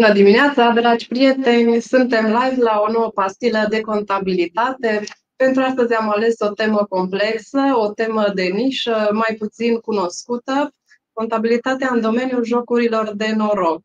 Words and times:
Bună 0.00 0.12
dimineața, 0.12 0.70
dragi 0.70 1.08
prieteni! 1.08 1.80
Suntem 1.80 2.24
live 2.24 2.62
la 2.62 2.82
o 2.88 2.92
nouă 2.92 3.10
pastilă 3.10 3.66
de 3.68 3.80
contabilitate. 3.80 5.04
Pentru 5.36 5.62
astăzi 5.62 5.94
am 5.94 6.10
ales 6.10 6.34
o 6.38 6.48
temă 6.48 6.86
complexă, 6.88 7.60
o 7.74 7.92
temă 7.92 8.30
de 8.34 8.42
nișă, 8.42 9.08
mai 9.12 9.36
puțin 9.38 9.78
cunoscută, 9.78 10.72
contabilitatea 11.12 11.90
în 11.92 12.00
domeniul 12.00 12.44
jocurilor 12.44 13.12
de 13.14 13.32
noroc. 13.36 13.80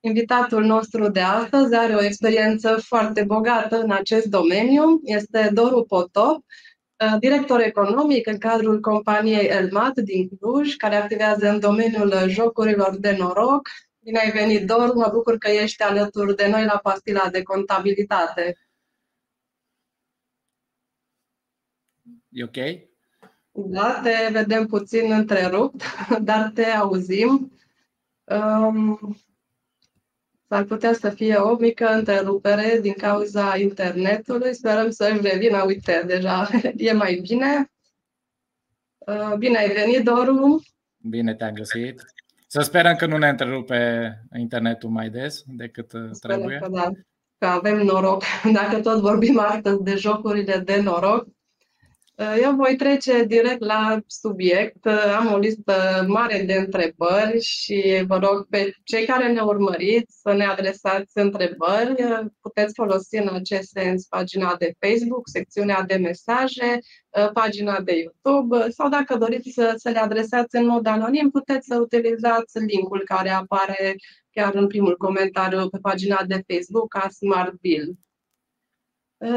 Invitatul 0.00 0.64
nostru 0.64 1.08
de 1.08 1.20
astăzi 1.20 1.74
are 1.74 1.94
o 1.94 2.04
experiență 2.04 2.80
foarte 2.86 3.22
bogată 3.22 3.80
în 3.80 3.90
acest 3.90 4.26
domeniu. 4.26 5.00
Este 5.02 5.50
Doru 5.52 5.84
Potop, 5.84 6.44
director 7.18 7.60
economic 7.60 8.26
în 8.26 8.38
cadrul 8.38 8.80
companiei 8.80 9.46
Elmat 9.46 9.94
din 9.94 10.28
Cluj, 10.40 10.76
care 10.76 10.96
activează 10.96 11.48
în 11.48 11.60
domeniul 11.60 12.12
jocurilor 12.26 12.96
de 12.98 13.16
noroc, 13.18 13.68
Bine 14.04 14.18
ai 14.18 14.30
venit, 14.30 14.66
Dor! 14.66 14.94
Mă 14.94 15.10
bucur 15.12 15.38
că 15.38 15.48
ești 15.48 15.82
alături 15.82 16.36
de 16.36 16.48
noi 16.48 16.64
la 16.64 16.78
pastila 16.78 17.28
de 17.30 17.42
contabilitate. 17.42 18.58
E 22.28 22.44
ok? 22.44 22.56
Da, 23.50 24.00
te 24.02 24.28
vedem 24.32 24.66
puțin 24.66 25.12
întrerupt, 25.12 25.82
dar 26.28 26.50
te 26.54 26.64
auzim. 26.64 27.52
Um, 28.24 29.16
s-ar 30.48 30.64
putea 30.64 30.92
să 30.92 31.10
fie 31.10 31.34
o 31.34 31.56
mică 31.56 31.86
întrerupere 31.86 32.78
din 32.80 32.92
cauza 32.92 33.56
internetului. 33.56 34.54
Sperăm 34.54 34.90
să-și 34.90 35.20
revină. 35.20 35.64
Uite, 35.64 36.02
deja 36.06 36.48
e 36.76 36.92
mai 36.92 37.14
bine. 37.14 37.70
Uh, 38.98 39.34
bine 39.38 39.58
ai 39.58 39.72
venit, 39.72 40.04
Doru! 40.04 40.62
Bine 40.96 41.34
te-am 41.34 41.54
găsit! 41.54 42.13
Să 42.54 42.60
sperăm 42.60 42.94
că 42.94 43.06
nu 43.06 43.16
ne 43.16 43.28
întrerupe 43.28 44.12
internetul 44.38 44.90
mai 44.90 45.08
des 45.08 45.42
decât 45.46 45.92
uh, 45.92 46.08
Sperăm 46.10 46.36
trebuie. 46.36 46.58
Că, 46.58 46.68
da, 46.68 46.90
că 47.38 47.46
avem 47.46 47.76
noroc. 47.76 48.22
Dacă 48.60 48.80
tot 48.80 49.00
vorbim 49.00 49.38
astăzi 49.38 49.82
de 49.82 49.94
jocurile 49.94 50.58
de 50.58 50.80
noroc, 50.80 51.26
uh, 51.26 51.32
eu 52.16 52.54
voi 52.54 52.76
trece 52.76 53.24
direct 53.24 53.60
la 53.60 53.98
subiect. 54.06 54.84
Uh, 54.84 55.14
am 55.18 55.32
o 55.32 55.38
listă 55.38 56.04
mare 56.08 56.42
de 56.42 56.54
întrebări 56.54 57.40
și 57.40 58.04
vă 58.06 58.16
rog 58.16 58.46
pe 58.48 58.74
cei 58.84 59.06
care 59.06 59.32
ne 59.32 59.40
urmăriți 59.40 60.20
să 60.20 60.32
ne 60.32 60.44
adresați 60.44 61.18
întrebări. 61.18 61.94
Puteți 62.40 62.74
folosi 62.74 63.16
în 63.16 63.28
acest 63.34 63.68
sens 63.68 64.06
pagina 64.06 64.56
de 64.58 64.74
Facebook, 64.78 65.28
secțiunea 65.28 65.82
de 65.82 65.96
mesaje, 65.96 66.78
pagina 67.32 67.80
de 67.80 67.92
YouTube 67.92 68.70
sau 68.70 68.88
dacă 68.88 69.16
doriți 69.16 69.50
să, 69.50 69.74
să 69.76 69.90
le 69.90 69.98
adresați 69.98 70.56
în 70.56 70.66
mod 70.66 70.86
anonim, 70.86 71.30
puteți 71.30 71.66
să 71.66 71.78
utilizați 71.78 72.58
linkul 72.58 73.02
care 73.04 73.30
apare 73.30 73.96
chiar 74.30 74.54
în 74.54 74.66
primul 74.66 74.96
comentariu 74.96 75.68
pe 75.68 75.78
pagina 75.78 76.24
de 76.26 76.44
Facebook 76.46 76.96
a 76.96 77.08
Smart 77.08 77.54
Bill. 77.60 77.98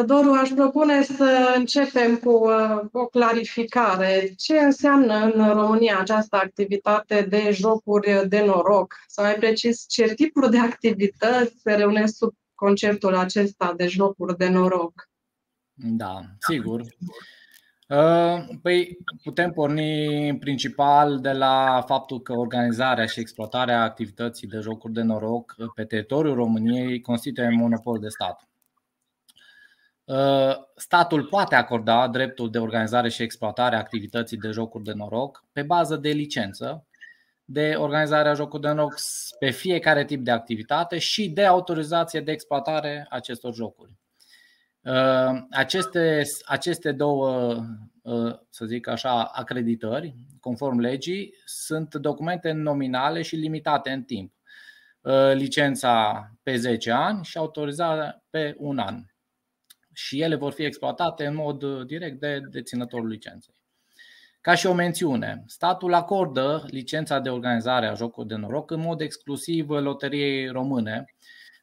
Doru, 0.06 0.32
aș 0.32 0.50
propune 0.50 1.04
să 1.04 1.54
începem 1.56 2.18
cu 2.18 2.46
o 2.92 3.06
clarificare. 3.06 4.34
Ce 4.38 4.58
înseamnă 4.58 5.14
în 5.14 5.54
România 5.54 6.00
această 6.00 6.36
activitate 6.36 7.26
de 7.30 7.50
jocuri 7.52 8.28
de 8.28 8.44
noroc? 8.46 8.96
Sau 9.08 9.26
mai 9.26 9.36
precis, 9.36 9.86
ce 9.88 10.14
tipuri 10.14 10.52
de 10.52 10.58
activități 10.58 11.56
se 11.62 11.74
reunesc 11.76 12.16
sub 12.16 12.34
conceptul 12.56 13.16
acesta 13.16 13.74
de 13.78 13.88
jocuri 13.88 14.38
de 14.38 14.50
noroc? 14.50 15.10
Da, 15.74 16.22
sigur. 16.40 16.82
Uh, 17.88 18.44
păi 18.62 18.98
putem 19.24 19.52
porni 19.52 20.30
în 20.30 20.38
principal 20.38 21.20
de 21.20 21.32
la 21.32 21.84
faptul 21.86 22.22
că 22.22 22.34
organizarea 22.34 23.06
și 23.06 23.20
exploatarea 23.20 23.84
activității 23.84 24.48
de 24.48 24.60
jocuri 24.60 24.94
de 24.94 25.02
noroc 25.02 25.56
pe 25.76 25.84
teritoriul 25.84 26.36
României 26.36 27.02
constituie 27.02 27.50
monopol 27.50 28.00
de 28.00 28.08
stat. 28.08 28.48
Uh, 30.08 30.56
statul 30.76 31.24
poate 31.24 31.56
acorda 31.56 32.08
dreptul 32.08 32.52
de 32.52 32.60
organizare 32.60 33.10
și 33.10 33.24
exploatare 33.24 33.76
a 33.76 33.80
activității 33.80 34.38
de 34.38 34.50
jocuri 34.50 34.84
de 34.84 34.94
noroc 34.94 35.46
pe 35.52 35.62
bază 35.62 35.96
de 35.96 36.10
licență 36.10 36.86
de 37.50 37.76
organizare 37.78 38.30
a 38.30 38.34
jocurilor 38.34 38.72
de 38.72 38.78
noroc 38.78 38.96
pe 39.40 39.50
fiecare 39.50 40.06
tip 40.06 40.24
de 40.24 40.32
activitate 40.32 40.98
și 40.98 41.30
de 41.30 41.46
autorizație 41.46 42.22
de 42.22 42.32
exploatare 42.32 43.06
a 43.10 43.16
acestor 43.16 43.54
jocuri. 43.54 43.92
Uh, 44.82 45.42
aceste, 45.52 46.24
aceste 46.46 46.92
două, 46.92 47.56
uh, 48.02 48.36
să 48.50 48.66
zic 48.66 48.88
așa, 48.88 49.24
acreditări, 49.24 50.16
conform 50.40 50.80
legii, 50.80 51.34
sunt 51.46 51.96
documente 51.96 52.52
nominale 52.52 53.22
și 53.22 53.36
limitate 53.36 53.90
în 53.90 54.04
timp. 54.04 54.34
Uh, 55.02 55.32
licența 55.34 56.26
pe 56.44 56.56
10 56.56 56.92
ani 56.92 57.24
și 57.24 57.38
autorizarea 57.38 58.24
pe 58.30 58.56
un 58.58 58.78
an. 58.78 59.04
Și 59.98 60.22
ele 60.22 60.36
vor 60.36 60.52
fi 60.52 60.64
exploatate 60.64 61.26
în 61.26 61.36
mod 61.36 61.84
direct 61.84 62.20
de 62.20 62.40
deținătorul 62.52 63.08
licenței. 63.08 63.54
Ca 64.42 64.56
și 64.56 64.68
o 64.68 64.74
mențiune, 64.74 65.44
statul 65.48 65.94
acordă 65.94 66.66
licența 66.70 67.20
de 67.20 67.30
organizare 67.30 67.88
a 67.88 67.94
jocului 67.94 68.30
de 68.30 68.36
noroc 68.36 68.72
în 68.72 68.80
mod 68.80 69.02
exclusiv 69.02 69.70
loteriei 69.70 70.48
române 70.48 71.06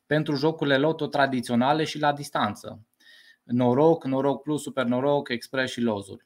pentru 0.07 0.35
jocurile 0.35 0.77
loto 0.77 1.07
tradiționale 1.07 1.85
și 1.85 1.99
la 1.99 2.13
distanță, 2.13 2.87
noroc, 3.43 4.05
noroc 4.05 4.43
plus, 4.43 4.63
super 4.63 4.85
noroc, 4.85 5.29
express 5.29 5.73
și 5.73 5.81
lozuri. 5.81 6.25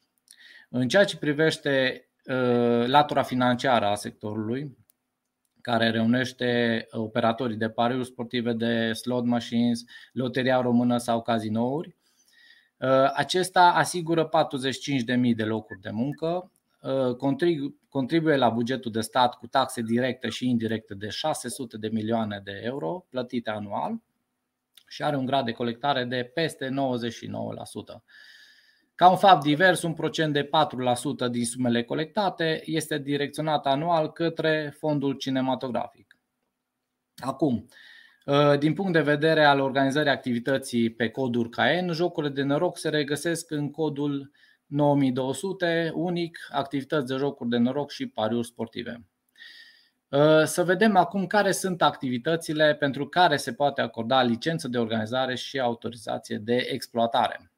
În 0.69 0.89
ceea 0.89 1.05
ce 1.05 1.19
privește 1.19 2.05
uh, 2.25 2.87
latura 2.87 3.23
financiară 3.23 3.87
a 3.87 3.95
sectorului, 3.95 4.77
care 5.61 5.91
reunește 5.91 6.87
operatorii 6.91 7.57
de 7.57 7.69
pariuri 7.69 8.07
sportive 8.07 8.53
de 8.53 8.93
slot 8.93 9.25
machines, 9.25 9.85
loteria 10.13 10.61
română 10.61 10.99
sau 10.99 11.23
cazinouri, 11.23 11.89
uh, 11.89 11.98
acesta 13.15 13.63
asigură 13.63 14.29
45.000 14.29 15.35
de 15.37 15.45
locuri 15.45 15.81
de 15.81 15.91
muncă, 15.91 16.51
uh, 16.83 17.17
contribuie 17.89 18.37
la 18.37 18.49
bugetul 18.49 18.91
de 18.91 19.01
stat 19.01 19.35
cu 19.35 19.47
taxe 19.47 19.83
directe 19.83 20.29
și 20.29 20.49
indirecte 20.49 20.95
de 20.95 21.09
600 21.09 21.77
de 21.77 21.89
milioane 21.89 22.41
de 22.45 22.61
euro 22.65 23.07
plătite 23.09 23.51
anual 23.51 24.01
și 24.89 25.03
are 25.03 25.17
un 25.17 25.27
grad 25.27 25.45
de 25.45 25.53
colectare 25.53 26.05
de 26.05 26.31
peste 26.35 26.69
99%. 26.69 28.03
Ca 28.95 29.11
un 29.11 29.17
fapt 29.17 29.43
divers, 29.43 29.83
un 29.83 29.95
procent 29.95 30.33
de 30.33 30.45
4% 30.45 31.29
din 31.31 31.45
sumele 31.45 31.85
colectate 31.85 32.63
este 32.65 32.99
direcționat 32.99 33.67
anual 33.67 34.13
către 34.13 34.75
fondul 34.79 35.15
cinematografic. 35.15 36.17
Acum, 37.17 37.69
ă, 37.69 37.75
din 38.59 38.75
punct 38.75 38.93
de 38.93 39.01
vedere 39.01 39.45
al 39.45 39.61
organizării 39.61 40.11
activității 40.11 40.91
pe 40.91 41.09
codul 41.09 41.49
KN, 41.49 41.91
jocurile 41.91 42.33
de 42.33 42.43
noroc 42.43 42.79
se 42.79 42.89
regăsesc 42.89 43.51
în 43.51 43.71
codul 43.71 44.31
9200, 44.67 45.93
unic, 45.95 46.39
activități 46.51 47.07
de 47.07 47.15
jocuri 47.15 47.49
de 47.49 47.57
noroc 47.57 47.91
și 47.91 48.07
pariuri 48.07 48.47
sportive. 48.47 49.07
Uh, 50.09 50.45
să 50.45 50.65
vedem 50.65 50.97
acum 50.97 51.27
care 51.27 51.53
sunt 51.53 51.83
activitățile 51.83 52.75
pentru 52.75 53.09
care 53.09 53.37
se 53.37 53.53
poate 53.53 53.81
acorda 53.81 54.23
licență 54.23 54.69
de 54.69 54.79
organizare 54.79 55.35
și 55.35 55.61
autorizație 55.61 56.37
de 56.37 56.57
exploatare. 56.57 57.53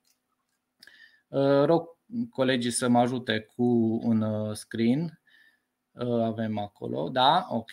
Uh, 1.28 1.64
rog 1.64 1.96
colegii 2.30 2.70
să 2.70 2.88
mă 2.88 2.98
ajute 2.98 3.40
cu 3.56 3.62
un 4.02 4.20
uh, 4.20 4.54
screen. 4.54 5.20
Avem 6.22 6.58
acolo, 6.58 7.08
da, 7.08 7.46
ok. 7.50 7.70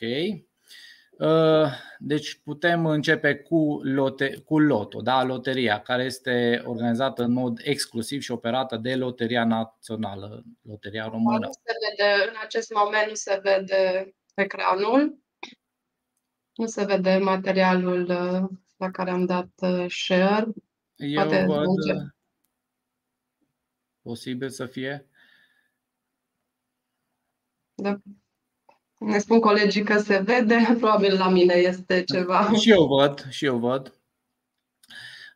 Deci 1.99 2.39
putem 2.43 2.85
începe 2.85 3.35
cu, 3.35 3.79
lote, 3.83 4.37
cu 4.45 4.59
Loto, 4.59 5.01
da, 5.01 5.23
loteria, 5.23 5.81
care 5.81 6.03
este 6.03 6.61
organizată 6.65 7.23
în 7.23 7.31
mod 7.31 7.59
exclusiv 7.63 8.21
și 8.21 8.31
operată 8.31 8.77
de 8.77 8.95
Loteria 8.95 9.45
Națională, 9.45 10.43
Loteria 10.61 11.07
Română. 11.07 11.45
Nu 11.45 11.51
se 11.51 11.73
vede, 11.89 12.29
în 12.29 12.35
acest 12.43 12.73
moment 12.73 13.07
nu 13.07 13.13
se 13.13 13.39
vede 13.43 14.13
ecranul. 14.33 15.19
Nu 16.55 16.65
se 16.65 16.85
vede 16.85 17.17
materialul 17.17 18.01
uh, 18.01 18.57
la 18.77 18.91
care 18.91 19.09
am 19.09 19.25
dat 19.25 19.49
uh, 19.61 19.85
share. 19.89 20.47
Eu 20.95 21.13
Poate 21.13 21.45
văd 21.45 21.57
merge. 21.57 21.93
Uh, 21.93 22.09
posibil 24.01 24.49
să 24.49 24.65
fie. 24.65 25.09
Da. 27.75 27.97
Ne 28.97 29.17
spun 29.17 29.39
colegii 29.39 29.83
că 29.83 29.97
se 29.97 30.17
vede, 30.25 30.55
probabil 30.79 31.17
la 31.17 31.29
mine 31.29 31.53
este 31.53 32.03
ceva. 32.03 32.51
Și 32.53 32.71
eu 32.71 32.85
văd, 32.85 33.25
și 33.29 33.45
eu 33.45 33.57
văd. 33.57 33.91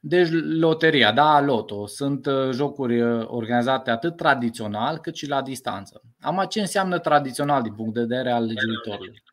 Deci 0.03 0.29
loteria, 0.59 1.11
da, 1.11 1.41
loto, 1.41 1.85
sunt 1.87 2.27
jocuri 2.51 3.01
organizate 3.23 3.91
atât 3.91 4.15
tradițional 4.15 4.97
cât 4.97 5.15
și 5.15 5.27
la 5.27 5.41
distanță. 5.41 6.01
Am 6.19 6.45
ce 6.49 6.59
înseamnă 6.59 6.99
tradițional 6.99 7.61
din 7.61 7.73
punct 7.73 7.93
de 7.93 7.99
vedere 7.99 8.31
al 8.31 8.43
legiuitorului. 8.43 9.23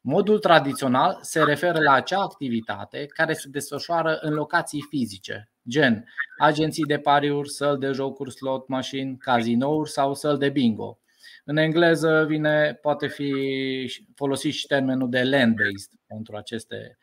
Modul 0.00 0.38
tradițional 0.38 1.18
se 1.20 1.42
referă 1.42 1.80
la 1.80 1.92
acea 1.92 2.20
activitate 2.20 3.06
care 3.06 3.32
se 3.32 3.48
desfășoară 3.48 4.18
în 4.20 4.32
locații 4.32 4.86
fizice, 4.88 5.50
gen 5.68 6.08
agenții 6.38 6.84
de 6.84 6.98
pariuri, 6.98 7.50
săl 7.50 7.78
de 7.78 7.90
jocuri, 7.90 8.32
slot 8.32 8.68
machine, 8.68 9.16
cazinouri 9.18 9.90
sau 9.90 10.14
săl 10.14 10.38
de 10.38 10.48
bingo. 10.48 10.98
În 11.48 11.56
engleză 11.56 12.24
vine, 12.28 12.78
poate 12.82 13.06
fi 13.06 13.32
folosit 14.14 14.52
și 14.52 14.66
termenul 14.66 15.10
de 15.10 15.22
land-based 15.22 15.90
pentru 16.06 16.36
aceste 16.36 16.98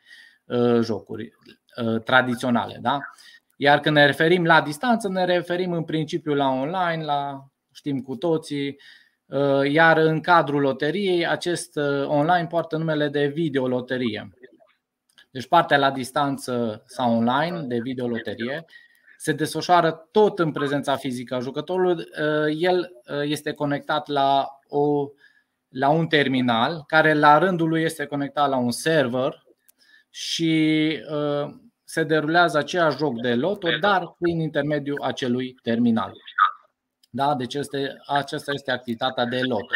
jocuri 0.80 1.32
tradiționale. 2.04 2.78
Da? 2.80 3.00
Iar 3.56 3.80
când 3.80 3.96
ne 3.96 4.06
referim 4.06 4.44
la 4.44 4.62
distanță, 4.62 5.08
ne 5.08 5.24
referim 5.24 5.72
în 5.72 5.84
principiu 5.84 6.34
la 6.34 6.48
online, 6.48 7.04
la 7.04 7.46
știm 7.72 8.02
cu 8.02 8.16
toții, 8.16 8.80
iar 9.68 9.96
în 9.96 10.20
cadrul 10.20 10.60
loteriei, 10.60 11.26
acest 11.26 11.76
online 12.04 12.46
poartă 12.46 12.76
numele 12.76 13.08
de 13.08 13.26
videoloterie. 13.26 14.28
Deci 15.30 15.48
partea 15.48 15.78
la 15.78 15.90
distanță 15.90 16.82
sau 16.86 17.16
online 17.16 17.60
de 17.60 17.78
videoloterie 17.78 18.64
se 19.24 19.32
desfășoară 19.32 20.08
tot 20.10 20.38
în 20.38 20.52
prezența 20.52 20.96
fizică 20.96 21.34
a 21.34 21.40
jucătorului. 21.40 22.04
El 22.58 22.90
este 23.22 23.52
conectat 23.52 24.08
la, 24.08 24.48
o, 24.68 25.08
la 25.68 25.88
un 25.88 26.06
terminal 26.06 26.82
care 26.86 27.14
la 27.14 27.38
rândul 27.38 27.68
lui 27.68 27.82
este 27.82 28.06
conectat 28.06 28.48
la 28.48 28.56
un 28.56 28.70
server 28.70 29.42
și 30.10 30.98
se 31.84 32.02
derulează 32.02 32.58
aceeași 32.58 32.96
joc 32.96 33.20
de 33.20 33.34
loto, 33.34 33.68
dar 33.80 34.14
prin 34.18 34.40
intermediul 34.40 35.02
acelui 35.02 35.54
terminal. 35.62 36.12
Da? 37.10 37.34
Deci 37.34 37.54
este, 37.54 37.96
aceasta 38.06 38.52
este 38.52 38.70
activitatea 38.70 39.24
de 39.24 39.40
loto. 39.40 39.74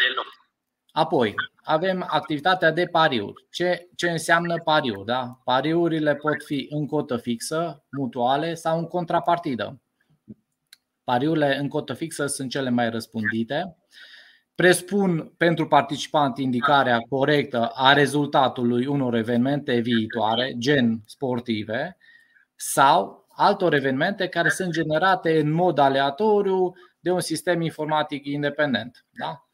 Apoi, 0.91 1.33
avem 1.69 2.05
activitatea 2.07 2.71
de 2.71 2.85
pariuri. 2.85 3.47
Ce, 3.49 3.89
ce 3.95 4.09
înseamnă 4.09 4.57
pariuri? 4.63 5.05
Da? 5.05 5.39
Pariurile 5.43 6.15
pot 6.15 6.43
fi 6.43 6.67
în 6.69 6.87
cotă 6.87 7.17
fixă, 7.17 7.83
mutuale 7.91 8.53
sau 8.53 8.77
în 8.77 8.85
contrapartidă. 8.85 9.81
Pariurile 11.03 11.57
în 11.57 11.67
cotă 11.67 11.93
fixă 11.93 12.25
sunt 12.25 12.49
cele 12.49 12.69
mai 12.69 12.89
răspândite. 12.89 13.77
Presupun 14.55 15.33
pentru 15.37 15.67
participant 15.67 16.37
indicarea 16.37 16.97
corectă 17.09 17.71
a 17.73 17.93
rezultatului 17.93 18.85
unor 18.85 19.15
evenimente 19.15 19.79
viitoare, 19.79 20.53
gen 20.57 21.01
sportive, 21.05 21.97
sau 22.55 23.27
altor 23.35 23.73
evenimente 23.73 24.27
care 24.27 24.49
sunt 24.49 24.71
generate 24.71 25.39
în 25.39 25.51
mod 25.51 25.77
aleatoriu 25.77 26.73
de 26.99 27.11
un 27.11 27.19
sistem 27.19 27.61
informatic 27.61 28.25
independent. 28.25 29.05
Da? 29.09 29.48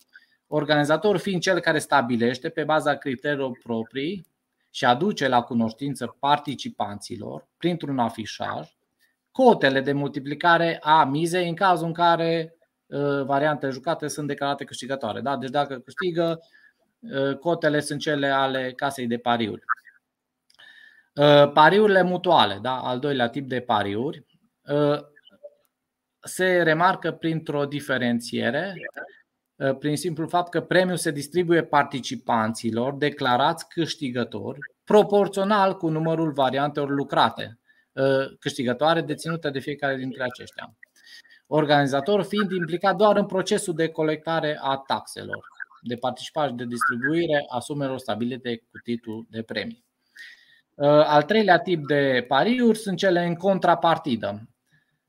Organizatorul 0.48 1.20
fiind 1.20 1.42
cel 1.42 1.60
care 1.60 1.80
stabilește 1.80 2.50
pe 2.50 2.64
baza 2.64 2.96
criteriilor 2.96 3.60
proprii 3.64 4.28
și 4.70 4.86
aduce 4.86 5.28
la 5.28 5.42
cunoștință 5.42 6.16
participanților 6.20 7.48
printr-un 7.58 8.00
afișaj 8.00 8.76
cotele 9.32 9.82
de 9.82 9.92
multiplicare 9.92 10.80
a 10.82 11.04
mizei 11.04 11.50
în 11.50 11.56
cazul 11.56 11.88
în 11.88 11.94
care 11.94 12.56
uh, 12.86 13.24
variantele 13.24 13.72
jucate 13.72 14.08
sunt 14.08 14.28
declarate 14.28 14.64
câștigătoare. 14.64 15.22
Da? 15.22 15.38
Deci 15.38 15.50
dacă 15.50 15.80
câștigă, 15.80 16.40
uh, 17.00 17.38
cotele 17.38 17.80
sunt 17.80 18.00
cele 18.00 18.28
ale 18.28 18.74
casei 18.76 19.08
de 19.08 19.18
pariuri. 19.18 19.64
Uh, 21.14 21.52
pariurile 21.52 22.02
mutuale, 22.02 22.60
da? 22.62 22.80
al 22.80 23.00
doilea 23.00 23.30
tip 23.30 23.48
de 23.48 23.60
pariuri, 23.60 24.26
se 26.20 26.62
remarcă 26.62 27.12
printr-o 27.12 27.66
diferențiere 27.66 28.74
Uh, 28.76 29.15
prin 29.80 29.98
simplul 29.98 30.28
fapt 30.28 30.50
că 30.50 30.62
premiul 30.62 30.98
se 30.98 31.12
distribuie 31.12 31.64
participanților 31.64 32.96
declarați 32.96 33.68
câștigători 33.68 34.60
proporțional 34.84 35.78
cu 35.78 35.90
numărul 35.90 36.32
variantelor 36.32 36.90
lucrate, 36.90 37.60
uh, 37.92 38.38
câștigătoare 38.40 39.02
deținute 39.02 39.50
de 39.50 39.60
fiecare 39.60 39.96
dintre 39.96 40.24
aceștia. 40.24 40.76
Organizator 41.48 42.24
fiind 42.24 42.52
implicat 42.52 42.96
doar 42.96 43.18
în 43.18 43.26
procesul 43.26 43.74
de 43.74 43.88
colectare 43.88 44.60
a 44.62 44.78
taxelor, 44.78 45.48
de 45.82 45.96
participare 45.96 46.50
și 46.50 46.56
de 46.56 46.66
distribuire 46.66 47.46
a 47.50 47.60
sumelor 47.60 47.98
stabilite 47.98 48.58
cu 48.58 48.78
titlul 48.84 49.26
de 49.30 49.42
premii. 49.42 49.84
Uh, 50.76 50.88
al 50.88 51.24
treilea 51.24 51.60
tip 51.60 51.88
de 51.88 52.26
pariuri 52.28 52.78
sunt 52.78 52.98
cele 52.98 53.26
în 53.26 53.36
contrapartidă, 53.36 54.50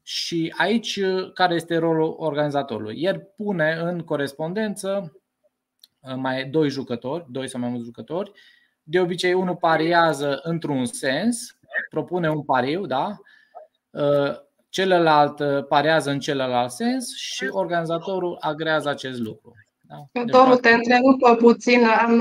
și 0.08 0.54
aici, 0.56 0.96
uh, 0.96 1.32
care 1.32 1.54
este 1.54 1.76
rolul 1.76 2.14
organizatorului? 2.18 3.02
El 3.02 3.32
pune 3.36 3.72
în 3.72 4.00
corespondență 4.00 5.12
uh, 6.00 6.14
mai 6.16 6.44
doi 6.44 6.68
jucători, 6.68 7.26
doi 7.28 7.48
sau 7.48 7.60
mai 7.60 7.68
mulți 7.68 7.84
jucători. 7.84 8.32
De 8.82 9.00
obicei, 9.00 9.32
unul 9.32 9.56
pariază 9.56 10.40
într-un 10.42 10.84
sens, 10.84 11.58
propune 11.90 12.30
un 12.30 12.42
pariu, 12.42 12.86
da? 12.86 13.16
Uh, 13.90 14.36
celălalt 14.68 15.66
pariază 15.68 16.10
în 16.10 16.20
celălalt 16.20 16.70
sens 16.70 17.16
și 17.16 17.46
organizatorul 17.50 18.36
agrează 18.40 18.88
acest 18.88 19.18
lucru. 19.18 19.54
Da? 19.88 20.22
Doru, 20.24 20.54
te 20.54 20.70
întrerupă 20.70 21.34
puțin. 21.34 21.84
Am, 21.84 22.20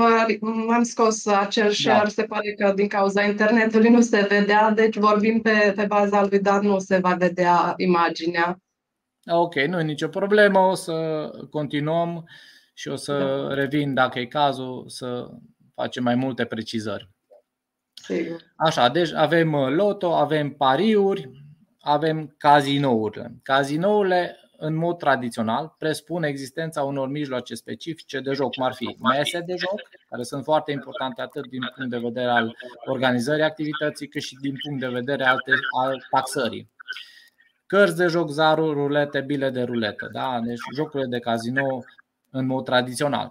am 0.70 0.82
scos 0.82 1.26
acel 1.26 1.66
da. 1.66 1.72
share, 1.72 2.02
da. 2.02 2.08
se 2.08 2.22
pare 2.22 2.52
că 2.52 2.72
din 2.76 2.88
cauza 2.88 3.22
internetului 3.22 3.90
nu 3.90 4.00
se 4.00 4.26
vedea, 4.28 4.70
deci 4.70 4.96
vorbim 4.96 5.40
pe, 5.40 5.72
pe 5.76 5.84
baza 5.84 6.26
lui, 6.30 6.40
dar 6.40 6.60
nu 6.60 6.78
se 6.78 6.98
va 6.98 7.14
vedea 7.14 7.74
imaginea. 7.76 8.60
Ok, 9.30 9.54
nu 9.54 9.80
e 9.80 9.82
nicio 9.82 10.08
problemă, 10.08 10.58
o 10.58 10.74
să 10.74 11.30
continuăm 11.50 12.28
și 12.74 12.88
o 12.88 12.96
să 12.96 13.46
da. 13.48 13.54
revin, 13.54 13.94
dacă 13.94 14.18
e 14.18 14.26
cazul, 14.26 14.84
să 14.88 15.28
facem 15.74 16.02
mai 16.02 16.14
multe 16.14 16.44
precizări. 16.44 17.10
Sigur. 17.94 18.42
Așa, 18.56 18.88
deci 18.88 19.12
avem 19.12 19.54
loto, 19.54 20.14
avem 20.14 20.50
pariuri, 20.50 21.30
avem 21.80 22.34
cazinourile. 22.38 23.34
Cazinourile 23.42 24.36
în 24.58 24.74
mod 24.74 24.98
tradițional, 24.98 25.74
presupune 25.78 26.28
existența 26.28 26.82
unor 26.82 27.08
mijloace 27.08 27.54
specifice 27.54 28.20
de 28.20 28.32
joc, 28.32 28.54
cum 28.54 28.64
ar 28.64 28.74
fi 28.74 28.96
mese 29.02 29.40
de 29.40 29.54
joc, 29.56 29.80
care 30.08 30.22
sunt 30.22 30.44
foarte 30.44 30.72
importante 30.72 31.20
atât 31.20 31.48
din 31.48 31.60
punct 31.76 31.90
de 31.90 31.98
vedere 31.98 32.30
al 32.30 32.56
organizării 32.84 33.44
activității, 33.44 34.08
cât 34.08 34.22
și 34.22 34.36
din 34.40 34.54
punct 34.62 34.80
de 34.80 34.88
vedere 34.88 35.24
al, 35.24 35.42
al 35.80 36.06
taxării. 36.10 36.70
Cărți 37.66 37.96
de 37.96 38.06
joc, 38.06 38.30
zaruri, 38.30 38.74
rulete, 38.74 39.20
bile 39.20 39.50
de 39.50 39.62
ruletă, 39.62 40.08
da? 40.12 40.40
deci 40.44 40.60
jocurile 40.74 41.08
de 41.08 41.18
casino 41.18 41.82
în 42.30 42.46
mod 42.46 42.64
tradițional. 42.64 43.30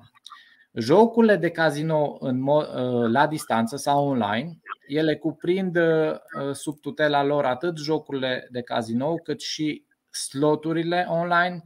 Jocurile 0.74 1.36
de 1.36 1.50
casino 1.50 2.18
în 2.19 2.39
mod, 2.39 2.69
ă, 2.75 3.07
la 3.07 3.28
distanță 3.28 3.75
sau 3.75 4.07
online, 4.07 4.60
ele 4.88 5.16
cuprind 5.16 5.75
ă, 5.75 6.21
sub 6.54 6.80
tutela 6.80 7.24
lor 7.24 7.45
atât 7.45 7.78
jocurile 7.78 8.48
de 8.51 8.62
casino 8.62 9.16
cât 9.16 9.42
și 9.42 9.85
sloturile 10.16 11.06
online, 11.10 11.64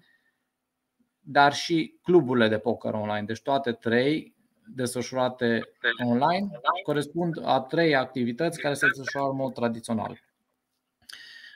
dar 1.20 1.54
și 1.54 2.00
cluburile 2.04 2.48
de 2.48 2.58
poker 2.58 2.94
online. 2.94 3.26
Deci 3.26 3.42
toate 3.42 3.72
trei 3.72 4.36
desfășurate 4.76 5.62
online 6.06 6.50
corespund 6.84 7.42
a 7.44 7.60
trei 7.60 7.96
activități 7.96 8.60
care 8.60 8.74
se 8.74 8.88
desfășoară 8.88 9.30
în 9.30 9.36
mod 9.36 9.54
tradițional. 9.54 10.20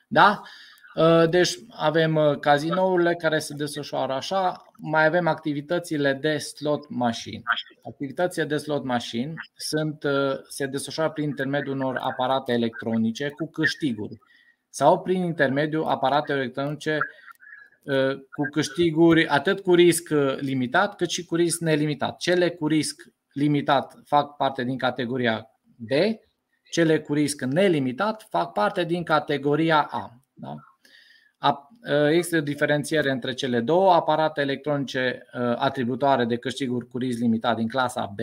Da? 0.08 0.42
Uh, 0.96 1.30
deci 1.30 1.56
avem 1.70 2.16
uh, 2.16 2.40
cazinourile 2.40 3.16
care 3.16 3.40
se 3.40 3.54
desfășoară 3.54 4.14
așa, 4.14 4.72
mai 4.78 5.06
avem 5.06 5.28
activitățile 5.28 6.14
de 6.14 6.38
slot 6.38 6.90
machine. 6.90 7.42
Activitățile 7.84 8.46
de 8.46 8.58
slot 8.58 8.84
machine 8.84 9.34
sunt, 9.56 10.04
uh, 10.04 10.40
se 10.50 10.66
desfășoară 10.66 11.12
prin 11.12 11.28
intermediul 11.28 11.76
unor 11.76 11.98
aparate 12.02 12.52
electronice 12.52 13.30
cu 13.30 13.50
câștiguri 13.50 14.20
sau 14.74 15.02
prin 15.02 15.24
intermediul 15.24 15.84
aparatelor 15.84 16.42
electronice 16.42 16.98
uh, 17.84 18.16
cu 18.16 18.44
câștiguri 18.52 19.28
atât 19.28 19.60
cu 19.60 19.74
risc 19.74 20.10
uh, 20.12 20.36
limitat 20.40 20.96
cât 20.96 21.10
și 21.10 21.26
cu 21.26 21.36
risc 21.36 21.60
nelimitat. 21.60 22.18
Cele 22.18 22.50
cu 22.50 22.68
risc 22.68 23.02
limitat 23.34 24.02
fac 24.06 24.36
parte 24.36 24.64
din 24.64 24.78
categoria 24.78 25.50
D, 25.76 25.92
cele 26.72 27.00
cu 27.00 27.14
risc 27.14 27.42
nelimitat 27.42 28.26
fac 28.30 28.52
parte 28.52 28.84
din 28.84 29.04
categoria 29.04 29.82
A. 29.82 30.12
Da? 30.34 30.56
Uh, 31.46 32.10
există 32.10 32.38
o 32.38 32.42
diferențiere 32.42 33.12
între 33.12 33.34
cele 33.34 33.60
două 33.60 33.94
aparate 33.94 34.42
electronice 34.42 35.28
atributoare 35.56 36.26
de 36.26 36.38
câștiguri 36.38 36.88
cu 36.88 36.98
risc 36.98 37.20
limitat 37.20 37.56
din 37.56 37.68
clasa 37.68 38.14
B 38.16 38.20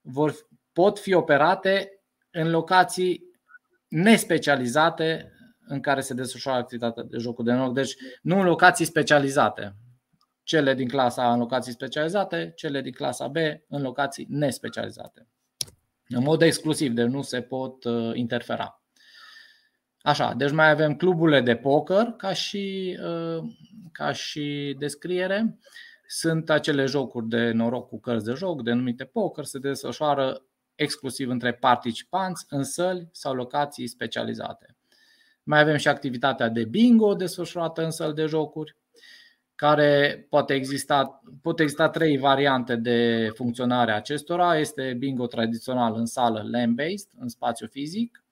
vor, 0.00 0.34
pot 0.72 0.98
fi 0.98 1.14
operate 1.14 2.00
în 2.30 2.50
locații 2.50 3.30
nespecializate 3.88 5.31
în 5.66 5.80
care 5.80 6.00
se 6.00 6.14
desfășoară 6.14 6.58
activitatea 6.58 7.02
de 7.02 7.18
jocuri 7.18 7.46
de 7.46 7.52
noroc. 7.52 7.74
Deci 7.74 7.96
nu 8.22 8.38
în 8.38 8.44
locații 8.44 8.84
specializate. 8.84 9.76
Cele 10.42 10.74
din 10.74 10.88
clasa 10.88 11.22
A 11.22 11.32
în 11.32 11.38
locații 11.38 11.72
specializate, 11.72 12.52
cele 12.56 12.80
din 12.80 12.92
clasa 12.92 13.28
B 13.28 13.36
în 13.68 13.82
locații 13.82 14.26
nespecializate. 14.28 15.28
În 16.08 16.22
mod 16.22 16.42
exclusiv, 16.42 16.92
deci 16.92 17.06
nu 17.06 17.22
se 17.22 17.40
pot 17.40 17.84
uh, 17.84 18.10
interfera. 18.14 18.82
Așa, 20.02 20.34
deci 20.34 20.50
mai 20.50 20.70
avem 20.70 20.96
cluburile 20.96 21.40
de 21.40 21.56
poker 21.56 22.14
ca 22.16 22.32
și, 22.32 22.98
uh, 23.04 23.44
ca 23.92 24.12
și 24.12 24.76
descriere. 24.78 25.58
Sunt 26.06 26.50
acele 26.50 26.86
jocuri 26.86 27.28
de 27.28 27.50
noroc 27.50 27.88
cu 27.88 28.00
cărți 28.00 28.24
de 28.24 28.32
joc, 28.32 28.62
denumite 28.62 29.04
poker, 29.04 29.44
se 29.44 29.58
desfășoară 29.58 30.44
exclusiv 30.74 31.28
între 31.28 31.52
participanți 31.52 32.44
în 32.48 32.64
săli 32.64 33.08
sau 33.12 33.34
locații 33.34 33.86
specializate. 33.86 34.76
Mai 35.42 35.60
avem 35.60 35.76
și 35.76 35.88
activitatea 35.88 36.48
de 36.48 36.64
bingo 36.64 37.14
desfășurată 37.14 37.84
în 37.84 37.90
săl 37.90 38.12
de 38.12 38.26
jocuri. 38.26 38.76
care 39.54 40.26
poate 40.28 40.54
exista, 40.54 41.22
pot 41.42 41.60
exista 41.60 41.88
trei 41.88 42.18
variante 42.18 42.76
de 42.76 43.30
funcționare 43.34 43.92
a 43.92 43.96
acestora. 43.96 44.58
Este 44.58 44.94
bingo 44.98 45.26
tradițional 45.26 45.94
în 45.94 46.06
sală, 46.06 46.46
land-based, 46.50 47.08
în 47.18 47.28
spațiu 47.28 47.66
fizic. 47.66 48.24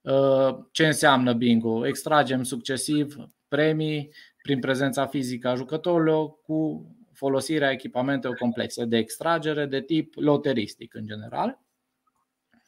Uh, 0.00 0.58
ce 0.70 0.86
înseamnă 0.86 1.32
bingo? 1.32 1.86
Extragem 1.86 2.42
succesiv 2.42 3.16
premii 3.48 4.10
prin 4.42 4.60
prezența 4.60 5.06
fizică 5.06 5.48
a 5.48 5.54
jucătorilor 5.54 6.40
cu 6.42 6.86
folosirea 7.12 7.70
echipamentelor 7.70 8.36
complexe 8.36 8.84
de 8.84 8.96
extragere 8.96 9.66
de 9.66 9.80
tip 9.80 10.14
loteristic 10.16 10.94
în 10.94 11.06
general. 11.06 11.63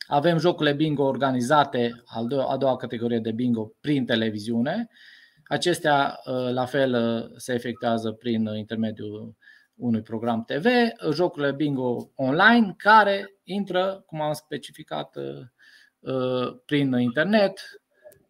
Avem 0.07 0.39
jocurile 0.39 0.75
bingo 0.75 1.05
organizate, 1.05 2.03
a 2.49 2.57
doua 2.57 2.77
categorie 2.77 3.19
de 3.19 3.33
bingo, 3.33 3.73
prin 3.81 4.05
televiziune, 4.05 4.89
Acestea, 5.49 6.21
uh, 6.25 6.51
la 6.53 6.65
fel, 6.65 6.95
uh, 6.95 7.33
se 7.37 7.55
efectuează 7.55 8.13
prin 8.13 8.47
intermediul 8.47 9.37
unui 9.75 10.03
program 10.03 10.45
TV, 10.45 10.67
jocurile 11.13 11.53
bingo 11.53 12.11
online 12.15 12.75
care 12.77 13.35
intră, 13.45 14.03
cum 14.07 14.21
am 14.21 14.33
specificat, 14.33 15.17
uh, 15.17 16.57
prin 16.65 16.93
internet, 16.93 17.61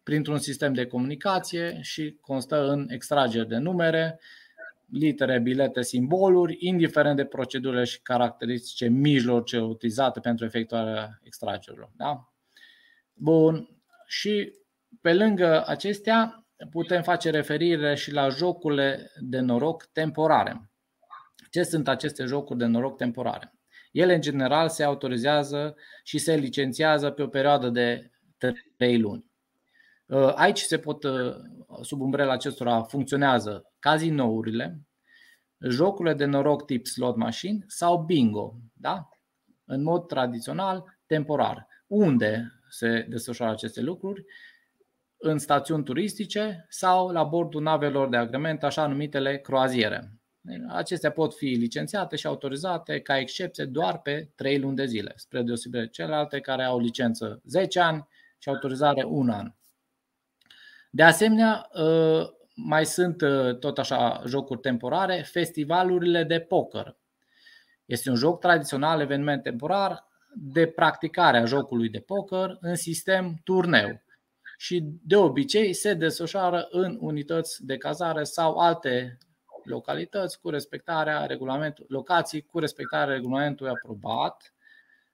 printr-un 0.03 0.37
sistem 0.37 0.73
de 0.73 0.85
comunicație 0.85 1.79
și 1.81 2.17
constă 2.21 2.69
în 2.69 2.87
extrageri 2.89 3.47
de 3.47 3.57
numere, 3.57 4.19
litere, 4.91 5.39
bilete, 5.39 5.81
simboluri, 5.81 6.57
indiferent 6.59 7.15
de 7.15 7.25
procedurile 7.25 7.83
și 7.83 8.01
caracteristice 8.01 8.87
mijloace 8.87 9.59
utilizate 9.59 10.19
pentru 10.19 10.45
efectuarea 10.45 11.19
extragerilor. 11.23 11.91
Da? 11.95 12.33
Bun. 13.13 13.69
Și 14.07 14.53
pe 15.01 15.13
lângă 15.13 15.63
acestea, 15.67 16.47
putem 16.71 17.01
face 17.01 17.29
referire 17.29 17.95
și 17.95 18.11
la 18.11 18.29
jocurile 18.29 19.11
de 19.19 19.39
noroc 19.39 19.85
temporare. 19.85 20.71
Ce 21.51 21.63
sunt 21.63 21.87
aceste 21.87 22.23
jocuri 22.23 22.59
de 22.59 22.65
noroc 22.65 22.97
temporare? 22.97 23.53
Ele, 23.91 24.13
în 24.13 24.21
general, 24.21 24.69
se 24.69 24.83
autorizează 24.83 25.75
și 26.03 26.17
se 26.17 26.35
licențiază 26.35 27.09
pe 27.09 27.21
o 27.21 27.27
perioadă 27.27 27.69
de 27.69 28.11
3 28.77 28.99
luni. 28.99 29.25
Uh, 30.07 30.31
aici 30.35 30.59
se 30.59 30.77
pot, 30.77 31.03
uh, 31.03 31.35
sub 31.81 32.01
umbrela 32.01 32.33
acestora, 32.33 32.83
funcționează 32.83 33.71
cazinourile, 33.79 34.81
jocurile 35.69 36.13
de 36.13 36.25
noroc 36.25 36.65
tip 36.65 36.85
slot 36.85 37.15
machine 37.15 37.63
sau 37.67 38.03
bingo, 38.03 38.55
da? 38.73 39.09
în 39.65 39.83
mod 39.83 40.07
tradițional, 40.07 40.83
temporar. 41.05 41.67
Unde 41.87 42.51
se 42.69 43.05
desfășoară 43.09 43.51
aceste 43.51 43.81
lucruri? 43.81 44.25
în 45.17 45.37
stațiuni 45.37 45.83
turistice 45.83 46.65
sau 46.69 47.09
la 47.09 47.23
bordul 47.23 47.61
navelor 47.61 48.09
de 48.09 48.17
agrement, 48.17 48.63
așa 48.63 48.87
numitele 48.87 49.37
croaziere. 49.37 50.11
Acestea 50.67 51.11
pot 51.11 51.35
fi 51.35 51.45
licențiate 51.45 52.15
și 52.15 52.27
autorizate 52.27 52.99
ca 52.99 53.17
excepție 53.17 53.65
doar 53.65 54.01
pe 54.01 54.29
3 54.35 54.59
luni 54.59 54.75
de 54.75 54.85
zile, 54.85 55.13
spre 55.15 55.41
deosebire 55.41 55.83
de 55.83 55.89
celelalte 55.89 56.39
care 56.39 56.63
au 56.63 56.79
licență 56.79 57.41
10 57.45 57.79
ani 57.79 58.07
și 58.37 58.49
autorizare 58.49 59.03
1 59.03 59.33
an. 59.33 59.51
De 60.89 61.03
asemenea, 61.03 61.69
ă, 61.75 62.29
mai 62.55 62.85
sunt 62.85 63.21
ă, 63.21 63.53
tot 63.53 63.77
așa 63.77 64.21
jocuri 64.25 64.59
temporare, 64.59 65.25
festivalurile 65.25 66.23
de 66.23 66.39
poker. 66.39 66.97
Este 67.85 68.09
un 68.09 68.15
joc 68.15 68.39
tradițional, 68.39 69.01
eveniment 69.01 69.43
temporar 69.43 70.07
de 70.35 70.67
practicare 70.67 71.37
a 71.37 71.45
jocului 71.45 71.89
de 71.89 71.99
poker 71.99 72.57
în 72.59 72.75
sistem 72.75 73.39
turneu 73.43 74.01
și 74.57 74.83
de 74.83 75.15
obicei 75.15 75.73
se 75.73 75.93
desfășoară 75.93 76.67
în 76.69 76.97
unități 77.01 77.65
de 77.65 77.77
cazare 77.77 78.23
sau 78.23 78.57
alte 78.57 79.17
localități 79.63 80.39
cu 80.39 80.49
respectarea 80.49 81.25
regulamentului, 81.25 81.89
locații 81.89 82.41
cu 82.41 82.59
respectarea 82.59 83.13
regulamentului 83.13 83.71
aprobat 83.71 84.53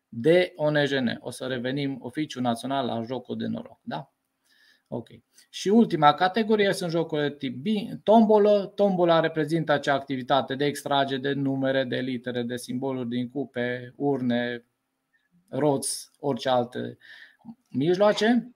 de 0.09 0.53
ONJN. 0.55 1.17
O 1.19 1.29
să 1.29 1.45
revenim 1.45 1.97
Oficiul 2.01 2.41
Național 2.41 2.85
la 2.85 3.01
Jocul 3.01 3.37
de 3.37 3.47
Noroc. 3.47 3.79
Da? 3.81 4.11
Ok. 4.95 5.07
Și 5.49 5.69
ultima 5.69 6.13
categorie 6.13 6.73
sunt 6.73 6.91
jocurile 6.91 7.31
tip 7.31 7.55
B, 7.55 7.65
tombolă. 8.03 8.71
Tombola 8.75 9.19
reprezintă 9.19 9.71
acea 9.71 9.93
activitate 9.93 10.55
de 10.55 10.65
extrage 10.65 11.17
de 11.17 11.31
numere, 11.33 11.83
de 11.83 11.95
litere, 11.95 12.43
de 12.43 12.57
simboluri 12.57 13.09
din 13.09 13.29
cupe, 13.29 13.93
urne, 13.95 14.65
roți, 15.49 16.09
orice 16.19 16.49
alte 16.49 16.97
mijloace 17.69 18.51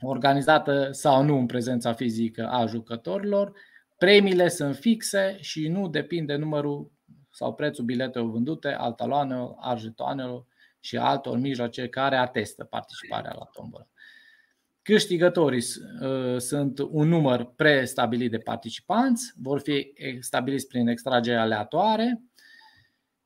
organizată 0.00 0.88
sau 0.92 1.22
nu 1.22 1.38
în 1.38 1.46
prezența 1.46 1.92
fizică 1.92 2.48
a 2.48 2.66
jucătorilor. 2.66 3.52
Premiile 3.98 4.48
sunt 4.48 4.76
fixe 4.76 5.36
și 5.40 5.68
nu 5.68 5.88
depind 5.88 6.26
de 6.26 6.34
numărul 6.36 6.92
sau 7.30 7.54
prețul 7.54 7.84
biletelor 7.84 8.30
vândute, 8.30 8.68
al 8.68 8.92
taloanelor, 8.92 9.54
al 9.58 9.78
jetoanelor 9.78 10.46
și 10.80 10.96
altor 10.96 11.38
mijloace 11.38 11.88
care 11.88 12.16
atestă 12.16 12.64
participarea 12.64 13.34
la 13.38 13.44
tombolă. 13.52 13.89
Câștigătorii 14.82 15.64
uh, 16.00 16.38
sunt 16.38 16.78
un 16.78 17.08
număr 17.08 17.52
prestabilit 17.56 18.30
de 18.30 18.38
participanți, 18.38 19.32
vor 19.36 19.60
fi 19.60 19.92
stabiliți 20.20 20.66
prin 20.66 20.88
extragere 20.88 21.38
aleatoare, 21.38 22.22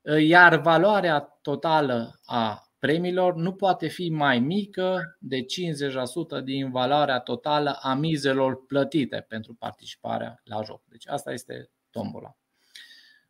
uh, 0.01 0.25
iar 0.27 0.61
valoarea 0.61 1.19
totală 1.41 2.19
a 2.25 2.65
premiilor 2.79 3.35
nu 3.35 3.53
poate 3.53 3.87
fi 3.87 4.09
mai 4.09 4.39
mică 4.39 5.17
de 5.19 5.45
50% 6.39 6.43
din 6.43 6.71
valoarea 6.71 7.19
totală 7.19 7.77
a 7.81 7.93
mizelor 7.93 8.65
plătite 8.65 9.25
pentru 9.27 9.53
participarea 9.53 10.41
la 10.43 10.61
joc. 10.63 10.81
Deci 10.85 11.07
asta 11.07 11.31
este 11.31 11.69
tombola. 11.89 12.37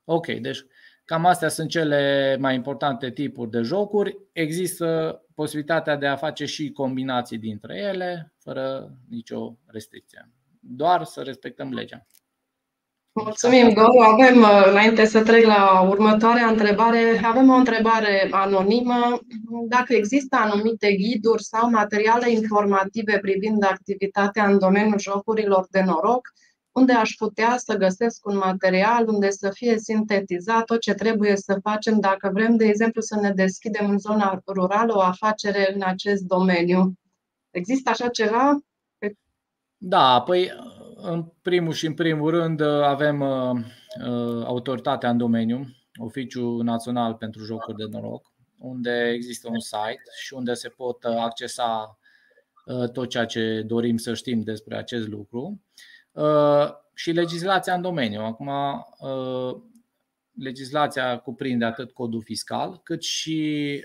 Ok, 0.04 0.28
deci 0.28 0.66
cam 1.06 1.26
astea 1.26 1.50
sunt 1.50 1.70
cele 1.70 2.38
mai 2.40 2.56
importante 2.56 3.12
tipuri 3.12 3.50
de 3.50 3.62
jocuri. 3.62 4.18
Există 4.32 5.20
posibilitatea 5.36 5.96
de 5.96 6.08
a 6.08 6.16
face 6.16 6.46
și 6.46 6.72
combinații 6.72 7.38
dintre 7.38 7.78
ele, 7.78 8.34
fără 8.40 8.92
nicio 9.10 9.58
restricție. 9.66 10.30
Doar 10.60 11.04
să 11.04 11.22
respectăm 11.22 11.74
legea. 11.74 12.06
Mulțumim, 13.24 13.74
Doru. 13.74 14.00
Avem, 14.00 14.42
uh, 14.42 14.68
înainte 14.70 15.06
să 15.06 15.24
trec 15.24 15.46
la 15.46 15.82
următoarea 15.90 16.48
întrebare, 16.48 17.22
avem 17.24 17.50
o 17.50 17.54
întrebare 17.54 18.28
anonimă. 18.32 19.20
Dacă 19.68 19.94
există 19.94 20.36
anumite 20.36 20.94
ghiduri 20.94 21.44
sau 21.44 21.70
materiale 21.70 22.32
informative 22.32 23.18
privind 23.22 23.64
activitatea 23.64 24.46
în 24.46 24.60
domeniul 24.60 25.00
jocurilor 25.00 25.68
de 25.70 25.82
noroc, 25.82 26.34
unde 26.76 26.94
aș 26.94 27.10
putea 27.18 27.58
să 27.58 27.78
găsesc 27.78 28.26
un 28.26 28.38
material 28.38 29.08
unde 29.08 29.30
să 29.30 29.50
fie 29.50 29.80
sintetizat 29.80 30.66
tot 30.66 30.80
ce 30.80 30.94
trebuie 30.94 31.36
să 31.36 31.60
facem 31.62 32.00
dacă 32.00 32.30
vrem, 32.34 32.56
de 32.56 32.66
exemplu, 32.66 33.02
să 33.02 33.20
ne 33.20 33.32
deschidem 33.32 33.90
în 33.90 33.98
zona 33.98 34.42
rurală 34.48 34.96
o 34.96 35.02
afacere 35.02 35.74
în 35.74 35.82
acest 35.82 36.24
domeniu. 36.24 36.94
Există 37.52 37.90
așa 37.90 38.08
ceva? 38.08 38.60
Da, 39.78 40.22
păi 40.22 40.52
în 40.96 41.26
primul 41.42 41.74
și 41.74 41.86
în 41.86 41.94
primul 41.94 42.30
rând 42.30 42.62
avem 42.62 43.22
uh, 43.22 43.56
uh, 44.08 44.46
autoritatea 44.46 45.10
în 45.10 45.18
domeniu, 45.18 45.66
Oficiul 45.98 46.64
Național 46.64 47.14
pentru 47.14 47.44
Jocuri 47.44 47.78
de 47.78 47.86
Noroc, 47.90 48.34
unde 48.58 49.12
există 49.14 49.50
un 49.50 49.60
site 49.60 50.04
și 50.24 50.34
unde 50.34 50.54
se 50.54 50.70
pot 50.70 51.04
uh, 51.04 51.16
accesa 51.18 52.00
tot 52.94 53.10
ceea 53.10 53.26
ce 53.26 53.64
dorim 53.66 53.98
să 53.98 54.14
știm 54.14 54.42
despre 54.42 54.78
acest 54.78 55.08
lucru 55.08 55.62
și 56.94 57.12
legislația 57.12 57.74
în 57.74 57.82
domeniu. 57.82 58.22
Acum, 58.22 58.50
legislația 60.40 61.18
cuprinde 61.18 61.66
atât 61.66 61.92
codul 61.92 62.22
fiscal, 62.22 62.82
cât 62.84 63.04
și 63.04 63.80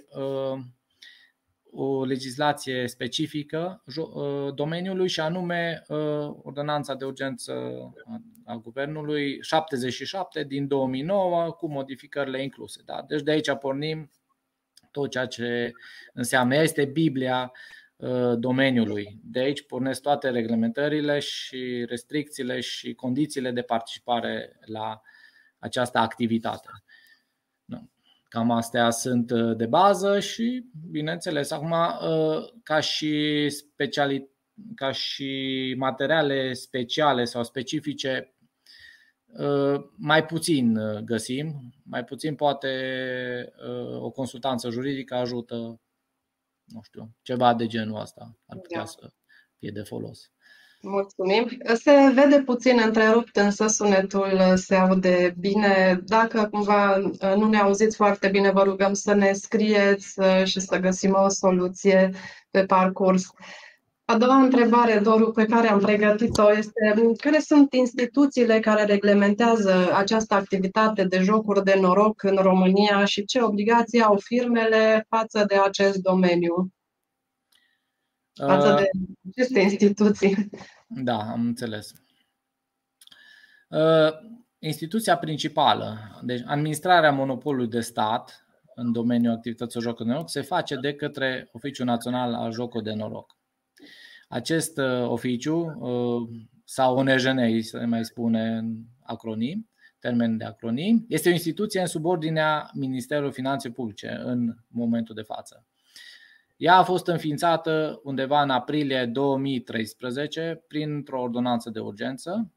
o 1.72 2.04
legislație 2.04 2.86
specifică 2.86 3.82
uh, 3.96 4.54
domeniului 4.54 5.08
și 5.08 5.20
anume 5.20 5.82
uh, 5.88 6.30
Ordonanța 6.42 6.94
de 6.94 7.04
Urgență 7.04 7.52
a 8.44 8.56
Guvernului 8.56 9.42
77 9.42 10.44
din 10.44 10.66
2009 10.66 11.50
cu 11.50 11.68
modificările 11.68 12.42
incluse. 12.42 12.82
Da? 12.84 13.04
Deci 13.08 13.22
de 13.22 13.30
aici 13.30 13.52
pornim 13.60 14.10
tot 14.90 15.10
ceea 15.10 15.26
ce 15.26 15.72
înseamnă. 16.12 16.56
Este 16.56 16.84
Biblia 16.84 17.52
uh, 17.52 17.79
domeniului. 18.38 19.20
De 19.22 19.38
aici 19.38 19.66
pornesc 19.66 20.02
toate 20.02 20.30
reglementările 20.30 21.18
și 21.18 21.84
restricțiile 21.88 22.60
și 22.60 22.94
condițiile 22.94 23.50
de 23.50 23.62
participare 23.62 24.58
la 24.66 25.02
această 25.58 25.98
activitate. 25.98 26.68
Cam 28.30 28.50
astea 28.50 28.90
sunt 28.90 29.30
uh, 29.30 29.56
de 29.56 29.66
bază 29.66 30.20
și, 30.20 30.64
bineînțeles, 30.90 31.50
acum 31.50 31.70
uh, 31.70 32.48
ca 32.62 32.80
și, 32.80 33.46
speciali, 33.48 34.30
ca 34.74 34.90
și 34.92 35.74
materiale 35.78 36.52
speciale 36.52 37.24
sau 37.24 37.42
specifice, 37.42 38.34
uh, 39.26 39.74
mai 39.96 40.24
puțin 40.24 40.78
găsim, 41.04 41.74
mai 41.82 42.04
puțin 42.04 42.34
poate 42.34 42.72
o 43.98 44.10
consultanță 44.10 44.70
juridică 44.70 45.14
ajută, 45.14 45.80
nu 46.72 46.80
știu, 46.82 47.10
ceva 47.22 47.54
de 47.54 47.66
genul 47.66 48.00
ăsta 48.00 48.38
ar 48.46 48.58
putea 48.58 48.78
da. 48.78 48.84
să 48.84 49.12
fie 49.58 49.70
de 49.74 49.82
folos. 49.82 50.30
Mulțumim. 50.82 51.48
Se 51.74 52.12
vede 52.14 52.42
puțin 52.42 52.80
întrerupt, 52.84 53.36
însă 53.36 53.66
sunetul 53.66 54.56
se 54.56 54.74
aude 54.74 55.34
bine. 55.38 56.00
Dacă 56.04 56.48
cumva 56.50 56.96
nu 57.36 57.48
ne 57.48 57.58
auziți 57.58 57.96
foarte 57.96 58.28
bine, 58.28 58.50
vă 58.50 58.62
rugăm 58.62 58.92
să 58.92 59.14
ne 59.14 59.32
scrieți 59.32 60.20
și 60.44 60.60
să 60.60 60.78
găsim 60.78 61.14
o 61.14 61.28
soluție 61.28 62.10
pe 62.50 62.64
parcurs. 62.64 63.26
A 64.10 64.16
doua 64.16 64.36
întrebare, 64.36 64.98
Doru, 64.98 65.30
pe 65.30 65.44
care 65.44 65.68
am 65.68 65.78
pregătit-o 65.78 66.52
este 66.52 67.14
care 67.16 67.38
sunt 67.38 67.72
instituțiile 67.72 68.60
care 68.60 68.84
reglementează 68.84 69.92
această 69.94 70.34
activitate 70.34 71.04
de 71.04 71.18
jocuri 71.18 71.64
de 71.64 71.78
noroc 71.80 72.22
în 72.22 72.36
România 72.36 73.04
și 73.04 73.24
ce 73.24 73.42
obligații 73.42 74.02
au 74.02 74.16
firmele 74.16 75.06
față 75.08 75.44
de 75.44 75.54
acest 75.54 75.96
domeniu? 75.96 76.72
Față 78.46 78.72
uh, 78.72 78.78
de 78.78 78.88
aceste 79.30 79.60
instituții. 79.60 80.50
Da, 80.86 81.18
am 81.18 81.40
înțeles. 81.40 81.92
Uh, 83.68 84.12
instituția 84.58 85.16
principală, 85.16 85.98
deci 86.22 86.42
administrarea 86.46 87.12
monopolului 87.12 87.68
de 87.68 87.80
stat 87.80 88.46
în 88.74 88.92
domeniul 88.92 89.34
activităților 89.34 89.84
jocuri 89.84 90.06
de 90.06 90.12
noroc, 90.12 90.30
se 90.30 90.42
face 90.42 90.76
de 90.76 90.94
către 90.94 91.48
Oficiul 91.52 91.86
Național 91.86 92.34
al 92.34 92.52
Jocului 92.52 92.84
de 92.84 92.92
Noroc. 92.92 93.38
Acest 94.32 94.78
uh, 94.78 95.08
oficiu, 95.08 95.56
uh, 95.78 96.28
sau 96.64 96.96
ONJN, 96.96 97.60
se 97.60 97.84
mai 97.84 98.04
spune 98.04 98.56
în 98.56 98.76
acronim, 99.02 99.68
termen 99.98 100.36
de 100.36 100.44
acronim, 100.44 101.04
este 101.08 101.28
o 101.28 101.32
instituție 101.32 101.80
în 101.80 101.86
subordinea 101.86 102.70
Ministerului 102.74 103.32
Finanței 103.32 103.70
Publice 103.70 104.20
în 104.24 104.54
momentul 104.68 105.14
de 105.14 105.22
față. 105.22 105.66
Ea 106.56 106.76
a 106.76 106.82
fost 106.82 107.06
înființată 107.06 108.00
undeva 108.04 108.42
în 108.42 108.50
aprilie 108.50 109.06
2013 109.06 110.64
printr-o 110.68 111.20
ordonanță 111.20 111.70
de 111.70 111.80
urgență. 111.80 112.52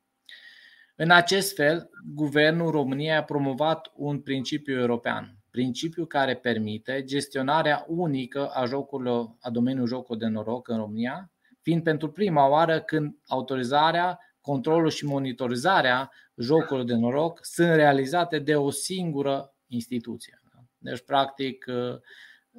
În 0.96 1.12
acest 1.12 1.56
fel, 1.56 1.89
Guvernul 2.13 2.72
României 2.72 3.15
a 3.15 3.24
promovat 3.24 3.92
un 3.96 4.22
principiu 4.22 4.80
european, 4.80 5.38
principiu 5.50 6.06
care 6.06 6.36
permite 6.36 7.03
gestionarea 7.03 7.86
unică 7.88 8.48
a 8.48 8.65
jocurilor, 8.65 9.36
a 9.39 9.50
domeniului 9.50 9.89
jocului 9.89 10.20
de 10.20 10.27
noroc 10.27 10.68
în 10.68 10.77
România, 10.77 11.33
fiind 11.63 11.84
pentru 11.84 12.12
prima 12.12 12.48
oară 12.48 12.82
când 12.82 13.15
autorizarea, 13.27 14.20
controlul 14.41 14.89
și 14.89 15.05
monitorizarea 15.05 16.12
jocurilor 16.38 16.86
de 16.86 16.96
noroc 16.96 17.39
sunt 17.41 17.75
realizate 17.75 18.39
de 18.39 18.55
o 18.55 18.70
singură 18.70 19.53
instituție. 19.67 20.41
Deci, 20.77 21.01
practic, 21.05 21.65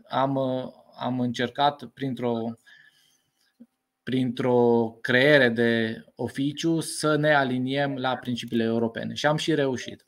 am, 0.08 0.38
am 0.98 1.20
încercat 1.20 1.84
printr-o, 1.84 2.58
printr-o 4.02 4.90
creere 5.00 5.48
de 5.48 6.04
oficiu 6.14 6.80
să 6.80 7.16
ne 7.16 7.34
aliniem 7.34 7.96
la 7.96 8.16
principiile 8.16 8.64
europene 8.64 9.14
și 9.14 9.26
am 9.26 9.36
și 9.36 9.54
reușit. 9.54 10.06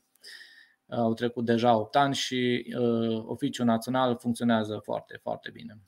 Au 0.89 1.15
trecut 1.15 1.45
deja 1.45 1.77
8 1.77 1.97
ani 1.97 2.15
și 2.15 2.75
uh, 2.79 3.25
oficiul 3.27 3.67
național 3.67 4.17
funcționează 4.19 4.81
foarte, 4.85 5.19
foarte 5.23 5.51
bine. 5.51 5.79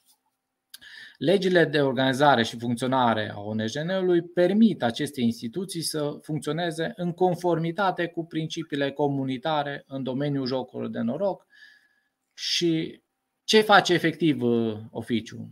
Legile 1.19 1.65
de 1.65 1.81
organizare 1.81 2.43
și 2.43 2.59
funcționare 2.59 3.33
a 3.35 3.41
ONGN-ului 3.41 4.23
permit 4.23 4.83
acestei 4.83 5.25
instituții 5.25 5.83
să 5.83 6.19
funcționeze 6.23 6.93
în 6.97 7.13
conformitate 7.13 8.07
cu 8.07 8.27
principiile 8.27 8.91
comunitare 8.91 9.85
în 9.87 10.03
domeniul 10.03 10.47
jocurilor 10.47 10.91
de 10.91 11.01
noroc 11.01 11.47
și 12.35 13.03
ce 13.45 13.61
face 13.61 13.93
efectiv 13.93 14.43
uh, 14.43 14.79
oficiul? 14.91 15.49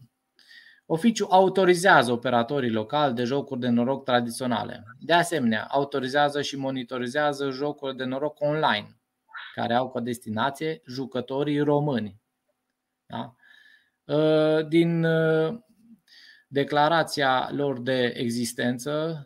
Oficiul 0.87 1.31
autorizează 1.31 2.13
operatorii 2.13 2.71
locali 2.71 3.15
de 3.15 3.25
jocuri 3.25 3.61
de 3.61 3.69
noroc 3.69 4.05
tradiționale. 4.05 4.85
De 5.01 5.13
asemenea, 5.13 5.65
autorizează 5.65 6.43
și 6.43 6.57
monitorizează 6.57 7.51
jocuri 7.51 7.97
de 7.97 8.05
noroc 8.05 8.41
online, 8.41 9.01
care 9.55 9.75
au 9.75 9.91
ca 9.91 10.01
destinație 10.01 10.83
jucătorii 10.85 11.61
români. 11.61 12.21
Da? 13.07 13.37
Uh, 14.07 14.67
din 14.69 15.05
uh, 15.05 15.59
declarația 16.49 17.51
lor 17.53 17.81
de 17.81 18.13
existență, 18.17 19.25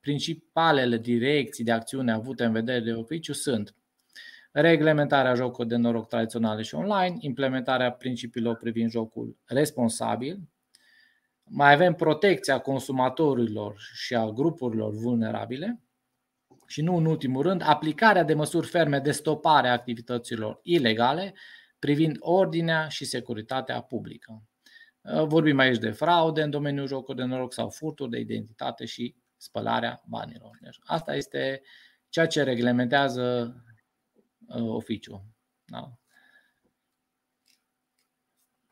principalele 0.00 0.98
direcții 0.98 1.64
de 1.64 1.72
acțiune 1.72 2.12
avute 2.12 2.44
în 2.44 2.52
vedere 2.52 2.80
de 2.80 2.92
oficiu 2.92 3.32
sunt 3.32 3.74
reglementarea 4.52 5.34
jocurilor 5.34 5.66
de 5.66 5.76
noroc 5.76 6.08
tradiționale 6.08 6.62
și 6.62 6.74
online, 6.74 7.16
implementarea 7.18 7.92
principiilor 7.92 8.56
privind 8.56 8.90
jocul 8.90 9.36
responsabil, 9.44 10.40
mai 11.44 11.72
avem 11.72 11.94
protecția 11.94 12.58
consumatorilor 12.58 13.76
și 13.94 14.14
a 14.14 14.30
grupurilor 14.30 14.92
vulnerabile. 14.94 15.80
Și 16.66 16.82
nu 16.82 16.96
în 16.96 17.06
ultimul 17.06 17.42
rând, 17.42 17.62
aplicarea 17.64 18.22
de 18.22 18.34
măsuri 18.34 18.66
ferme 18.66 18.98
de 18.98 19.10
stopare 19.10 19.68
a 19.68 19.72
activităților 19.72 20.60
ilegale 20.62 21.34
privind 21.82 22.16
ordinea 22.20 22.88
și 22.88 23.04
securitatea 23.04 23.80
publică. 23.80 24.42
Uh, 25.00 25.24
vorbim 25.24 25.58
aici 25.58 25.78
de 25.78 25.90
fraude 25.90 26.42
în 26.42 26.50
domeniul 26.50 26.86
jocului 26.86 27.22
de 27.22 27.28
noroc 27.28 27.52
sau 27.52 27.68
furturi 27.68 28.10
de 28.10 28.18
identitate 28.18 28.84
și 28.84 29.16
spălarea 29.36 30.02
banilor. 30.06 30.58
Deci 30.60 30.78
asta 30.82 31.14
este 31.14 31.62
ceea 32.08 32.26
ce 32.26 32.42
reglementează 32.42 33.54
uh, 34.48 34.62
oficiul. 34.62 35.24
Da. 35.64 35.92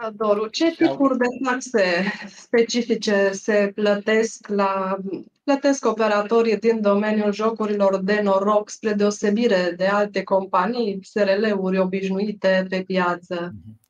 Adoru, 0.03 0.47
ce 0.47 0.71
tipuri 0.71 1.19
de 1.19 1.27
taxe 1.45 2.13
specifice 2.27 3.31
se 3.33 3.73
plătesc 3.75 4.49
la 4.49 4.97
plătesc 5.45 5.87
operatorii 5.87 6.59
din 6.59 6.81
domeniul 6.81 7.33
jocurilor 7.33 8.03
de 8.03 8.21
noroc 8.21 8.71
spre 8.71 8.93
deosebire 8.93 9.75
de 9.77 9.87
alte 9.87 10.23
companii, 10.23 10.99
SRL-uri 11.03 11.79
obișnuite 11.79 12.67
pe 12.69 12.83
piață? 12.83 13.55
Mhm. 13.55 13.81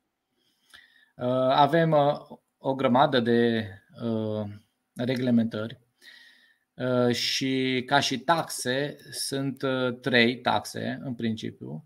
Uh, 1.15 1.27
avem 1.49 1.91
uh, 1.91 2.37
o 2.57 2.75
grămadă 2.75 3.19
de 3.19 3.67
uh, 4.03 4.43
reglementări 4.95 5.79
și 7.11 7.83
ca 7.85 7.99
și 7.99 8.19
taxe 8.19 8.97
sunt 9.11 9.63
trei 10.01 10.41
taxe 10.41 10.99
în 11.03 11.13
principiu. 11.13 11.85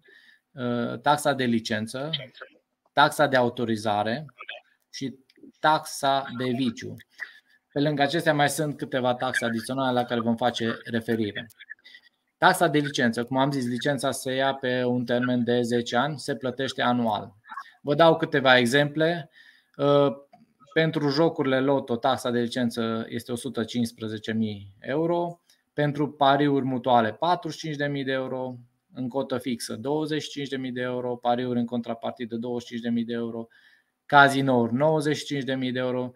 Taxa 1.01 1.33
de 1.33 1.43
licență, 1.43 2.09
taxa 2.95 3.27
de 3.27 3.36
autorizare 3.36 4.25
și 4.89 5.15
taxa 5.60 6.25
de 6.38 6.49
viciu. 6.49 6.95
Pe 7.71 7.79
lângă 7.79 8.01
acestea 8.01 8.34
mai 8.34 8.49
sunt 8.49 8.77
câteva 8.77 9.15
taxe 9.15 9.45
adiționale 9.45 9.99
la 9.99 10.05
care 10.05 10.19
vom 10.19 10.36
face 10.36 10.77
referire. 10.84 11.47
Taxa 12.38 12.67
de 12.67 12.79
licență, 12.79 13.23
cum 13.23 13.38
am 13.38 13.51
zis, 13.51 13.67
licența 13.67 14.12
se 14.12 14.31
ia 14.31 14.53
pe 14.53 14.84
un 14.84 15.05
termen 15.05 15.43
de 15.43 15.62
10 15.62 15.95
ani, 15.95 16.19
se 16.19 16.36
plătește 16.36 16.81
anual. 16.81 17.34
Vă 17.81 17.95
dau 17.95 18.17
câteva 18.17 18.58
exemple. 18.58 19.29
Uh, 19.77 20.13
pentru 20.73 21.10
jocurile 21.10 21.60
loto, 21.60 21.95
taxa 21.95 22.31
de 22.31 22.39
licență 22.39 23.05
este 23.10 23.34
115.000 23.34 23.38
euro. 24.79 25.39
Pentru 25.73 26.12
pariuri 26.12 26.65
mutuale, 26.65 27.12
45.000 27.12 28.03
de 28.05 28.12
euro. 28.12 28.55
În 28.97 29.10
cotă 29.10 29.38
fixă, 29.38 29.77
25.000 29.77 29.81
de 30.73 30.81
euro. 30.81 31.15
Pariuri 31.15 31.60
în 31.60 31.65
contrapartidă, 31.65 32.36
25.000 32.36 33.05
de 33.05 33.13
euro. 33.13 33.47
Cazinouri, 34.05 34.73
95.000 34.73 35.71
de 35.71 35.79
euro. 35.79 36.12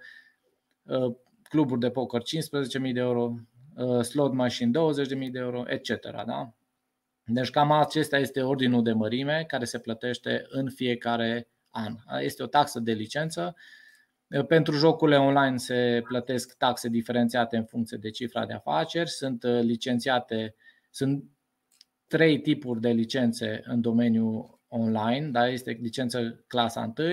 Uh, 0.84 1.16
cluburi 1.44 1.80
de 1.80 1.90
poker, 1.90 2.22
15.000 2.22 2.94
de 2.94 3.00
euro. 3.00 3.34
Uh, 3.76 4.02
slot 4.02 4.34
machine, 4.34 4.72
20.000 4.72 5.32
de 5.32 5.40
euro, 5.40 5.64
etc. 5.68 6.12
Da? 6.26 6.54
Deci 7.24 7.50
cam 7.50 7.72
acesta 7.72 8.18
este 8.18 8.42
ordinul 8.42 8.84
de 8.84 8.92
mărime 8.92 9.44
care 9.48 9.66
se 9.66 9.80
plătește 9.80 10.46
în 10.50 10.70
fiecare 10.70 11.48
an. 11.70 11.96
Este 12.20 12.44
o 12.44 12.48
taxă 12.48 12.80
de 12.80 12.92
licență. 12.92 13.56
Pentru 14.48 14.76
jocurile 14.76 15.18
online 15.18 15.58
se 15.58 16.02
plătesc 16.04 16.58
taxe 16.58 16.88
diferențiate 16.88 17.58
în 17.58 17.66
funcție 17.66 17.98
de 17.98 18.10
cifra 18.10 18.46
de 18.46 18.54
afaceri. 18.54 19.10
Sunt 19.10 19.44
uh, 19.44 19.60
licențiate, 19.62 20.56
sunt 20.90 21.24
trei 22.10 22.40
tipuri 22.40 22.82
de 22.82 22.90
licențe 22.90 23.62
în 23.66 23.82
domeniul 23.82 24.60
online. 24.68 25.28
Da? 25.28 25.48
Este 25.48 25.78
licență 25.82 26.44
clasa 26.48 26.94
1, 26.98 27.08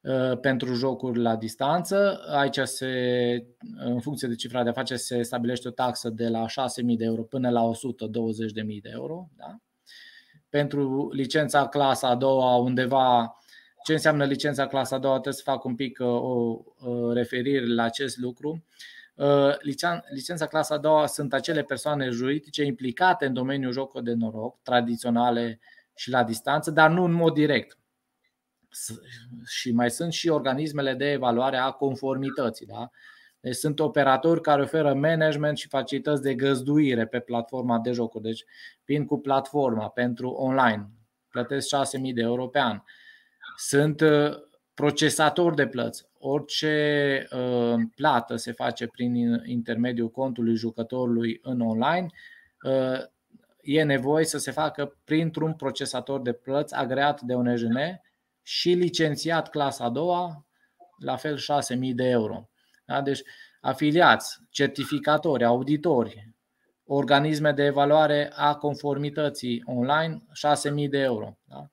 uh, 0.00 0.38
pentru 0.40 0.74
jocuri 0.74 1.18
la 1.18 1.36
distanță. 1.36 2.24
Aici 2.28 2.58
se, 2.58 2.90
în 3.76 4.00
funcție 4.00 4.28
de 4.28 4.34
cifra 4.34 4.62
de 4.62 4.68
afaceri 4.68 5.00
se 5.00 5.22
stabilește 5.22 5.68
o 5.68 5.70
taxă 5.70 6.10
de 6.10 6.28
la 6.28 6.46
6.000 6.46 6.96
de 6.96 7.04
euro 7.04 7.22
până 7.22 7.50
la 7.50 7.70
120.000 7.70 8.80
de 8.82 8.90
euro. 8.92 9.28
Da? 9.36 9.58
pentru 10.54 11.08
licența 11.12 11.68
clasa 11.68 12.08
a 12.08 12.14
doua 12.14 12.56
undeva 12.56 13.36
ce 13.84 13.92
înseamnă 13.92 14.24
licența 14.24 14.66
clasa 14.66 14.96
a 14.96 14.98
doua, 14.98 15.12
trebuie 15.12 15.34
să 15.34 15.50
fac 15.50 15.64
un 15.64 15.74
pic 15.74 15.98
uh, 16.00 16.06
o 16.06 17.12
referire 17.12 17.66
la 17.66 17.82
acest 17.82 18.18
lucru. 18.18 18.64
Uh, 19.14 19.56
licența 20.10 20.46
clasa 20.46 20.74
a 20.74 20.78
doua 20.78 21.06
sunt 21.06 21.32
acele 21.32 21.62
persoane 21.62 22.08
juridice 22.08 22.64
implicate 22.64 23.26
în 23.26 23.32
domeniul 23.32 23.72
jocului 23.72 24.04
de 24.04 24.12
noroc, 24.12 24.62
tradiționale 24.62 25.60
și 25.94 26.10
la 26.10 26.24
distanță, 26.24 26.70
dar 26.70 26.90
nu 26.90 27.04
în 27.04 27.12
mod 27.12 27.34
direct. 27.34 27.78
Și 29.46 29.72
mai 29.72 29.90
sunt 29.90 30.12
și 30.12 30.28
organismele 30.28 30.94
de 30.94 31.10
evaluare 31.10 31.56
a 31.56 31.70
conformității. 31.70 32.66
Da? 32.66 32.90
Deci 33.40 33.54
sunt 33.54 33.80
operatori 33.80 34.40
care 34.40 34.62
oferă 34.62 34.94
management 34.94 35.58
și 35.58 35.68
facilități 35.68 36.22
de 36.22 36.34
găzduire 36.34 37.06
pe 37.06 37.20
platforma 37.20 37.78
de 37.78 37.92
jocuri. 37.92 38.24
Deci 38.24 38.44
vin 38.84 39.06
cu 39.06 39.18
platforma 39.18 39.88
pentru 39.88 40.28
online, 40.28 40.90
plătesc 41.28 41.68
6.000 41.76 42.12
de 42.14 42.20
euro 42.20 42.46
pe 42.46 42.58
an. 42.58 42.82
Sunt 43.56 44.00
uh, 44.00 44.32
procesatori 44.74 45.56
de 45.56 45.66
plăți. 45.66 46.06
Orice 46.26 47.26
uh, 47.30 47.74
plată 47.94 48.36
se 48.36 48.52
face 48.52 48.86
prin 48.86 49.42
intermediul 49.44 50.10
contului 50.10 50.54
jucătorului 50.54 51.38
în 51.42 51.60
online, 51.60 52.06
uh, 52.62 52.98
e 53.62 53.82
nevoie 53.82 54.24
să 54.24 54.38
se 54.38 54.50
facă 54.50 54.96
printr-un 55.04 55.54
procesator 55.54 56.22
de 56.22 56.32
plăți 56.32 56.74
agreat 56.74 57.20
de 57.20 57.34
ONJN 57.34 57.78
și 58.42 58.70
licențiat 58.70 59.50
clasa 59.50 59.84
a 59.84 59.90
doua, 59.90 60.46
la 60.98 61.16
fel 61.16 61.36
6.000 61.36 61.94
de 61.94 62.04
euro. 62.04 62.48
Da? 62.86 63.00
Deci 63.00 63.22
afiliați, 63.60 64.38
certificatori, 64.50 65.44
auditori, 65.44 66.34
organisme 66.84 67.52
de 67.52 67.64
evaluare 67.64 68.32
a 68.34 68.54
conformității 68.54 69.62
online, 69.66 70.26
6.000 70.84 70.88
de 70.88 70.98
euro. 70.98 71.38
Da? 71.44 71.68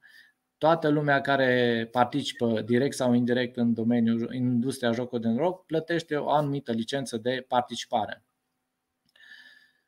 Toată 0.61 0.89
lumea 0.89 1.21
care 1.21 1.87
participă 1.91 2.61
direct 2.61 2.95
sau 2.95 3.13
indirect 3.13 3.57
în 3.57 3.73
domeniul 3.73 4.27
în 4.29 4.35
industria 4.35 4.91
jocului 4.91 5.23
de 5.23 5.29
noroc 5.29 5.65
plătește 5.65 6.15
o 6.15 6.29
anumită 6.29 6.71
licență 6.71 7.17
de 7.17 7.45
participare. 7.47 8.23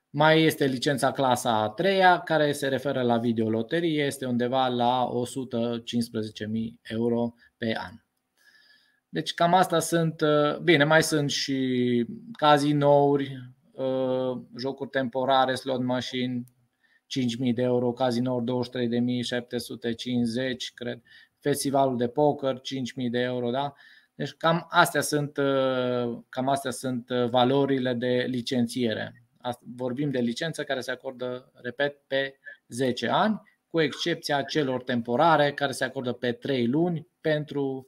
Mai 0.09 0.43
este 0.43 0.65
licența 0.65 1.11
clasa 1.11 1.61
a 1.61 1.69
treia, 1.69 2.19
care 2.19 2.51
se 2.51 2.67
referă 2.67 3.01
la 3.01 3.17
videoloterie, 3.17 4.03
este 4.03 4.25
undeva 4.25 4.67
la 4.67 5.07
115.000 5.07 6.79
euro 6.81 7.33
pe 7.57 7.75
an. 7.77 7.93
Deci 9.09 9.33
cam 9.33 9.53
asta 9.53 9.79
sunt, 9.79 10.21
uh, 10.21 10.57
bine, 10.57 10.83
mai 10.83 11.03
sunt 11.03 11.29
și 11.29 12.05
cazinouri, 12.31 13.53
uh, 13.71 14.41
jocuri 14.57 14.89
temporare, 14.89 15.55
slot 15.55 15.83
machine, 15.83 16.43
5.000 17.19 17.53
de 17.53 17.61
euro, 17.61 17.91
cazinouri 17.91 18.45
23.750, 18.45 18.51
cred, 20.73 21.01
festivalul 21.39 21.97
de 21.97 22.07
poker, 22.07 22.55
5.000 22.55 22.61
de 23.09 23.19
euro, 23.19 23.49
da? 23.51 23.73
Deci 24.15 24.31
cam 24.31 24.65
astea 24.69 25.01
sunt, 25.01 25.37
uh, 25.37 26.17
cam 26.29 26.47
astea 26.47 26.71
sunt 26.71 27.07
valorile 27.29 27.93
de 27.93 28.25
licențiere. 28.29 29.23
Vorbim 29.75 30.11
de 30.11 30.19
licență 30.19 30.63
care 30.63 30.79
se 30.79 30.91
acordă, 30.91 31.51
repet, 31.53 32.01
pe 32.07 32.35
10 32.67 33.07
ani, 33.07 33.41
cu 33.69 33.81
excepția 33.81 34.41
celor 34.41 34.83
temporare 34.83 35.53
care 35.53 35.71
se 35.71 35.83
acordă 35.83 36.11
pe 36.11 36.31
3 36.31 36.67
luni 36.67 37.07
pentru 37.21 37.63
uh, 37.63 37.85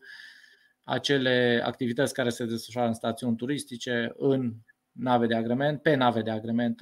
acele 0.85 1.61
activități 1.63 2.13
care 2.13 2.29
se 2.29 2.45
desfășoară 2.45 2.87
în 2.87 2.93
stațiuni 2.93 3.35
turistice, 3.35 4.13
în 4.17 4.53
nave 4.91 5.25
de 5.27 5.35
agrement, 5.35 5.81
pe 5.81 5.95
nave 5.95 6.21
de 6.21 6.31
agrement, 6.31 6.79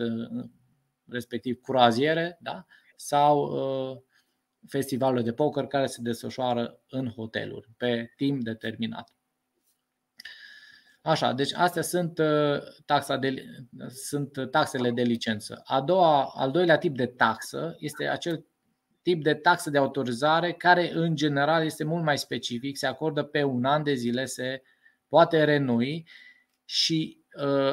respectiv 1.09 1.61
curaziere, 1.61 2.37
da? 2.41 2.65
sau 2.95 3.43
uh, 3.91 4.01
festivalurile 4.67 5.23
de 5.23 5.33
poker 5.33 5.65
care 5.65 5.85
se 5.85 6.01
desfășoară 6.01 6.79
în 6.89 7.09
hoteluri 7.09 7.69
pe 7.77 8.13
timp 8.15 8.43
determinat. 8.43 9.13
Așa, 11.01 11.33
deci 11.33 11.53
astea 11.53 11.81
sunt, 11.81 12.17
uh, 12.17 12.61
taxa 12.85 13.17
de, 13.17 13.45
sunt 13.87 14.51
taxele 14.51 14.91
de 14.91 15.01
licență. 15.01 15.61
A 15.65 15.81
doua, 15.81 16.23
al 16.23 16.51
doilea 16.51 16.77
tip 16.77 16.95
de 16.95 17.05
taxă 17.05 17.75
este 17.79 18.07
acel 18.07 18.45
tip 19.01 19.23
de 19.23 19.33
taxă 19.33 19.69
de 19.69 19.77
autorizare 19.77 20.53
care 20.53 20.91
în 20.93 21.15
general 21.15 21.63
este 21.63 21.83
mult 21.83 22.03
mai 22.03 22.17
specific, 22.17 22.77
se 22.77 22.87
acordă 22.87 23.23
pe 23.23 23.43
un 23.43 23.65
an 23.65 23.83
de 23.83 23.93
zile, 23.93 24.25
se 24.25 24.61
poate 25.07 25.43
renui 25.43 26.07
și 26.65 27.17
uh, 27.17 27.22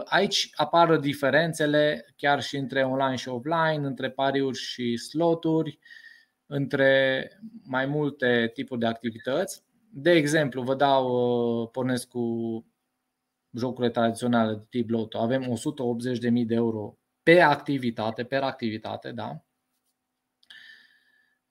aici 0.05 0.51
apar 0.55 0.97
diferențele 0.97 2.07
chiar 2.17 2.43
și 2.43 2.57
între 2.57 2.85
online 2.85 3.17
și 3.17 3.29
offline, 3.29 3.87
între 3.87 4.11
pariuri 4.11 4.59
și 4.59 4.97
sloturi, 4.97 5.79
între 6.47 7.29
mai 7.63 7.87
multe 7.87 8.51
tipuri 8.55 8.81
de 8.81 8.87
activități. 8.87 9.65
De 9.93 10.11
exemplu, 10.11 10.63
vă 10.63 10.75
dau, 10.75 11.09
uh, 11.63 11.69
pornesc 11.73 12.09
cu 12.09 12.65
jocurile 13.57 13.93
tradiționale 13.93 14.55
de 14.55 14.67
tip 14.69 14.91
loto. 14.91 15.19
Avem 15.19 15.43
180.000 15.43 16.47
de 16.47 16.55
euro 16.55 16.99
pe 17.23 17.41
activitate, 17.41 18.25
per 18.25 18.43
activitate, 18.43 19.13
da? 19.13 19.45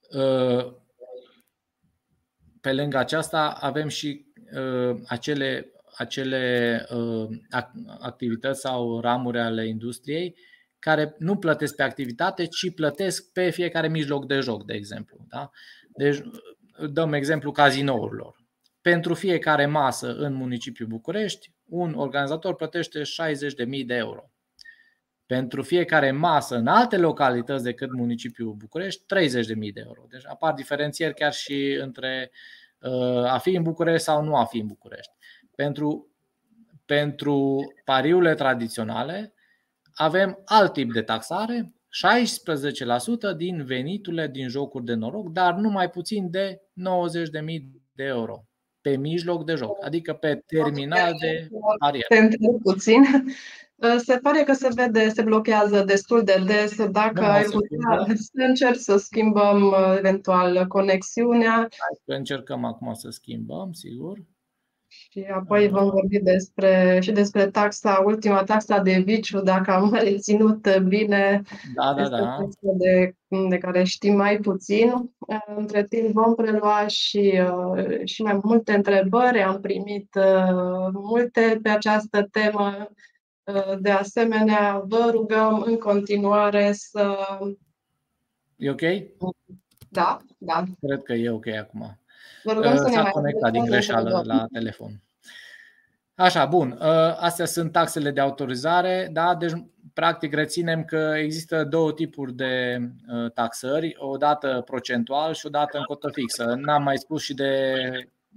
Uh, 0.10 0.74
pe 2.62 2.74
lângă 2.74 2.98
aceasta 2.98 3.50
avem 3.50 3.88
și 3.88 4.26
uh, 4.56 5.00
acele, 5.08 5.72
acele 6.00 6.86
uh, 6.94 7.28
activități 8.00 8.60
sau 8.60 9.00
ramuri 9.00 9.40
ale 9.40 9.68
industriei 9.68 10.36
care 10.80 11.16
nu 11.18 11.38
plătesc 11.38 11.76
pe 11.76 11.84
activitate, 11.84 12.46
ci 12.46 12.74
plătesc 12.74 13.32
pe 13.32 13.50
fiecare 13.50 13.88
mijloc 13.88 14.26
de 14.26 14.40
joc, 14.40 14.66
de 14.66 14.74
exemplu. 14.74 15.26
Da? 15.30 15.50
Deci, 15.90 16.22
dăm 16.92 17.14
exemplu 17.14 17.52
cazinourilor. 17.52 18.36
Pentru 18.82 19.14
fiecare 19.14 19.66
masă 19.66 20.16
în 20.16 20.34
municipiul 20.34 20.88
București, 20.88 21.52
un 21.66 21.94
organizator 21.94 22.56
plătește 22.56 23.02
60.000 23.02 23.86
de 23.86 23.96
euro. 23.96 24.32
Pentru 25.26 25.62
fiecare 25.62 26.12
masă 26.12 26.56
în 26.56 26.68
alte 26.68 26.98
localități 26.98 27.64
decât 27.64 27.92
municipiul 27.92 28.54
București, 28.54 29.04
30.000 29.16 29.74
de 29.74 29.82
euro. 29.86 30.06
Deci 30.10 30.26
apar 30.26 30.54
diferențieri 30.54 31.14
chiar 31.14 31.34
și 31.34 31.78
între 31.82 32.32
uh, 32.80 33.24
a 33.24 33.38
fi 33.38 33.56
în 33.56 33.64
București 33.64 34.04
sau 34.04 34.24
nu 34.24 34.36
a 34.36 34.46
fi 34.46 34.58
în 34.58 34.68
București. 34.68 35.12
Pentru, 35.60 36.08
pentru 36.86 37.60
pariurile 37.86 38.34
tradiționale 38.34 39.34
avem 39.94 40.42
alt 40.46 40.74
tip 40.74 40.94
de 40.94 41.02
taxare, 41.02 41.74
16% 43.34 43.36
din 43.38 43.64
veniturile 43.66 44.28
din 44.28 44.48
jocuri 44.48 44.86
de 44.86 44.94
noroc, 44.94 45.30
dar 45.30 45.54
nu 45.54 45.70
mai 45.70 45.90
puțin 45.90 46.30
de 46.30 46.62
90.000 46.62 46.64
de 47.92 48.04
euro 48.04 48.44
pe 48.82 48.98
mijloc 48.98 49.46
de 49.46 49.56
joc, 49.56 49.86
adică 49.86 50.14
pe 50.14 50.44
terminal 50.46 51.14
de 51.20 51.48
parier. 51.80 52.06
Pentru 52.08 52.60
puțin. 52.64 53.04
Ă, 53.82 53.98
se 54.08 54.18
pare 54.18 54.44
că 54.44 54.54
se 54.54 54.70
vede, 54.76 55.10
se 55.10 55.22
blochează 55.22 55.84
destul 55.84 56.24
de 56.24 56.44
des. 56.46 56.86
Dacă 56.86 57.24
ai 57.24 57.44
putea 57.44 58.16
să 58.16 58.32
încerci 58.34 58.80
să 58.80 58.98
schimbăm 58.98 59.74
ă, 59.74 59.96
eventual 59.98 60.68
conexiunea. 60.68 61.56
Hai 61.56 62.00
să 62.06 62.14
încercăm 62.14 62.66
acum 62.66 62.94
să 62.94 63.10
schimbăm, 63.10 63.72
sigur. 63.72 64.18
Și 65.12 65.26
apoi 65.34 65.68
vom 65.68 65.90
vorbi 65.90 66.20
despre, 66.20 67.00
și 67.02 67.12
despre 67.12 67.48
taxa, 67.48 68.04
ultima 68.06 68.44
taxa 68.44 68.80
de 68.80 69.02
viciu, 69.06 69.42
dacă 69.42 69.72
am 69.72 69.94
reținut 69.94 70.78
bine. 70.78 71.42
Da, 71.76 71.94
da, 71.94 72.10
da. 72.10 72.38
De, 72.62 73.16
de 73.50 73.58
care 73.58 73.84
știm 73.84 74.16
mai 74.16 74.38
puțin. 74.38 75.12
Între 75.56 75.84
timp 75.84 76.12
vom 76.14 76.36
prelua 76.36 76.88
și, 76.88 77.42
și 78.04 78.22
mai 78.22 78.40
multe 78.44 78.74
întrebări. 78.74 79.44
Am 79.44 79.62
primit 79.62 80.10
multe 80.94 81.60
pe 81.64 81.70
această 81.70 82.28
temă. 82.32 82.92
De 83.80 83.90
asemenea, 83.90 84.84
vă 84.88 85.10
rugăm 85.12 85.62
în 85.66 85.78
continuare 85.78 86.72
să. 86.74 87.18
E 88.56 88.70
ok? 88.70 88.82
Da, 89.90 90.20
da. 90.38 90.64
Cred 90.82 91.04
că 91.04 91.14
e 91.14 91.30
ok 91.30 91.48
acum. 91.48 92.00
Vă 92.44 92.54
rugăm 92.54 92.76
să 92.76 92.90
S-a 92.94 93.02
ne 93.02 93.10
conectat 93.10 93.52
din 93.52 93.66
greșeală 93.66 94.22
la 94.26 94.46
telefon. 94.54 94.92
Așa, 96.16 96.46
bun. 96.46 96.78
Ă, 96.82 97.16
astea 97.20 97.46
sunt 97.46 97.72
taxele 97.72 98.12
de 98.12 98.20
autorizare. 98.20 99.10
Da? 99.12 99.36
Deci, 99.36 99.52
practic, 99.94 100.34
reținem 100.34 100.84
că 100.84 101.14
există 101.18 101.64
două 101.64 101.92
tipuri 101.92 102.34
de 102.34 102.80
ă, 103.14 103.30
taxări, 103.30 103.96
o 103.98 104.18
dată 104.18 104.62
procentual 104.66 105.34
și 105.34 105.46
o 105.46 105.50
dată 105.50 105.78
în 105.78 105.84
cotă 105.84 106.10
fixă. 106.10 106.44
N-am 106.58 106.84
mai 106.84 106.98
spus 106.98 107.22
și 107.22 107.34
de 107.34 107.74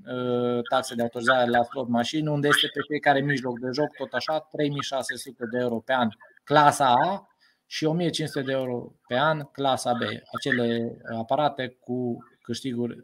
ă, 0.08 0.60
taxe 0.70 0.94
de 0.94 1.02
autorizare 1.02 1.50
la 1.50 1.62
slot 1.62 1.88
mașini, 1.88 2.28
unde 2.28 2.48
este 2.48 2.66
pe 2.74 2.80
fiecare 2.88 3.20
mijloc 3.20 3.58
de 3.58 3.68
joc, 3.72 3.96
tot 3.96 4.12
așa, 4.12 4.48
3600 4.52 5.44
de 5.50 5.58
euro 5.58 5.78
pe 5.78 5.92
an 5.92 6.08
clasa 6.44 6.86
A 6.86 7.26
și 7.66 7.84
1500 7.84 8.42
de 8.44 8.52
euro 8.52 8.92
pe 9.06 9.18
an 9.18 9.40
clasa 9.52 9.92
B, 9.92 10.00
acele 10.36 10.96
aparate 11.18 11.76
cu 11.80 12.24
câștiguri 12.42 13.02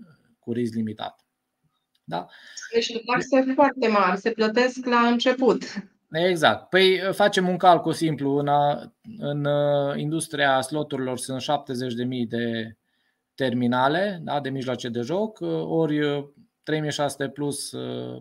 cu 0.49 0.55
risc 0.55 0.75
limitat. 0.75 1.25
Da? 2.05 2.27
Deci 2.73 3.05
taxe 3.07 3.53
foarte 3.55 3.89
mari, 3.89 4.21
se 4.21 4.31
plătesc 4.31 4.87
la 4.87 5.07
început. 5.07 5.63
Exact. 6.11 6.69
Păi 6.69 7.01
facem 7.13 7.49
un 7.49 7.57
calcul 7.57 7.93
simplu. 7.93 8.37
În, 8.37 8.49
în 9.19 9.45
uh, 9.45 9.97
industria 9.97 10.61
sloturilor 10.61 11.19
sunt 11.19 11.43
70.000 11.43 12.29
de 12.29 12.77
terminale, 13.35 14.21
da, 14.23 14.41
de 14.41 14.51
mijloace 14.51 14.89
de 14.89 15.01
joc, 15.01 15.41
uh, 15.41 15.63
ori 15.65 16.29
3600 16.63 17.25
uh, 17.25 17.31
plus 17.31 17.75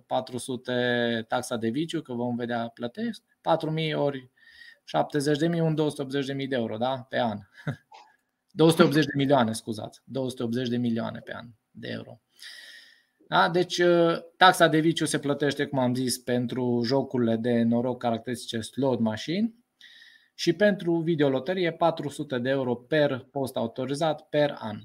400 0.06 1.26
taxa 1.28 1.58
de 1.58 1.70
viciu, 1.70 2.02
că 2.02 2.14
vom 2.14 2.36
vedea 2.36 2.72
plătesc, 2.74 3.24
4000 3.42 3.94
ori 3.94 4.30
70.000, 5.52 5.60
un 5.60 5.78
280.000 6.42 6.48
de 6.48 6.56
euro 6.56 6.78
da, 6.78 7.06
pe 7.10 7.20
an. 7.20 7.40
280 8.52 9.06
de 9.06 9.12
milioane, 9.16 9.52
scuzați. 9.52 10.02
280 10.06 10.68
de 10.68 10.78
milioane 10.78 11.20
pe 11.20 11.34
an 11.36 11.48
de 11.80 11.88
euro. 11.92 12.22
Da? 13.28 13.50
Deci 13.50 13.82
taxa 14.38 14.68
de 14.68 14.80
viciu 14.80 15.06
se 15.06 15.20
plătește, 15.20 15.66
cum 15.66 15.80
am 15.80 15.96
zis, 15.96 16.18
pentru 16.18 16.82
jocurile 16.84 17.36
de 17.36 17.64
noroc 17.64 18.02
caracteristice 18.02 18.60
slot 18.60 19.00
machine 19.00 19.54
și 20.34 20.54
pentru 20.54 20.96
videoloterie 20.96 21.72
400 21.72 22.38
de 22.38 22.50
euro 22.50 22.76
per 22.76 23.28
post 23.32 23.56
autorizat 23.56 24.22
per 24.30 24.56
an 24.60 24.80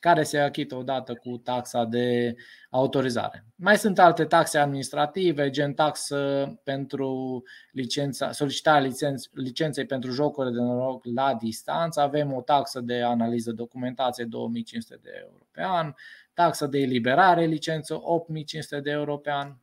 care 0.00 0.22
se 0.22 0.38
achită 0.38 0.74
odată 0.76 1.14
cu 1.14 1.36
taxa 1.36 1.84
de 1.84 2.36
autorizare. 2.70 3.46
Mai 3.54 3.78
sunt 3.78 3.98
alte 3.98 4.24
taxe 4.24 4.58
administrative, 4.58 5.50
gen 5.50 5.74
taxă 5.74 6.52
pentru 6.64 7.42
licența, 7.72 8.32
solicitarea 8.32 8.80
licenț, 8.80 9.24
licenței 9.32 9.86
pentru 9.86 10.10
jocuri 10.10 10.52
de 10.52 10.60
noroc 10.60 11.04
la 11.14 11.34
distanță, 11.34 12.00
avem 12.00 12.32
o 12.32 12.40
taxă 12.40 12.80
de 12.80 13.02
analiză 13.02 13.52
documentație 13.52 14.24
2500 14.24 14.98
de 15.02 15.10
euro 15.22 15.46
pe 15.50 15.62
an, 15.62 15.94
taxă 16.38 16.66
de 16.66 16.78
eliberare 16.78 17.44
licență 17.44 17.98
8500 18.02 18.80
de 18.80 18.90
euro 18.90 19.16
pe 19.16 19.30
an. 19.30 19.54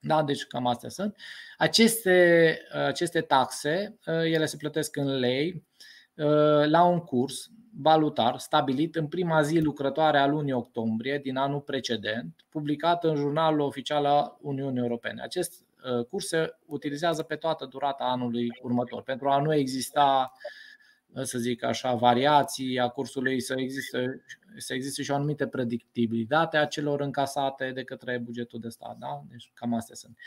Da, 0.00 0.22
deci 0.22 0.46
cam 0.46 0.66
astea 0.66 0.88
sunt. 0.88 1.16
Aceste, 1.56 2.58
aceste 2.86 3.20
taxe, 3.20 3.98
ele 4.06 4.46
se 4.46 4.56
plătesc 4.56 4.96
în 4.96 5.18
lei 5.18 5.66
la 6.64 6.84
un 6.84 6.98
curs 6.98 7.50
valutar 7.80 8.38
stabilit 8.38 8.94
în 8.96 9.06
prima 9.06 9.42
zi 9.42 9.58
lucrătoare 9.58 10.18
a 10.18 10.26
lunii 10.26 10.52
octombrie 10.52 11.18
din 11.18 11.36
anul 11.36 11.60
precedent, 11.60 12.44
publicat 12.48 13.04
în 13.04 13.16
jurnalul 13.16 13.60
oficial 13.60 14.04
al 14.04 14.36
Uniunii 14.40 14.80
Europene. 14.80 15.22
Acest 15.22 15.64
uh, 15.98 16.04
curs 16.04 16.26
se 16.26 16.56
utilizează 16.66 17.22
pe 17.22 17.36
toată 17.36 17.66
durata 17.66 18.04
anului 18.04 18.58
următor, 18.62 19.02
pentru 19.02 19.28
a 19.28 19.40
nu 19.40 19.54
exista, 19.54 20.32
uh, 20.34 20.67
să 21.22 21.38
zic 21.38 21.62
așa, 21.62 21.94
variații 21.94 22.78
a 22.78 22.88
cursului, 22.88 23.40
să 23.40 23.54
existe, 23.56 24.24
să 24.56 24.74
existe 24.74 25.02
și 25.02 25.10
o 25.10 25.14
anumită 25.14 25.46
predictibilitate 25.46 26.56
a 26.56 26.66
celor 26.66 27.00
încasate 27.00 27.70
de 27.70 27.84
către 27.84 28.18
bugetul 28.18 28.60
de 28.60 28.68
stat. 28.68 28.96
Da? 28.98 29.22
Deci 29.30 29.50
cam 29.54 29.74
astea 29.74 29.94
sunt. 29.94 30.18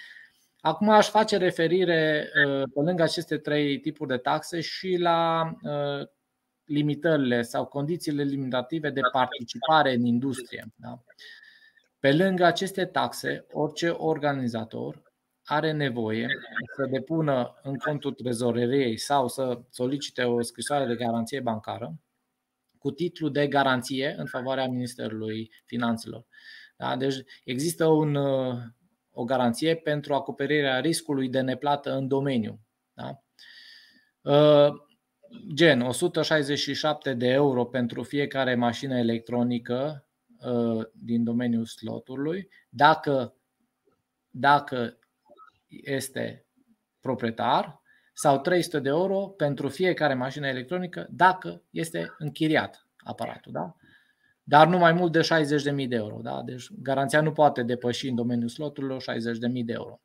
Acum 0.60 0.90
aș 0.90 1.10
face 1.10 1.38
referire, 1.38 2.30
uh, 2.46 2.64
pe 2.74 2.80
lângă 2.80 3.04
aceste 3.04 3.38
trei 3.38 3.80
tipuri 3.80 4.10
de 4.10 4.18
taxe, 4.18 4.62
și 4.62 4.96
la 4.96 5.52
limitările 6.66 7.42
sau 7.42 7.66
condițiile 7.66 8.24
limitative 8.24 8.90
de 8.90 9.02
participare 9.12 9.94
în 9.94 10.06
industrie. 10.06 10.66
Da? 10.76 11.04
Pe 12.00 12.14
lângă 12.14 12.44
aceste 12.46 12.86
taxe, 12.86 13.46
orice 13.52 13.90
organizator 13.90 15.11
are 15.52 15.72
nevoie 15.72 16.28
să 16.76 16.86
depună 16.86 17.60
în 17.64 17.76
contul 17.76 18.14
trezoreriei 18.14 18.98
sau 18.98 19.28
să 19.28 19.62
solicite 19.70 20.24
o 20.24 20.42
scrisoare 20.42 20.86
de 20.86 20.96
garanție 20.96 21.40
bancară 21.40 22.00
cu 22.78 22.92
titlu 22.92 23.30
de 23.30 23.48
garanție 23.48 24.16
în 24.18 24.26
favoarea 24.26 24.68
Ministerului 24.68 25.52
Finanțelor. 25.66 26.26
Da? 26.78 26.96
Deci 26.96 27.16
există 27.44 27.86
un, 27.86 28.16
o 29.12 29.24
garanție 29.24 29.76
pentru 29.76 30.14
acoperirea 30.14 30.80
riscului 30.80 31.30
de 31.30 31.42
neplată 31.42 31.96
în 31.96 32.08
domeniu. 32.08 32.60
Da? 32.94 33.24
gen 35.54 35.82
167 35.82 37.14
de 37.14 37.28
euro 37.28 37.66
pentru 37.66 38.04
fiecare 38.04 38.56
mașină 38.56 38.98
electronică 38.98 40.08
uh, 40.40 40.86
din 40.94 41.24
domeniul 41.24 41.66
slotului, 41.66 42.50
dacă, 42.70 43.36
dacă 44.30 44.96
este 45.84 46.46
proprietar, 47.00 47.82
sau 48.14 48.40
300 48.40 48.80
de 48.80 48.90
euro 48.90 49.18
pentru 49.18 49.68
fiecare 49.68 50.14
mașină 50.14 50.48
electronică 50.48 51.08
dacă 51.10 51.64
este 51.70 52.16
închiriat 52.18 52.88
aparatul. 52.98 53.52
Da? 53.52 53.76
Dar 54.44 54.68
nu 54.68 54.78
mai 54.78 54.94
mult 54.94 55.12
de 55.12 55.20
60.000 55.82 55.88
de 55.88 55.96
euro. 55.96 56.20
Da? 56.22 56.42
Deci 56.46 56.68
garanția 56.82 57.22
nu 57.22 57.32
poate 57.32 57.64
depăși 57.64 58.08
în 58.08 58.16
domeniul 58.16 58.50
sloturilor 58.50 59.02
60.000 59.02 59.66
de 59.66 59.74
euro. 59.74 60.02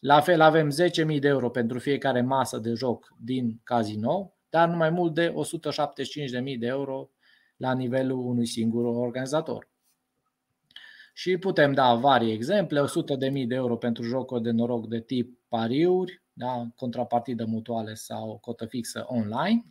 La 0.00 0.20
fel 0.20 0.40
avem 0.40 0.70
10.000 1.12 1.18
de 1.18 1.28
euro 1.28 1.50
pentru 1.50 1.78
fiecare 1.78 2.22
masă 2.22 2.58
de 2.58 2.72
joc 2.72 3.14
din 3.18 3.60
casino 3.64 4.34
dar 4.54 4.68
nu 4.68 4.76
mai 4.76 4.90
mult 4.90 5.14
de 5.14 5.34
175.000 6.52 6.58
de 6.58 6.66
euro 6.66 7.10
la 7.56 7.74
nivelul 7.74 8.26
unui 8.26 8.46
singur 8.46 8.84
organizator. 8.84 9.68
Și 11.16 11.38
putem 11.38 11.72
da 11.72 11.94
vari 11.94 12.30
exemple, 12.30 12.80
100.000 12.80 13.46
de 13.46 13.54
euro 13.54 13.76
pentru 13.76 14.02
jocuri 14.02 14.42
de 14.42 14.50
noroc 14.50 14.88
de 14.88 15.00
tip 15.00 15.38
pariuri, 15.48 16.22
da, 16.32 16.66
contrapartidă 16.76 17.44
mutuale 17.44 17.94
sau 17.94 18.38
cotă 18.38 18.66
fixă 18.66 19.04
online, 19.06 19.64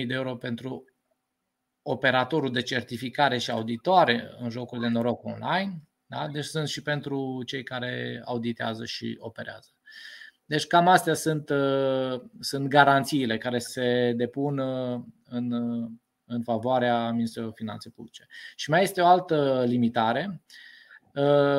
250.000 0.00 0.06
de 0.06 0.14
euro 0.14 0.36
pentru 0.36 0.84
operatorul 1.82 2.52
de 2.52 2.62
certificare 2.62 3.38
și 3.38 3.50
auditoare 3.50 4.30
în 4.38 4.50
jocuri 4.50 4.80
de 4.80 4.88
noroc 4.88 5.24
online, 5.24 5.82
da? 6.06 6.28
deci 6.28 6.44
sunt 6.44 6.68
și 6.68 6.82
pentru 6.82 7.42
cei 7.46 7.62
care 7.62 8.22
auditează 8.24 8.84
și 8.84 9.16
operează. 9.18 9.68
Deci 10.44 10.66
cam 10.66 10.88
astea 10.88 11.14
sunt, 11.14 11.50
uh, 11.50 12.20
sunt 12.40 12.68
garanțiile 12.68 13.38
care 13.38 13.58
se 13.58 14.12
depun 14.16 14.58
uh, 14.58 15.00
în, 15.24 15.52
uh, 15.52 15.90
în 16.28 16.42
favoarea 16.42 17.10
Ministerului 17.10 17.54
Finanțe 17.56 17.90
Publice. 17.90 18.26
Și 18.56 18.70
mai 18.70 18.82
este 18.82 19.00
o 19.00 19.06
altă 19.06 19.64
limitare. 19.66 20.42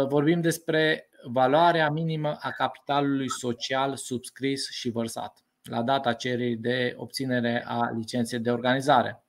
Vorbim 0.08 0.42
despre 0.42 1.10
valoarea 1.24 1.90
minimă 1.90 2.38
a 2.40 2.52
capitalului 2.52 3.30
social 3.30 3.96
subscris 3.96 4.70
și 4.70 4.90
vărsat 4.90 5.44
la 5.64 5.82
data 5.82 6.14
cererii 6.14 6.58
de 6.58 6.94
obținere 6.98 7.64
a 7.68 7.92
licenței 7.96 8.40
de 8.40 8.52
organizare. 8.52 9.24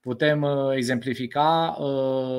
Putem 0.00 0.46
exemplifica 0.74 1.76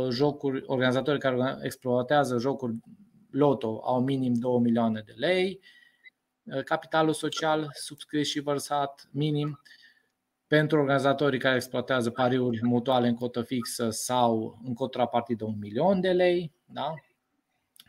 jocuri, 0.10 0.64
organizatorii 0.66 1.20
care 1.20 1.58
exploatează 1.62 2.38
jocuri 2.38 2.74
loto 3.30 3.82
au 3.84 4.02
minim 4.02 4.34
2 4.34 4.60
milioane 4.60 5.04
de 5.06 5.14
lei, 5.16 5.62
Uh, 6.54 6.64
capitalul 6.64 7.14
social 7.14 7.70
subscris 7.74 8.28
și 8.28 8.40
vărsat 8.40 9.10
minim 9.12 9.62
pentru 10.48 10.80
organizatorii 10.80 11.40
care 11.40 11.56
exploatează 11.56 12.10
pariuri 12.10 12.60
mutuale 12.64 13.08
în 13.08 13.16
cotă 13.16 13.42
fixă 13.42 13.90
sau 13.90 14.60
în 14.66 14.74
contrapartidă 14.74 15.46
un 15.46 15.58
milion 15.60 16.02
de 16.02 16.12
lei, 16.12 16.52
da? 16.66 16.94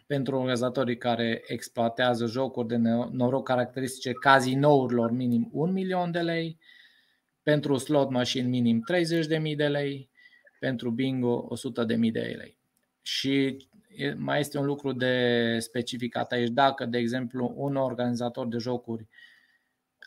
pentru 0.07 0.37
organizatorii 0.37 0.97
care 0.97 1.43
exploatează 1.47 2.27
jocuri 2.27 2.69
de 2.69 2.77
noroc 3.11 3.47
caracteristice 3.47 4.13
cazinourilor 4.13 5.11
minim 5.11 5.49
1 5.53 5.73
milion 5.73 6.11
de 6.11 6.21
lei, 6.21 6.59
pentru 7.43 7.77
slot 7.77 8.11
machine 8.11 8.49
minim 8.49 8.85
30.000 9.51 9.57
de 9.57 9.69
lei, 9.69 10.11
pentru 10.61 10.91
bingo 10.91 11.49
100.000 11.87 12.13
de 12.13 12.21
lei. 12.21 12.59
Și 13.03 13.57
mai 14.17 14.41
este 14.41 14.59
un 14.59 14.65
lucru 14.65 14.93
de 14.93 15.57
specificat 15.59 16.33
aici. 16.33 16.49
Dacă, 16.49 16.85
de 16.87 16.99
exemplu, 16.99 17.53
un 17.57 17.77
organizator 17.77 18.47
de 18.47 18.59
jocuri 18.59 19.09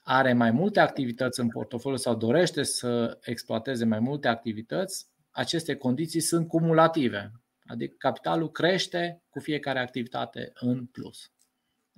are 0.03 0.33
mai 0.33 0.51
multe 0.51 0.79
activități 0.79 1.39
în 1.39 1.47
portofoliu 1.49 1.97
sau 1.97 2.15
dorește 2.15 2.63
să 2.63 3.17
exploateze 3.21 3.85
mai 3.85 3.99
multe 3.99 4.27
activități, 4.27 5.07
aceste 5.31 5.75
condiții 5.75 6.19
sunt 6.19 6.47
cumulative. 6.47 7.31
Adică 7.65 7.95
capitalul 7.97 8.51
crește 8.51 9.21
cu 9.29 9.39
fiecare 9.39 9.79
activitate 9.79 10.51
în 10.53 10.85
plus. 10.85 11.31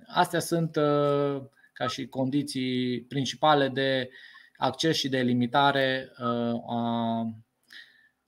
Astea 0.06 0.40
sunt 0.40 0.76
uh, 0.76 1.42
ca 1.72 1.86
și 1.86 2.06
condiții 2.06 3.02
principale 3.02 3.68
de 3.68 4.10
acces 4.56 4.96
și 4.96 5.08
de 5.08 5.20
limitare 5.20 6.12
uh, 6.18 6.74
a 6.74 7.26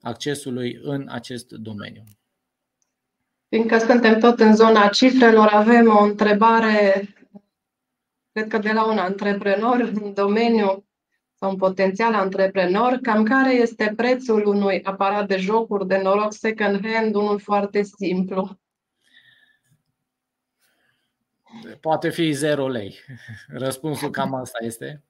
accesului 0.01 0.79
în 0.81 1.07
acest 1.09 1.51
domeniu. 1.51 2.03
Fiindcă 3.49 3.77
suntem 3.77 4.19
tot 4.19 4.39
în 4.39 4.55
zona 4.55 4.87
cifrelor, 4.87 5.47
avem 5.47 5.87
o 5.87 6.03
întrebare, 6.03 7.07
cred 8.35 8.47
că 8.47 8.57
de 8.57 8.71
la 8.71 8.85
un 8.85 8.97
antreprenor 8.97 9.79
în 9.79 10.13
domeniu 10.13 10.85
sau 11.33 11.49
un 11.49 11.55
potențial 11.55 12.13
antreprenor, 12.13 12.99
cam 13.01 13.23
care 13.23 13.53
este 13.53 13.93
prețul 13.95 14.45
unui 14.45 14.83
aparat 14.83 15.27
de 15.27 15.37
jocuri 15.37 15.87
de 15.87 15.97
noroc 15.97 16.33
second 16.33 16.87
hand, 16.87 17.15
unul 17.15 17.39
foarte 17.39 17.81
simplu. 17.81 18.59
Poate 21.79 22.09
fi 22.09 22.31
0 22.31 22.67
lei. 22.67 22.99
Răspunsul 23.47 24.09
cam 24.09 24.33
asta 24.33 24.57
este. 24.61 25.03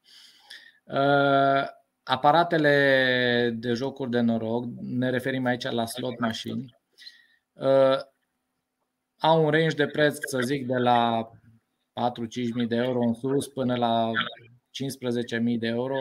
Uh, 0.83 1.67
aparatele 2.03 3.55
de 3.57 3.73
jocuri 3.73 4.09
de 4.09 4.19
noroc, 4.19 4.65
ne 4.81 5.09
referim 5.09 5.45
aici 5.45 5.63
la 5.63 5.85
slot 5.85 6.19
machine, 6.19 6.65
uh, 7.53 7.99
au 9.17 9.45
un 9.45 9.49
range 9.49 9.75
de 9.75 9.88
preț, 9.88 10.17
să 10.27 10.39
zic, 10.39 10.67
de 10.67 10.77
la 10.77 11.29
4-5 11.95 12.53
mii 12.53 12.67
de 12.67 12.75
euro 12.75 12.99
în 13.01 13.13
sus 13.13 13.47
până 13.47 13.75
la 13.75 14.12
15.000 14.12 15.58
de 15.60 15.67
euro, 15.67 15.95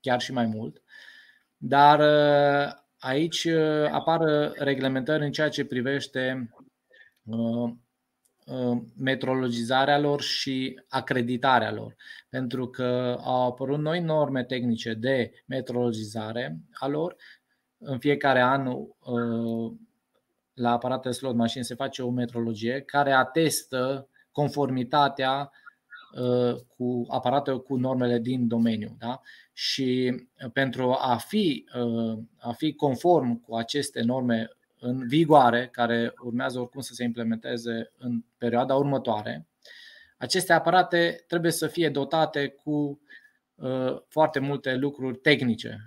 chiar 0.00 0.20
și 0.20 0.32
mai 0.32 0.46
mult. 0.46 0.82
Dar 1.56 1.98
uh, 1.98 2.72
aici 2.98 3.44
uh, 3.44 3.88
apar 3.90 4.20
reglementări 4.56 5.24
în 5.24 5.32
ceea 5.32 5.48
ce 5.48 5.64
privește 5.64 6.50
uh, 7.24 7.72
metrologizarea 8.96 9.98
lor 9.98 10.20
și 10.20 10.80
acreditarea 10.88 11.72
lor. 11.72 11.96
Pentru 12.28 12.68
că 12.68 13.18
au 13.24 13.46
apărut 13.46 13.78
noi 13.78 14.00
norme 14.00 14.44
tehnice 14.44 14.94
de 14.94 15.32
metrologizare 15.46 16.60
a 16.72 16.86
lor. 16.86 17.16
În 17.78 17.98
fiecare 17.98 18.40
an 18.40 18.66
la 20.54 20.70
aparatele 20.70 21.14
slot 21.14 21.34
machine 21.34 21.62
se 21.62 21.74
face 21.74 22.02
o 22.02 22.10
metrologie 22.10 22.80
care 22.80 23.12
atestă 23.12 24.09
conformitatea 24.32 25.50
uh, 26.12 26.54
cu 26.76 27.06
aparate 27.08 27.52
cu 27.52 27.76
normele 27.76 28.18
din 28.18 28.48
domeniu. 28.48 28.96
Da? 28.98 29.20
Și 29.52 30.14
pentru 30.52 30.96
a 30.98 31.16
fi, 31.16 31.64
uh, 31.78 32.18
a 32.38 32.52
fi 32.52 32.74
conform 32.74 33.40
cu 33.40 33.54
aceste 33.54 34.00
norme 34.00 34.50
în 34.78 35.06
vigoare, 35.06 35.68
care 35.72 36.12
urmează 36.24 36.60
oricum 36.60 36.80
să 36.80 36.94
se 36.94 37.04
implementeze 37.04 37.92
în 37.98 38.24
perioada 38.38 38.74
următoare, 38.74 39.46
aceste 40.18 40.52
aparate 40.52 41.24
trebuie 41.26 41.52
să 41.52 41.66
fie 41.66 41.88
dotate 41.88 42.48
cu 42.48 43.00
uh, 43.54 43.96
foarte 44.08 44.38
multe 44.38 44.74
lucruri 44.74 45.16
tehnice. 45.18 45.78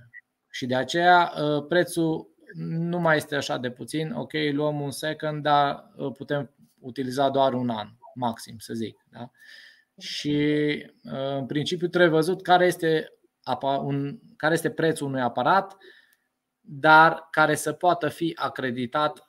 Și 0.49 0.65
de 0.65 0.75
aceea 0.75 1.33
prețul 1.67 2.31
nu 2.67 2.99
mai 2.99 3.15
este 3.15 3.35
așa 3.35 3.57
de 3.57 3.71
puțin. 3.71 4.11
Ok, 4.11 4.31
luăm 4.51 4.81
un 4.81 4.91
second, 4.91 5.43
dar 5.43 5.91
putem 6.17 6.53
utiliza 6.79 7.29
doar 7.29 7.53
un 7.53 7.69
an 7.69 7.89
maxim, 8.15 8.57
să 8.57 8.73
zic. 8.73 9.05
Da? 9.09 9.31
Și 9.97 10.37
uh, 11.03 11.35
în 11.37 11.45
principiu 11.45 11.87
trebuie 11.87 12.11
văzut 12.11 12.41
care 12.41 12.65
este, 12.65 13.07
un, 13.61 14.19
care 14.37 14.53
este 14.53 14.69
prețul 14.69 15.07
unui 15.07 15.21
aparat, 15.21 15.77
dar 16.59 17.27
care 17.31 17.55
să 17.55 17.73
poată 17.73 18.09
fi 18.09 18.31
acreditat 18.35 19.27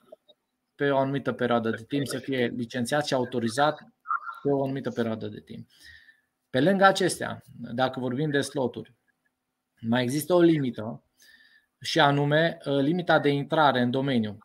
pe 0.75 0.89
o 0.89 0.97
anumită 0.97 1.31
perioadă 1.31 1.69
de 1.69 1.83
timp, 1.87 2.07
să 2.07 2.17
fie 2.17 2.47
licențiat 2.55 3.05
și 3.05 3.13
autorizat 3.13 3.79
pe 4.41 4.49
o 4.49 4.63
anumită 4.63 4.89
perioadă 4.89 5.27
de 5.27 5.39
timp. 5.39 5.67
Pe 6.49 6.61
lângă 6.61 6.83
acestea, 6.83 7.41
dacă 7.73 7.99
vorbim 7.99 8.29
de 8.29 8.41
sloturi, 8.41 8.93
mai 9.81 10.03
există 10.03 10.33
o 10.33 10.39
limită 10.41 11.03
și 11.81 11.99
anume 11.99 12.57
uh, 12.65 12.79
limita 12.79 13.19
de 13.19 13.29
intrare 13.29 13.81
în 13.81 13.91
domeniu. 13.91 14.37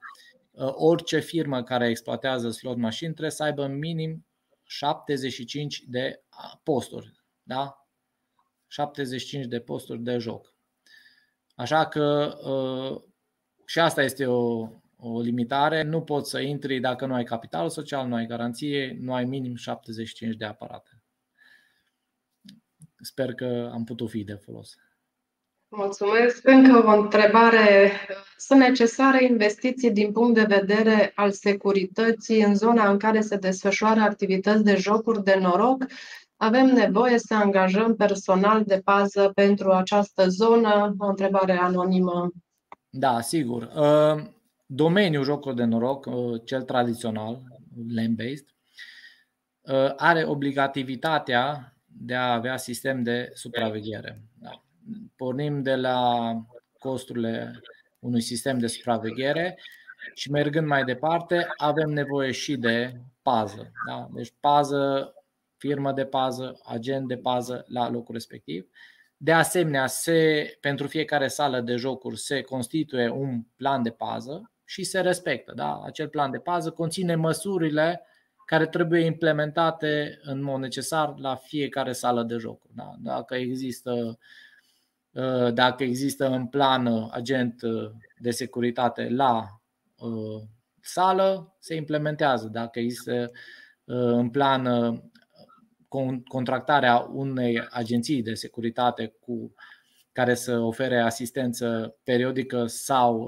Uh, 0.50 0.70
orice 0.72 1.18
firmă 1.18 1.62
care 1.62 1.88
exploatează 1.88 2.50
slot 2.50 2.76
machine 2.76 3.10
trebuie 3.10 3.30
să 3.30 3.42
aibă 3.42 3.66
minim 3.66 4.26
75 4.70 5.84
de 5.86 6.22
posturi. 6.62 7.12
Da? 7.42 7.88
75 8.66 9.46
de 9.46 9.60
posturi 9.60 10.02
de 10.02 10.18
joc. 10.18 10.54
Așa 11.54 11.88
că 11.88 12.36
uh, 12.44 13.02
și 13.66 13.78
asta 13.78 14.02
este 14.02 14.26
o, 14.26 14.68
o 14.96 15.20
limitare. 15.20 15.82
Nu 15.82 16.02
poți 16.02 16.30
să 16.30 16.40
intri 16.40 16.80
dacă 16.80 17.06
nu 17.06 17.14
ai 17.14 17.24
capital 17.24 17.68
social, 17.68 18.08
nu 18.08 18.14
ai 18.14 18.26
garanție, 18.26 18.96
nu 19.00 19.14
ai 19.14 19.24
minim 19.24 19.54
75 19.54 20.36
de 20.36 20.44
aparate. 20.44 21.02
Sper 23.00 23.34
că 23.34 23.70
am 23.72 23.84
putut 23.84 24.10
fi 24.10 24.24
de 24.24 24.34
folos. 24.34 24.76
Mulțumesc. 25.72 26.40
Încă 26.42 26.84
o 26.86 27.00
întrebare. 27.00 27.92
Sunt 28.36 28.60
necesare 28.60 29.24
investiții 29.24 29.90
din 29.90 30.12
punct 30.12 30.34
de 30.34 30.56
vedere 30.56 31.12
al 31.14 31.30
securității 31.30 32.42
în 32.42 32.54
zona 32.54 32.90
în 32.90 32.98
care 32.98 33.20
se 33.20 33.36
desfășoară 33.36 34.00
activități 34.00 34.64
de 34.64 34.76
jocuri 34.76 35.24
de 35.24 35.38
noroc? 35.40 35.86
Avem 36.36 36.66
nevoie 36.66 37.18
să 37.18 37.34
angajăm 37.34 37.96
personal 37.96 38.64
de 38.64 38.80
pază 38.84 39.30
pentru 39.34 39.70
această 39.70 40.28
zonă? 40.28 40.94
O 40.98 41.06
întrebare 41.06 41.52
anonimă. 41.52 42.30
Da, 42.88 43.20
sigur. 43.20 43.70
Uh, 43.74 44.22
domeniul 44.66 45.24
jocuri 45.24 45.56
de 45.56 45.64
noroc, 45.64 46.06
uh, 46.06 46.40
cel 46.44 46.62
tradițional, 46.62 47.42
land-based, 47.94 48.46
uh, 49.60 49.92
are 49.96 50.24
obligativitatea 50.24 51.74
de 51.86 52.14
a 52.14 52.32
avea 52.32 52.56
sistem 52.56 53.02
de 53.02 53.30
supraveghere. 53.34 54.22
Da 54.34 54.62
pornim 55.16 55.62
de 55.62 55.74
la 55.74 56.32
costurile 56.78 57.60
unui 57.98 58.20
sistem 58.20 58.58
de 58.58 58.66
supraveghere 58.66 59.58
și 60.14 60.30
mergând 60.30 60.66
mai 60.66 60.84
departe, 60.84 61.46
avem 61.56 61.90
nevoie 61.90 62.30
și 62.30 62.56
de 62.56 63.00
pază. 63.22 63.72
Da? 63.86 64.08
Deci 64.12 64.34
pază, 64.40 65.14
firmă 65.56 65.92
de 65.92 66.04
pază, 66.04 66.60
agent 66.64 67.08
de 67.08 67.16
pază 67.16 67.64
la 67.68 67.90
locul 67.90 68.14
respectiv. 68.14 68.68
De 69.16 69.32
asemenea, 69.32 69.86
se, 69.86 70.50
pentru 70.60 70.86
fiecare 70.86 71.28
sală 71.28 71.60
de 71.60 71.76
jocuri 71.76 72.18
se 72.18 72.40
constituie 72.40 73.08
un 73.08 73.42
plan 73.56 73.82
de 73.82 73.90
pază 73.90 74.50
și 74.64 74.84
se 74.84 75.00
respectă. 75.00 75.52
Da? 75.56 75.82
Acel 75.84 76.08
plan 76.08 76.30
de 76.30 76.38
pază 76.38 76.70
conține 76.70 77.14
măsurile 77.14 78.04
care 78.46 78.66
trebuie 78.66 79.04
implementate 79.04 80.18
în 80.22 80.42
mod 80.42 80.60
necesar 80.60 81.14
la 81.16 81.34
fiecare 81.34 81.92
sală 81.92 82.22
de 82.22 82.36
jocuri. 82.36 82.74
Da? 82.74 82.94
Dacă 82.98 83.34
există 83.34 83.92
uh, 83.92 84.14
Uh, 84.14 84.16
dacă 85.52 85.82
există 85.82 86.28
în 86.28 86.46
plan 86.46 86.86
uh, 86.86 87.08
agent 87.10 87.62
uh, 87.62 87.90
de 88.18 88.30
securitate 88.30 89.08
la 89.08 89.60
sală, 90.80 91.56
se 91.58 91.74
implementează. 91.74 92.48
Dacă 92.48 92.78
există 92.78 93.30
în 93.84 94.30
plan 94.30 94.68
contractarea 96.28 96.98
unei 96.98 97.66
agenții 97.70 98.22
de 98.22 98.34
securitate 98.34 99.14
cu 99.20 99.54
care 100.12 100.34
să 100.34 100.58
ofere 100.58 101.00
asistență 101.00 101.96
periodică 102.04 102.66
sau 102.66 103.26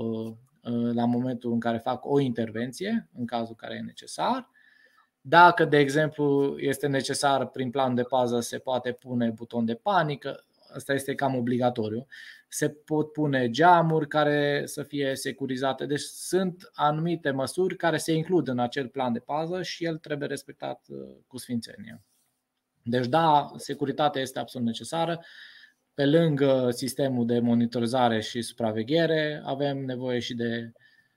la 0.95 1.05
momentul 1.05 1.53
în 1.53 1.61
care 1.61 1.79
fac 1.79 2.05
o 2.07 2.21
intervenție, 2.21 3.09
în 3.19 3.27
cazul 3.27 3.55
care 3.55 3.75
e 3.75 3.81
necesar. 3.81 4.51
Dacă, 5.21 5.65
de 5.65 5.79
exemplu, 5.79 6.57
este 6.59 6.87
necesar 6.87 7.47
prin 7.47 7.71
plan 7.71 7.95
de 7.95 8.03
pază, 8.03 8.41
se 8.41 8.59
poate 8.59 8.93
pune 8.93 9.31
buton 9.31 9.65
de 9.65 9.75
panică, 9.75 10.45
asta 10.75 10.93
este 10.93 11.15
cam 11.15 11.35
obligatoriu. 11.35 12.07
Se 12.49 12.69
pot 12.69 13.13
pune 13.13 13.51
geamuri 13.51 14.09
care 14.09 14.63
să 14.67 14.83
fie 14.83 15.15
securizate. 15.15 15.87
Deci 15.87 16.01
sunt 16.01 16.71
anumite 16.73 17.31
măsuri 17.31 17.77
care 17.77 17.97
se 17.97 18.13
includ 18.13 18.49
în 18.49 18.59
acel 18.59 18.89
plan 18.89 19.13
de 19.13 19.19
pază 19.19 19.63
și 19.63 19.85
el 19.85 19.97
trebuie 19.97 20.29
respectat 20.29 20.87
uh, 20.89 21.17
cu 21.27 21.39
sfințenie. 21.39 22.03
Deci 22.83 23.07
da, 23.07 23.51
securitatea 23.57 24.21
este 24.21 24.39
absolut 24.39 24.67
necesară. 24.67 25.21
Pe 25.95 26.07
lângă 26.07 26.71
sistemul 26.71 27.27
de 27.27 27.39
monitorizare 27.39 28.21
și 28.21 28.43
supraveghere, 28.43 29.43
avem 29.45 29.85
nevoie 29.85 30.19
și 30.19 30.35
de 30.35 30.73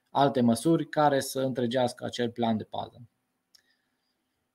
alte 0.10 0.42
măsuri 0.42 0.90
care 0.90 1.20
să 1.20 1.40
întregească 1.40 2.06
acel 2.06 2.30
plan 2.30 2.58
de 2.58 2.64
pază. 2.64 3.02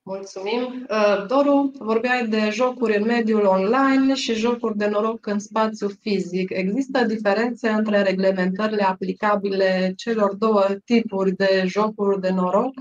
Mulțumim. 0.02 0.86
Uh, 0.90 1.26
Doru, 1.26 1.72
vorbeai 1.78 2.28
de 2.28 2.48
jocuri 2.52 2.96
în 2.96 3.04
mediul 3.04 3.44
online 3.44 4.14
și 4.14 4.34
jocuri 4.34 4.76
de 4.76 4.88
noroc 4.88 5.26
în 5.26 5.38
spațiu 5.38 5.88
fizic. 5.88 6.50
Există 6.50 7.04
diferențe 7.04 7.68
între 7.68 8.02
reglementările 8.02 8.82
aplicabile 8.82 9.92
celor 9.96 10.34
două 10.34 10.66
tipuri 10.84 11.32
de 11.32 11.64
jocuri 11.66 12.20
de 12.20 12.30
noroc? 12.30 12.74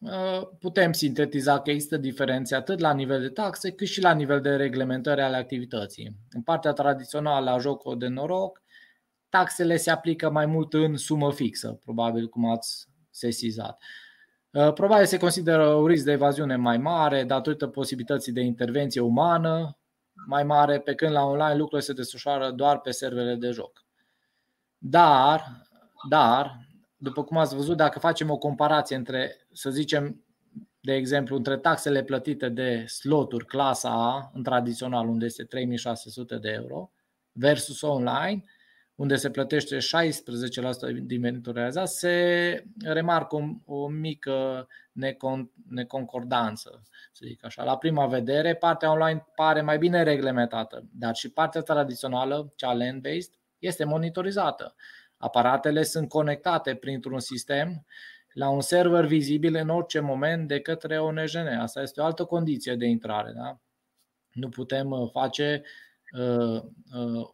Uh, 0.00 0.48
putem 0.58 0.92
sintetiza 0.92 1.60
că 1.60 1.70
există 1.70 1.96
diferențe 1.96 2.54
atât 2.54 2.78
la 2.78 2.92
nivel 2.92 3.20
de 3.20 3.28
taxe 3.28 3.70
cât 3.70 3.86
și 3.86 4.00
la 4.00 4.12
nivel 4.12 4.40
de 4.40 4.50
reglementări 4.50 5.20
ale 5.20 5.36
activității. 5.36 6.16
În 6.30 6.42
partea 6.42 6.72
tradițională 6.72 7.50
a 7.50 7.58
jocului 7.58 7.98
de 7.98 8.06
noroc, 8.06 8.62
taxele 9.28 9.76
se 9.76 9.90
aplică 9.90 10.30
mai 10.30 10.46
mult 10.46 10.72
în 10.72 10.96
sumă 10.96 11.32
fixă, 11.32 11.78
probabil 11.84 12.28
cum 12.28 12.50
ați 12.50 12.86
sesizat. 13.10 13.78
Uh, 13.80 14.07
probabil 14.50 15.06
se 15.06 15.18
consideră 15.18 15.66
un 15.66 15.86
risc 15.86 16.04
de 16.04 16.12
evaziune 16.12 16.56
mai 16.56 16.78
mare 16.78 17.24
datorită 17.24 17.66
posibilității 17.66 18.32
de 18.32 18.40
intervenție 18.40 19.00
umană 19.00 19.78
mai 20.26 20.44
mare, 20.44 20.80
pe 20.80 20.94
când 20.94 21.12
la 21.12 21.24
online 21.24 21.54
lucrurile 21.54 21.80
se 21.80 21.92
desfășoară 21.92 22.50
doar 22.50 22.80
pe 22.80 22.90
serverele 22.90 23.34
de 23.34 23.50
joc. 23.50 23.84
Dar, 24.78 25.62
dar, 26.08 26.66
după 26.96 27.24
cum 27.24 27.36
ați 27.36 27.54
văzut, 27.54 27.76
dacă 27.76 27.98
facem 27.98 28.30
o 28.30 28.38
comparație 28.38 28.96
între, 28.96 29.46
să 29.52 29.70
zicem, 29.70 30.24
de 30.80 30.94
exemplu, 30.94 31.36
între 31.36 31.56
taxele 31.56 32.02
plătite 32.02 32.48
de 32.48 32.84
sloturi 32.86 33.46
clasa 33.46 33.90
A, 33.90 34.30
în 34.34 34.42
tradițional, 34.42 35.08
unde 35.08 35.24
este 35.24 35.44
3600 35.44 36.36
de 36.36 36.50
euro, 36.50 36.90
versus 37.32 37.80
online, 37.80 38.44
unde 38.98 39.16
se 39.16 39.30
plătește 39.30 39.76
16% 39.76 39.80
din 41.02 41.20
venitul 41.20 41.52
realizat, 41.52 41.88
se 41.88 42.64
remarcă 42.84 43.36
o, 43.36 43.74
o 43.74 43.88
mică 43.88 44.68
necon, 44.92 45.50
neconcordanță, 45.68 46.82
să 47.12 47.24
zic 47.26 47.44
așa. 47.44 47.64
La 47.64 47.76
prima 47.76 48.06
vedere, 48.06 48.54
partea 48.54 48.90
online 48.90 49.26
pare 49.34 49.60
mai 49.60 49.78
bine 49.78 50.02
reglementată, 50.02 50.88
dar 50.92 51.14
și 51.14 51.30
partea 51.30 51.60
tradițională, 51.60 52.52
cea 52.56 52.72
land-based, 52.72 53.32
este 53.58 53.84
monitorizată. 53.84 54.74
Aparatele 55.16 55.82
sunt 55.82 56.08
conectate 56.08 56.74
printr-un 56.74 57.20
sistem 57.20 57.84
la 58.32 58.48
un 58.48 58.60
server 58.60 59.04
vizibil 59.04 59.54
în 59.54 59.68
orice 59.68 60.00
moment 60.00 60.48
de 60.48 60.60
către 60.60 61.00
ONJN. 61.00 61.46
Asta 61.60 61.82
este 61.82 62.00
o 62.00 62.04
altă 62.04 62.24
condiție 62.24 62.74
de 62.74 62.86
intrare. 62.86 63.32
Da? 63.34 63.60
Nu 64.32 64.48
putem 64.48 64.90
uh, 64.90 65.10
face 65.12 65.62
uh, 65.64 65.66
Uh, 65.66 65.66
uh, 65.66 65.87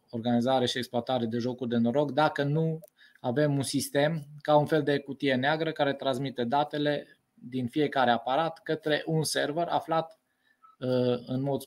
organizare 0.09 0.65
și 0.65 0.77
exploatare 0.77 1.25
de 1.25 1.37
jocuri 1.37 1.69
de 1.69 1.77
noroc 1.77 2.11
dacă 2.11 2.43
nu 2.43 2.79
avem 3.19 3.55
un 3.55 3.63
sistem 3.63 4.25
ca 4.41 4.55
un 4.55 4.65
fel 4.65 4.83
de 4.83 4.99
cutie 4.99 5.35
neagră 5.35 5.71
care 5.71 5.93
transmite 5.93 6.43
datele 6.43 7.07
din 7.33 7.67
fiecare 7.67 8.11
aparat 8.11 8.59
către 8.63 9.03
un 9.05 9.23
server 9.23 9.67
aflat 9.67 10.19
uh, 10.79 11.17
în 11.25 11.41
mod 11.41 11.63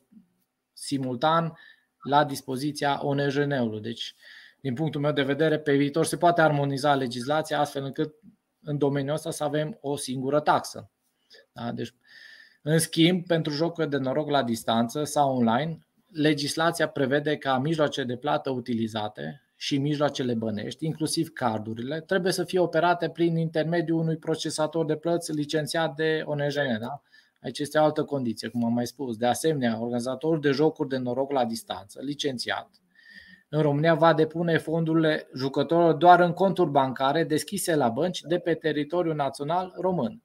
simultan 0.72 1.58
la 2.02 2.24
dispoziția 2.24 3.06
ONJN-ului. 3.06 3.80
Deci, 3.80 4.14
din 4.60 4.74
punctul 4.74 5.00
meu 5.00 5.12
de 5.12 5.22
vedere, 5.22 5.58
pe 5.58 5.76
viitor 5.76 6.04
se 6.04 6.16
poate 6.16 6.40
armoniza 6.40 6.94
legislația 6.94 7.60
astfel 7.60 7.84
încât 7.84 8.14
în 8.62 8.78
domeniul 8.78 9.14
ăsta 9.14 9.30
să 9.30 9.44
avem 9.44 9.78
o 9.80 9.96
singură 9.96 10.40
taxă. 10.40 10.90
Da? 11.52 11.72
Deci, 11.72 11.94
în 12.62 12.78
schimb, 12.78 13.26
pentru 13.26 13.52
jocuri 13.52 13.90
de 13.90 13.96
noroc 13.96 14.30
la 14.30 14.42
distanță 14.42 15.04
sau 15.04 15.36
online, 15.36 15.87
legislația 16.18 16.88
prevede 16.88 17.36
ca 17.36 17.58
mijloace 17.58 18.04
de 18.04 18.16
plată 18.16 18.50
utilizate 18.50 19.42
și 19.56 19.78
mijloacele 19.78 20.34
bănești, 20.34 20.84
inclusiv 20.84 21.28
cardurile, 21.28 22.00
trebuie 22.00 22.32
să 22.32 22.44
fie 22.44 22.58
operate 22.58 23.08
prin 23.08 23.36
intermediul 23.36 23.98
unui 23.98 24.16
procesator 24.16 24.84
de 24.84 24.96
plăți 24.96 25.32
licențiat 25.32 25.94
de 25.94 26.22
ONJN. 26.24 26.80
Da? 26.80 27.02
Aici 27.42 27.58
este 27.58 27.78
o 27.78 27.82
altă 27.82 28.04
condiție, 28.04 28.48
cum 28.48 28.64
am 28.64 28.72
mai 28.72 28.86
spus. 28.86 29.16
De 29.16 29.26
asemenea, 29.26 29.80
organizatorul 29.80 30.40
de 30.40 30.50
jocuri 30.50 30.88
de 30.88 30.96
noroc 30.96 31.32
la 31.32 31.44
distanță, 31.44 32.00
licențiat, 32.02 32.70
în 33.48 33.62
România 33.62 33.94
va 33.94 34.14
depune 34.14 34.58
fondurile 34.58 35.28
jucătorilor 35.34 35.92
doar 35.94 36.20
în 36.20 36.32
conturi 36.32 36.70
bancare 36.70 37.24
deschise 37.24 37.74
la 37.74 37.88
bănci 37.88 38.20
de 38.20 38.38
pe 38.38 38.54
teritoriul 38.54 39.14
național 39.14 39.74
român. 39.80 40.22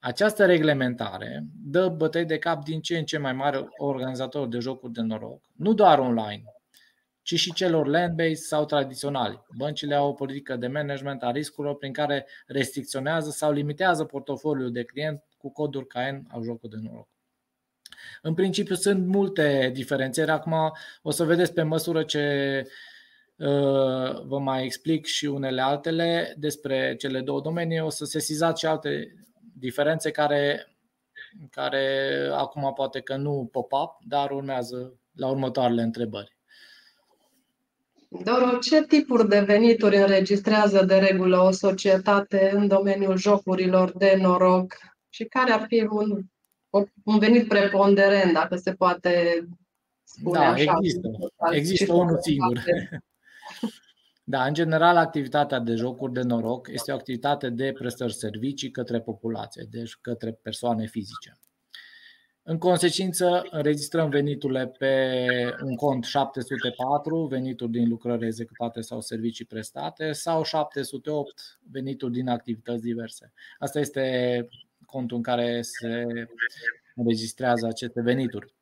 Această 0.00 0.46
reglementare 0.46 1.44
dă 1.64 1.88
bătăi 1.88 2.24
de 2.24 2.38
cap 2.38 2.64
din 2.64 2.80
ce 2.80 2.98
în 2.98 3.04
ce 3.04 3.18
mai 3.18 3.32
mari 3.32 3.66
organizatori 3.76 4.50
de 4.50 4.58
jocuri 4.58 4.92
de 4.92 5.00
noroc, 5.00 5.42
nu 5.56 5.74
doar 5.74 5.98
online, 5.98 6.42
ci 7.22 7.34
și 7.34 7.52
celor 7.52 7.86
land-based 7.86 8.44
sau 8.44 8.64
tradiționali. 8.64 9.44
Băncile 9.56 9.94
au 9.94 10.08
o 10.08 10.12
politică 10.12 10.56
de 10.56 10.66
management 10.66 11.22
a 11.22 11.30
riscurilor 11.30 11.76
prin 11.76 11.92
care 11.92 12.26
restricționează 12.46 13.30
sau 13.30 13.52
limitează 13.52 14.04
portofoliul 14.04 14.72
de 14.72 14.84
client 14.84 15.22
cu 15.36 15.52
coduri 15.52 15.86
KN 15.86 16.22
al 16.28 16.42
jocului 16.42 16.78
de 16.78 16.88
noroc. 16.88 17.08
În 18.22 18.34
principiu 18.34 18.74
sunt 18.74 19.06
multe 19.06 19.70
diferențieri. 19.74 20.30
Acum 20.30 20.72
o 21.02 21.10
să 21.10 21.24
vedeți 21.24 21.52
pe 21.52 21.62
măsură 21.62 22.02
ce 22.02 22.62
uh, 23.36 24.22
vă 24.24 24.38
mai 24.38 24.64
explic 24.64 25.06
și 25.06 25.26
unele 25.26 25.60
altele 25.60 26.34
despre 26.38 26.94
cele 26.96 27.20
două 27.20 27.40
domenii, 27.40 27.80
o 27.80 27.88
să 27.88 28.04
se 28.04 28.18
sesizați 28.18 28.60
și 28.60 28.66
alte 28.66 29.12
diferențe 29.58 30.10
care, 30.10 30.66
care 31.50 32.14
acum 32.32 32.72
poate 32.74 33.00
că 33.00 33.16
nu 33.16 33.48
pop-up, 33.52 33.96
dar 34.00 34.30
urmează 34.30 34.98
la 35.12 35.28
următoarele 35.28 35.82
întrebări. 35.82 36.36
Doru, 38.08 38.58
ce 38.58 38.84
tipuri 38.84 39.28
de 39.28 39.40
venituri 39.40 39.96
înregistrează 39.96 40.84
de 40.84 40.98
regulă 40.98 41.38
o 41.38 41.50
societate 41.50 42.50
în 42.54 42.68
domeniul 42.68 43.16
jocurilor 43.16 43.96
de 43.96 44.16
noroc 44.20 44.76
și 45.08 45.24
care 45.24 45.52
ar 45.52 45.64
fi 45.68 45.86
un, 45.90 46.22
un 47.04 47.18
venit 47.18 47.48
preponderent, 47.48 48.32
dacă 48.32 48.56
se 48.56 48.72
poate 48.72 49.44
spune 50.04 50.38
da, 50.38 50.48
așa? 50.48 50.78
Există, 50.80 51.08
există 51.50 51.92
unul 51.92 52.18
singur. 52.20 52.62
Da, 54.30 54.44
în 54.44 54.54
general, 54.54 54.96
activitatea 54.96 55.58
de 55.58 55.74
jocuri 55.74 56.12
de 56.12 56.22
noroc 56.22 56.68
este 56.70 56.92
o 56.92 56.94
activitate 56.94 57.50
de 57.50 57.72
prestări 57.72 58.14
servicii 58.14 58.70
către 58.70 59.00
populație, 59.00 59.66
deci 59.70 59.96
către 60.00 60.32
persoane 60.32 60.86
fizice. 60.86 61.38
În 62.42 62.58
consecință, 62.58 63.46
înregistrăm 63.50 64.08
veniturile 64.08 64.66
pe 64.66 65.16
un 65.62 65.76
cont 65.76 66.04
704, 66.04 67.26
venituri 67.26 67.70
din 67.70 67.88
lucrări 67.88 68.26
executate 68.26 68.80
sau 68.80 69.00
servicii 69.00 69.44
prestate, 69.44 70.12
sau 70.12 70.44
708, 70.44 71.58
venituri 71.70 72.12
din 72.12 72.28
activități 72.28 72.82
diverse. 72.82 73.32
Asta 73.58 73.78
este 73.78 74.48
contul 74.86 75.16
în 75.16 75.22
care 75.22 75.62
se 75.62 76.06
înregistrează 76.94 77.66
aceste 77.66 78.00
venituri. 78.00 78.54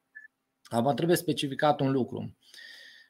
Acum 0.65 0.95
trebuie 0.95 1.17
specificat 1.17 1.81
un 1.81 1.91
lucru 1.91 2.37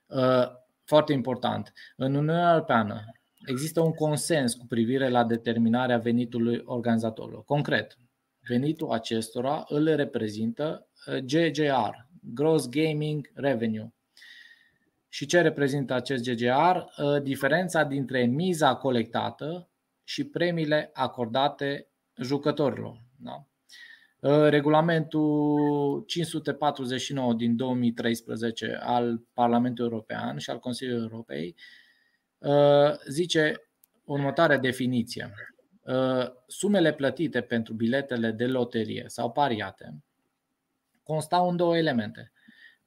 uh, 0.06 0.64
foarte 0.86 1.12
important. 1.12 1.72
În 1.96 2.14
Uniunea 2.14 2.50
Europeană 2.52 3.04
există 3.46 3.80
un 3.80 3.92
consens 3.92 4.54
cu 4.54 4.66
privire 4.66 5.08
la 5.08 5.24
determinarea 5.24 5.98
venitului 5.98 6.62
organizatorilor. 6.64 7.44
Concret, 7.44 7.98
Venitul 8.46 8.90
acestora 8.90 9.64
îl 9.68 9.94
reprezintă 9.94 10.88
GGR, 11.24 11.88
uh, 11.88 12.04
Gross 12.34 12.68
Gaming 12.68 13.30
Revenue. 13.34 13.92
Și 15.08 15.26
ce 15.26 15.40
reprezintă 15.40 15.94
acest 15.94 16.24
GGR? 16.24 16.76
Uh, 16.76 17.22
diferența 17.22 17.84
dintre 17.84 18.24
miza 18.24 18.76
colectată 18.76 19.68
și 20.04 20.24
premiile 20.24 20.90
acordate 20.92 21.88
jucătorilor. 22.16 23.02
Da? 23.16 23.46
Uh, 24.20 24.48
regulamentul 24.48 26.04
549 26.06 27.34
din 27.34 27.56
2013 27.56 28.78
al 28.82 29.22
Parlamentului 29.32 29.90
European 29.90 30.38
și 30.38 30.50
al 30.50 30.58
Consiliului 30.58 31.08
Europei 31.10 31.56
zice 33.08 33.68
următoarea 34.04 34.58
definiție. 34.58 35.34
Uh, 35.82 36.26
sumele 36.46 36.92
plătite 36.92 37.40
pentru 37.40 37.74
biletele 37.74 38.30
de 38.30 38.46
loterie 38.46 39.04
sau 39.06 39.32
pariate 39.32 40.06
constau 41.06 41.48
în 41.48 41.56
două 41.56 41.76
elemente. 41.76 42.32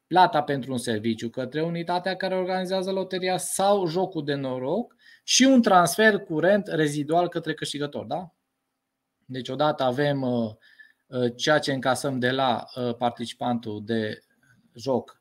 Plata 0.08 0.44
pentru 0.44 0.72
un 0.72 0.78
serviciu 0.78 1.30
către 1.30 1.62
unitatea 1.62 2.16
care 2.16 2.36
organizează 2.36 2.92
loteria 2.92 3.38
sau 3.38 3.88
jocul 3.88 4.24
de 4.24 4.34
noroc 4.34 4.96
și 5.24 5.44
un 5.44 5.62
transfer 5.62 6.18
curent 6.18 6.68
rezidual 6.68 7.28
către 7.28 7.54
câștigător. 7.54 8.06
Da? 8.06 8.34
Deci 9.26 9.50
odată 9.50 9.84
avem 9.84 10.22
uh, 10.22 10.32
uh, 10.32 10.56
ceea 11.36 11.60
ce 11.60 11.74
încasăm 11.74 12.20
de 12.20 12.32
la 12.32 12.66
participantul 12.98 13.82
de 13.86 14.20
joc 14.74 15.20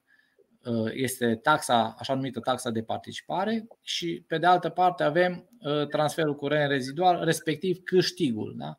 Uh, 0.68 0.90
este 0.94 1.34
taxa, 1.34 1.94
așa 1.98 2.14
numită 2.14 2.40
taxa 2.40 2.70
de 2.70 2.82
participare 2.82 3.66
și 3.82 4.24
pe 4.26 4.38
de 4.38 4.46
altă 4.46 4.68
parte 4.68 5.02
avem 5.02 5.48
uh, 5.60 5.86
transferul 5.86 6.34
curent 6.34 6.70
rezidual, 6.70 7.24
respectiv 7.24 7.78
câștigul. 7.84 8.54
Da? 8.58 8.78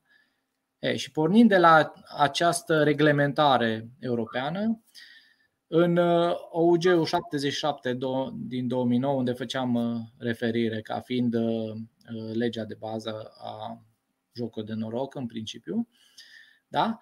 E, 0.79 0.95
și 0.95 1.11
pornind 1.11 1.49
de 1.49 1.57
la 1.57 1.93
această 2.17 2.83
reglementare 2.83 3.89
europeană, 3.99 4.83
în 5.67 5.97
uh, 5.97 6.33
OUG-ul 6.51 7.05
77 7.05 7.97
din 8.35 8.67
2009, 8.67 9.13
unde 9.13 9.31
făceam 9.31 10.01
referire 10.17 10.81
ca 10.81 10.99
fiind 10.99 11.35
legea 12.33 12.63
de 12.63 12.75
bază 12.79 13.31
a 13.37 13.83
jocului 14.33 14.67
de 14.67 14.73
noroc 14.73 15.15
în 15.15 15.25
principiu, 15.25 15.87
da? 16.69 16.99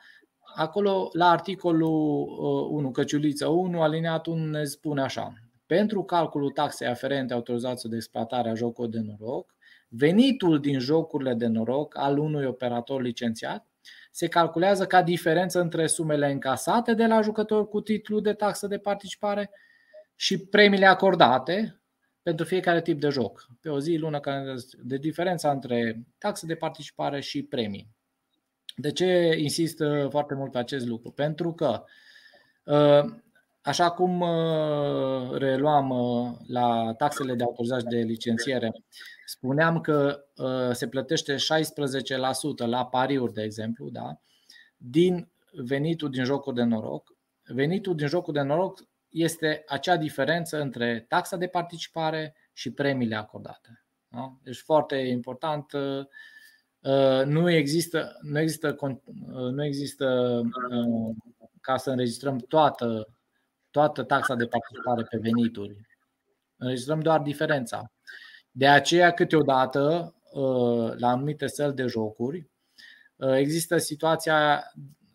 acolo 0.56 1.10
la 1.14 1.30
articolul 1.30 2.68
1, 2.70 2.88
uh, 2.88 2.94
căciuliță 2.94 3.48
1, 3.48 3.82
alineatul 3.82 4.34
1 4.34 4.46
ne 4.46 4.64
spune 4.64 5.02
așa. 5.02 5.34
Pentru 5.66 6.04
calculul 6.04 6.50
taxei 6.50 6.88
aferente 6.88 7.34
autorizației 7.34 7.92
de 7.92 7.98
exploatare 7.98 8.50
a 8.50 8.54
jocului 8.54 8.92
de 8.92 9.00
noroc, 9.00 9.56
venitul 9.88 10.60
din 10.60 10.80
jocurile 10.80 11.34
de 11.34 11.48
noroc 11.48 11.98
al 11.98 12.18
unui 12.18 12.46
operator 12.46 13.02
licențiat 13.02 13.68
se 14.12 14.28
calculează 14.28 14.86
ca 14.86 15.04
diferență 15.04 15.62
între 15.62 15.88
sumele 15.88 16.32
încasate 16.32 16.94
de 16.94 17.06
la 17.06 17.22
jucător 17.22 17.68
cu 17.68 17.82
titlu 17.82 18.20
de 18.20 18.34
taxă 18.34 18.68
de 18.68 18.78
participare 18.78 19.50
și 20.16 20.46
premiile 20.46 20.86
acordate 20.86 21.82
pentru 22.22 22.46
fiecare 22.46 22.82
tip 22.82 23.00
de 23.00 23.10
joc. 23.10 23.48
Pe 23.62 23.70
o 23.70 23.80
zi, 23.80 23.96
lună, 23.96 24.20
de 24.84 24.98
diferența 24.98 25.52
între 25.52 26.04
taxă 26.18 26.46
de 26.46 26.56
participare 26.56 27.20
și 27.20 27.44
premii. 27.44 27.97
De 28.80 28.92
ce 28.92 29.36
insist 29.38 29.84
foarte 30.10 30.34
mult 30.34 30.52
pe 30.52 30.58
acest 30.58 30.86
lucru? 30.86 31.12
Pentru 31.12 31.54
că, 31.54 31.84
uh, 32.64 33.14
așa 33.62 33.92
cum 33.92 34.22
uh, 34.22 35.32
reluam 35.32 35.90
uh, 35.90 36.32
la 36.48 36.94
taxele 36.98 37.34
de 37.34 37.44
autorizare 37.44 37.84
de 37.90 37.98
licențiere, 37.98 38.72
spuneam 39.26 39.82
că 39.82 40.22
se 40.72 40.88
plătește 40.88 41.36
16% 41.36 41.38
la 42.66 42.86
pariuri, 42.86 43.34
de 43.34 43.42
exemplu, 43.42 43.90
da? 43.90 44.20
din 44.78 45.30
venitul 45.52 46.10
din 46.10 46.24
jocul 46.24 46.54
de 46.54 46.64
noroc. 46.64 47.16
Venitul 47.44 47.96
din 47.96 48.08
jocul 48.08 48.34
de 48.34 48.42
noroc 48.42 48.80
este 49.10 49.64
acea 49.68 49.98
diferență 49.98 50.62
între 50.62 51.06
taxa 51.08 51.38
de 51.38 51.48
participare 51.48 52.36
și 52.54 52.74
premiile 52.74 53.16
acordate. 53.16 53.86
Da? 54.08 54.38
Deci 54.44 54.58
foarte 54.58 54.96
important 54.96 55.72
Uh, 55.74 56.06
nu 57.26 57.50
există, 57.52 58.18
nu 58.22 58.40
există, 58.40 58.76
uh, 58.80 59.52
nu 59.52 59.66
există 59.66 60.42
uh, 60.72 61.16
ca 61.62 61.78
să 61.78 61.90
înregistrăm 61.90 62.38
toată, 62.38 63.08
toată 63.72 64.04
taxa 64.04 64.36
de 64.36 64.46
participare 64.46 65.04
pe 65.04 65.18
venituri. 65.18 65.88
Înregistrăm 66.58 67.00
doar 67.00 67.22
diferența. 67.22 67.92
De 68.52 68.68
aceea, 68.68 69.12
câteodată, 69.12 70.16
la 70.98 71.08
anumite 71.08 71.48
săli 71.48 71.74
de 71.74 71.86
jocuri, 71.86 72.50
există 73.36 73.78
situația, 73.78 74.64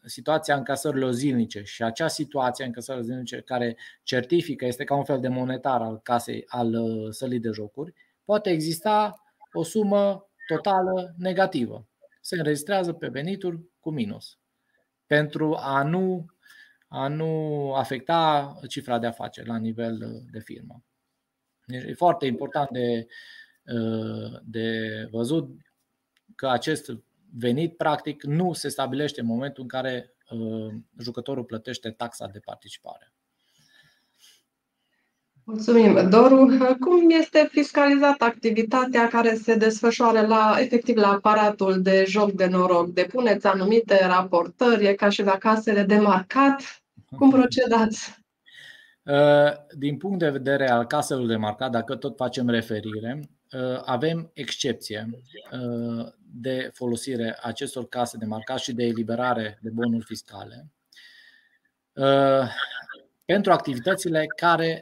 situația 0.05 0.57
încasărilor 0.57 1.13
zilnice 1.13 1.63
și 1.63 1.83
acea 1.83 2.09
situație 2.09 2.65
încasărilor 2.65 3.07
zilnice 3.07 3.41
care 3.41 3.77
certifică, 4.03 4.65
este 4.65 4.85
ca 4.85 4.95
un 4.95 5.05
fel 5.05 5.21
de 5.21 5.29
monetar 5.29 5.83
al 5.83 6.01
casei, 6.03 6.45
al 6.47 6.77
sălii 7.13 7.41
de 7.41 7.51
jocuri, 7.51 7.93
poate 8.25 8.51
exista 8.51 9.23
o 9.53 9.63
sumă 9.63 10.32
totală 10.55 11.15
negativă. 11.19 11.89
Se 12.21 12.37
înregistrează 12.37 12.93
pe 12.93 13.09
venituri 13.09 13.61
cu 13.81 13.91
minus 13.91 14.39
pentru 15.07 15.55
a 15.55 15.83
nu, 15.83 16.27
a 16.89 17.09
nu 17.09 17.73
afecta 17.75 18.55
cifra 18.69 18.99
de 18.99 19.07
afaceri 19.07 19.47
la 19.47 19.57
nivel 19.57 20.23
de 20.31 20.39
firmă. 20.39 20.85
Deci 21.65 21.83
e 21.83 21.95
foarte 21.95 22.27
important 22.27 22.71
de, 22.71 23.07
de 24.45 25.09
văzut 25.11 25.51
că 26.35 26.49
acest 26.49 26.93
venit 27.35 27.77
practic 27.77 28.23
nu 28.23 28.53
se 28.53 28.69
stabilește 28.69 29.21
în 29.21 29.27
momentul 29.27 29.63
în 29.63 29.69
care 29.69 30.15
jucătorul 30.99 31.45
plătește 31.45 31.91
taxa 31.91 32.27
de 32.27 32.39
participare. 32.39 33.12
Mulțumim. 35.45 36.09
Doru, 36.09 36.57
cum 36.81 37.11
este 37.11 37.49
fiscalizată 37.51 38.25
activitatea 38.25 39.09
care 39.09 39.35
se 39.35 39.55
desfășoară 39.55 40.27
la, 40.27 40.57
efectiv 40.59 40.97
la 40.97 41.09
aparatul 41.09 41.83
de 41.83 42.05
joc 42.07 42.31
de 42.33 42.47
noroc? 42.47 42.89
Depuneți 42.89 43.47
anumite 43.47 44.07
raportări, 44.07 44.87
e 44.87 44.95
ca 44.95 45.09
și 45.09 45.23
la 45.23 45.39
casele 45.39 45.83
de 45.83 45.97
marcat? 45.97 46.83
Cum 47.17 47.31
procedați? 47.31 48.21
Uh, 49.03 49.53
din 49.79 49.97
punct 49.97 50.19
de 50.19 50.31
vedere 50.31 50.71
al 50.71 50.87
caselor 50.87 51.27
de 51.27 51.37
marcat, 51.37 51.71
dacă 51.71 51.97
tot 51.97 52.17
facem 52.17 52.49
referire, 52.49 53.21
uh, 53.53 53.81
avem 53.85 54.31
excepție 54.35 55.09
uh, 55.53 56.07
de 56.35 56.71
folosire 56.73 57.39
acestor 57.43 57.89
case 57.89 58.17
de 58.17 58.25
marcat 58.25 58.59
și 58.59 58.73
de 58.73 58.85
eliberare 58.85 59.59
de 59.63 59.71
bonuri 59.71 60.05
fiscale 60.05 60.67
pentru 63.25 63.53
activitățile 63.53 64.25
care 64.37 64.79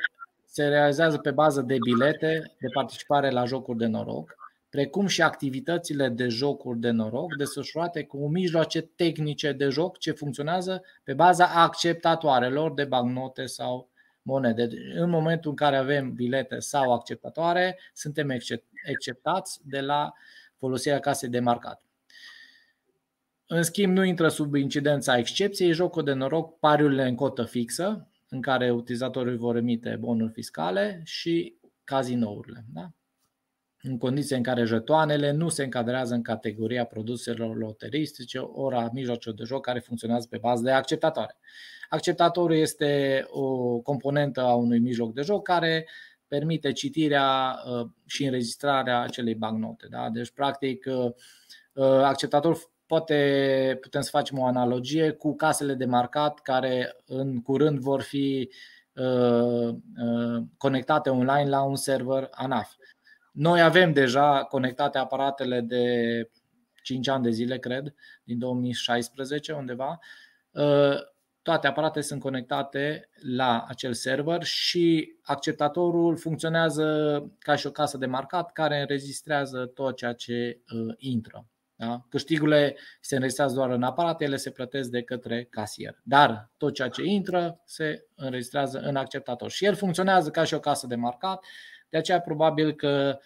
se 0.52 0.68
realizează 0.68 1.18
pe 1.18 1.30
bază 1.30 1.60
de 1.60 1.76
bilete 1.78 2.54
de 2.60 2.68
participare 2.72 3.30
la 3.30 3.44
jocuri 3.44 3.78
de 3.78 3.86
noroc, 3.86 4.34
precum 4.70 5.06
și 5.06 5.22
activitățile 5.22 6.08
de 6.08 6.28
jocuri 6.28 6.78
de 6.78 6.90
noroc 6.90 7.36
desfășurate 7.36 8.04
cu 8.04 8.28
mijloace 8.28 8.80
tehnice 8.80 9.52
de 9.52 9.68
joc 9.68 9.98
ce 9.98 10.12
funcționează 10.12 10.82
pe 11.04 11.14
baza 11.14 11.46
acceptatoarelor 11.46 12.74
de 12.74 12.84
bancnote 12.84 13.46
sau 13.46 13.90
monede. 14.22 14.68
În 14.94 15.10
momentul 15.10 15.50
în 15.50 15.56
care 15.56 15.76
avem 15.76 16.12
bilete 16.12 16.58
sau 16.58 16.92
acceptatoare, 16.92 17.78
suntem 17.92 18.30
exceptați 18.84 19.60
de 19.64 19.80
la 19.80 20.12
folosirea 20.56 21.00
casei 21.00 21.28
de 21.28 21.40
marcat. 21.40 21.82
În 23.46 23.62
schimb, 23.62 23.96
nu 23.96 24.04
intră 24.04 24.28
sub 24.28 24.54
incidența 24.54 25.18
excepției 25.18 25.72
jocul 25.72 26.04
de 26.04 26.12
noroc, 26.12 26.58
pariurile 26.58 27.08
în 27.08 27.14
cotă 27.14 27.44
fixă, 27.44 28.09
în 28.30 28.40
care 28.40 28.70
utilizatorii 28.70 29.36
vor 29.36 29.56
emite 29.56 29.96
bonuri 30.00 30.32
fiscale 30.32 31.00
și 31.04 31.54
cazinourile. 31.84 32.64
Da? 32.72 32.90
În 33.82 33.98
condiții 33.98 34.36
în 34.36 34.42
care 34.42 34.64
jetoanele 34.64 35.30
nu 35.30 35.48
se 35.48 35.64
încadrează 35.64 36.14
în 36.14 36.22
categoria 36.22 36.84
produselor 36.84 37.56
loteristice, 37.56 38.38
ora 38.38 38.88
mijloace 38.92 39.32
de 39.32 39.44
joc 39.44 39.64
care 39.64 39.78
funcționează 39.78 40.26
pe 40.30 40.38
bază 40.38 40.62
de 40.62 40.70
acceptatoare. 40.70 41.38
Acceptatorul 41.88 42.56
este 42.56 43.24
o 43.28 43.78
componentă 43.78 44.40
a 44.40 44.54
unui 44.54 44.78
mijloc 44.78 45.14
de 45.14 45.22
joc 45.22 45.42
care 45.42 45.88
permite 46.28 46.72
citirea 46.72 47.58
uh, 47.66 47.88
și 48.06 48.24
înregistrarea 48.24 49.00
acelei 49.00 49.34
bancnote. 49.34 49.86
Da? 49.90 50.08
Deci, 50.10 50.30
practic, 50.30 50.86
uh, 50.88 51.12
uh, 51.72 51.84
acceptatorul 51.84 52.72
poate, 52.90 53.78
putem 53.80 54.00
să 54.00 54.10
facem 54.10 54.38
o 54.38 54.46
analogie 54.46 55.10
cu 55.10 55.34
casele 55.34 55.74
de 55.74 55.84
marcat 55.84 56.40
care 56.40 56.96
în 57.06 57.42
curând 57.42 57.78
vor 57.78 58.00
fi 58.00 58.50
conectate 60.56 61.10
online 61.10 61.48
la 61.48 61.62
un 61.62 61.76
server 61.76 62.28
ANAF. 62.30 62.72
Noi 63.32 63.62
avem 63.62 63.92
deja 63.92 64.44
conectate 64.44 64.98
aparatele 64.98 65.60
de 65.60 65.84
5 66.82 67.08
ani 67.08 67.22
de 67.22 67.30
zile, 67.30 67.58
cred, 67.58 67.94
din 68.24 68.38
2016 68.38 69.52
undeva 69.52 69.98
toate 71.42 71.66
aparatele 71.66 72.04
sunt 72.04 72.20
conectate 72.20 73.08
la 73.36 73.64
acel 73.68 73.92
server 73.92 74.42
și 74.42 75.14
acceptatorul 75.22 76.16
funcționează 76.16 76.86
ca 77.38 77.56
și 77.56 77.66
o 77.66 77.70
casă 77.70 77.96
de 77.98 78.06
marcat 78.06 78.52
care 78.52 78.80
înregistrează 78.80 79.66
tot 79.66 79.96
ceea 79.96 80.12
ce 80.12 80.60
uh, 80.74 80.94
intră. 80.98 81.46
Da? 81.80 82.06
Câștigurile 82.08 82.76
se 83.00 83.14
înregistrează 83.14 83.54
doar 83.54 83.70
în 83.70 83.82
aparat, 83.82 84.20
ele 84.20 84.36
se 84.36 84.50
plătesc 84.50 84.90
de 84.90 85.02
către 85.02 85.44
casier. 85.50 86.00
Dar 86.02 86.50
tot 86.56 86.74
ceea 86.74 86.88
ce 86.88 87.02
intră 87.02 87.60
se 87.64 88.06
înregistrează 88.14 88.78
în 88.78 88.96
acceptator. 88.96 89.50
Și 89.50 89.64
el 89.64 89.74
funcționează 89.74 90.30
ca 90.30 90.44
și 90.44 90.54
o 90.54 90.60
casă 90.60 90.86
de 90.86 90.94
marcat, 90.94 91.44
de 91.88 91.96
aceea 91.96 92.20
probabil 92.20 92.72
că 92.72 93.18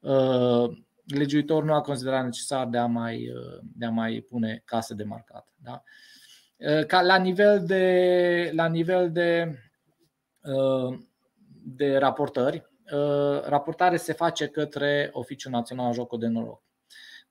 uh, 0.00 0.78
legiuitor 1.04 1.64
nu 1.64 1.74
a 1.74 1.80
considerat 1.80 2.24
necesar 2.24 2.66
de 2.66 2.78
a 2.78 2.86
mai, 2.86 3.30
uh, 3.30 3.58
de 3.74 3.84
a 3.84 3.90
mai 3.90 4.24
pune 4.28 4.62
case 4.64 4.94
de 4.94 5.04
marcat. 5.04 5.48
Da? 5.56 5.72
Uh, 5.72 6.16
Uh, 6.58 6.86
ca 6.86 7.02
la 7.02 7.16
nivel 7.16 7.64
de, 7.66 8.50
la 8.54 8.66
nivel 8.66 9.12
de, 9.12 9.58
uh, 10.42 10.98
de 11.64 11.96
raportări, 11.96 12.66
uh, 12.92 13.42
raportare 13.44 13.96
se 13.96 14.12
face 14.12 14.46
către 14.46 15.10
Oficiul 15.12 15.52
Național 15.52 15.92
Jocul 15.92 16.18
de 16.18 16.26
Noroc. 16.26 16.62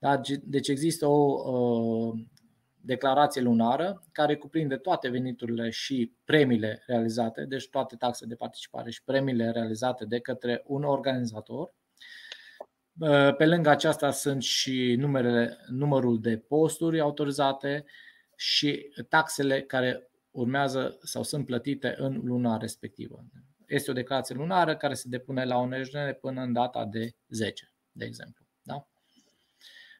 Da? 0.06 0.22
Deci 0.44 0.68
există 0.68 1.08
o 1.08 2.14
declarație 2.82 3.42
lunară 3.42 4.04
care 4.12 4.36
cuprinde 4.36 4.76
toate 4.76 5.10
veniturile 5.10 5.70
și 5.70 6.12
premiile 6.24 6.84
realizate, 6.88 7.46
deci 7.46 7.70
toate 7.70 7.96
taxe 7.96 8.26
de 8.26 8.36
participare 8.36 8.92
și 8.92 9.04
premiile 9.04 9.52
realizate 9.52 10.06
de 10.06 10.20
către 10.20 10.64
un 10.66 10.84
organizator. 10.84 11.74
Pe 13.38 13.46
lângă 13.46 13.70
aceasta 13.70 14.12
sunt 14.12 14.44
și 14.44 14.96
numerele, 14.98 15.58
numărul 15.68 16.22
de 16.22 16.38
posturi 16.38 17.00
autorizate, 17.00 17.86
și 18.36 18.90
taxele 19.10 19.62
care 19.62 20.10
urmează 20.32 20.98
sau 21.02 21.24
sunt 21.24 21.46
plătite 21.46 21.96
în 21.98 22.22
luna 22.24 22.58
respectivă. 22.58 23.26
Este 23.68 23.92
o 23.92 23.94
declarație 23.94 24.36
lunară 24.36 24.78
care 24.78 24.94
se 24.94 25.08
depune 25.10 25.46
la 25.46 25.58
ONG 25.58 26.18
până 26.22 26.42
în 26.42 26.54
data 26.54 26.86
de 26.86 27.16
10, 27.28 27.74
de 27.92 28.06
exemplu. 28.06 28.45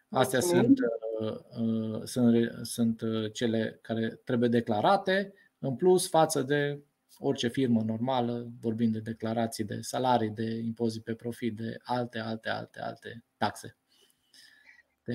Da? 0.08 0.20
Astea 0.20 0.40
sunt, 0.40 0.78
uh, 1.20 1.38
uh, 1.60 2.02
sunt, 2.04 2.52
sunt 2.62 3.02
uh, 3.02 3.32
cele 3.34 3.80
care 3.82 4.20
trebuie 4.24 4.50
declarate, 4.50 5.34
în 5.60 5.76
plus 5.76 6.10
față 6.10 6.42
de 6.42 6.80
orice 7.18 7.48
firmă 7.48 7.84
normală, 7.86 8.48
vorbim 8.62 8.92
de 8.92 9.00
declarații 9.00 9.64
de 9.64 9.78
salarii, 9.82 10.30
de 10.30 10.62
impozit 10.66 11.04
pe 11.04 11.14
profit, 11.14 11.56
de 11.56 11.78
alte, 11.84 12.20
alte, 12.20 12.50
alte, 12.50 12.82
alte 12.82 13.24
taxe. 13.38 13.78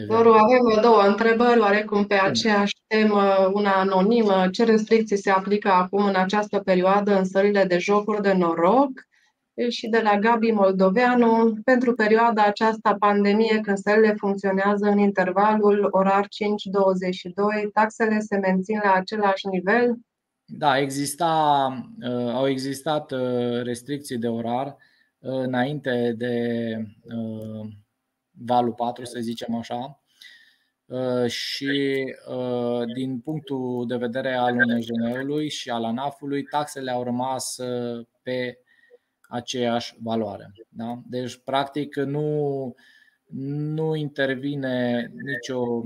Doru, 0.06 0.32
avem 0.32 0.80
două 0.82 1.02
întrebări, 1.02 1.60
oarecum 1.60 2.06
pe 2.06 2.14
aceeași 2.14 2.76
temă, 2.86 3.50
una 3.52 3.72
anonimă. 3.72 4.48
Ce 4.52 4.64
restricții 4.64 5.16
se 5.16 5.30
aplică 5.30 5.68
acum 5.68 6.04
în 6.04 6.14
această 6.14 6.58
perioadă 6.58 7.18
în 7.18 7.24
sările 7.24 7.64
de 7.64 7.78
jocuri 7.78 8.22
de 8.22 8.32
noroc? 8.32 8.90
Și 9.68 9.88
de 9.88 10.00
la 10.00 10.18
Gabi 10.18 10.50
Moldoveanu, 10.50 11.54
pentru 11.64 11.94
perioada 11.94 12.42
aceasta 12.42 12.96
pandemie, 12.98 13.60
când 13.60 13.76
sălile 13.76 14.14
funcționează 14.14 14.86
în 14.86 14.98
intervalul 14.98 15.88
orar 15.90 16.24
5-22, 16.24 16.28
taxele 17.72 18.18
se 18.18 18.36
mențin 18.36 18.80
la 18.82 18.92
același 18.92 19.46
nivel? 19.46 19.96
Da, 20.44 20.78
exista, 20.78 21.68
uh, 22.02 22.32
au 22.32 22.48
existat 22.48 23.12
uh, 23.12 23.62
restricții 23.62 24.18
de 24.18 24.28
orar 24.28 24.66
uh, 24.66 24.76
înainte 25.32 26.14
de 26.16 26.34
valul 28.44 28.72
4, 28.72 29.04
să 29.04 29.18
zicem 29.20 29.54
așa. 29.54 30.00
Uh, 30.90 31.26
și 31.26 32.04
uh, 32.28 32.92
din 32.94 33.20
punctul 33.20 33.84
de 33.86 33.96
vedere 33.96 34.34
al 34.34 34.56
UNJN-ului 34.56 35.50
și 35.50 35.70
al 35.70 35.84
ANAF-ului, 35.84 36.42
taxele 36.42 36.90
au 36.90 37.02
rămas 37.02 37.56
uh, 37.56 38.06
pe 38.22 38.58
aceeași 39.30 39.94
valoare. 40.02 40.52
Da? 40.68 41.02
Deci, 41.06 41.36
practic, 41.36 41.96
nu, 41.96 42.74
nu 43.74 43.94
intervine 43.94 45.10
nicio, 45.14 45.82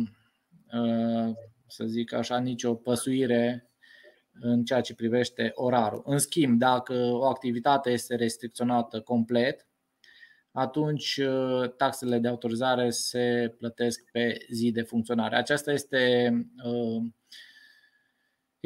să 1.67 1.85
zic 1.85 2.13
așa, 2.13 2.39
nicio 2.39 2.75
păsuire 2.75 3.69
în 4.41 4.65
ceea 4.65 4.81
ce 4.81 4.95
privește 4.95 5.53
orarul. 5.55 6.03
În 6.07 6.19
schimb, 6.19 6.59
dacă 6.59 6.95
o 6.95 7.25
activitate 7.25 7.91
este 7.91 8.15
restricționată 8.15 9.01
complet, 9.01 9.67
atunci 10.53 11.17
uh, 11.17 11.71
taxele 11.77 12.19
de 12.19 12.29
autorizare 12.29 12.91
se 12.91 13.55
plătesc 13.59 14.05
pe 14.13 14.47
zi 14.51 14.71
de 14.71 14.83
funcționare. 14.83 15.37
Aceasta 15.37 15.73
este, 15.73 16.33
uh, 16.65 17.03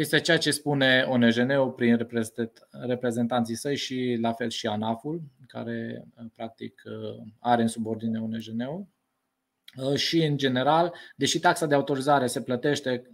este 0.00 0.20
ceea 0.20 0.38
ce 0.38 0.50
spune 0.50 1.04
ONGN-ul 1.08 1.70
prin 1.70 2.08
reprezentanții 2.70 3.54
săi 3.54 3.76
și 3.76 4.18
la 4.20 4.32
fel 4.32 4.50
și 4.50 4.66
ANAF-ul, 4.66 5.22
care 5.46 6.04
uh, 6.16 6.26
practic 6.34 6.82
are 7.38 7.62
în 7.62 7.68
subordine 7.68 8.20
ONGN-ul. 8.20 8.86
Și 9.96 10.24
în 10.24 10.36
general, 10.36 10.94
deși 11.16 11.38
taxa 11.38 11.66
de 11.66 11.74
autorizare 11.74 12.26
se 12.26 12.42
plătește 12.42 13.10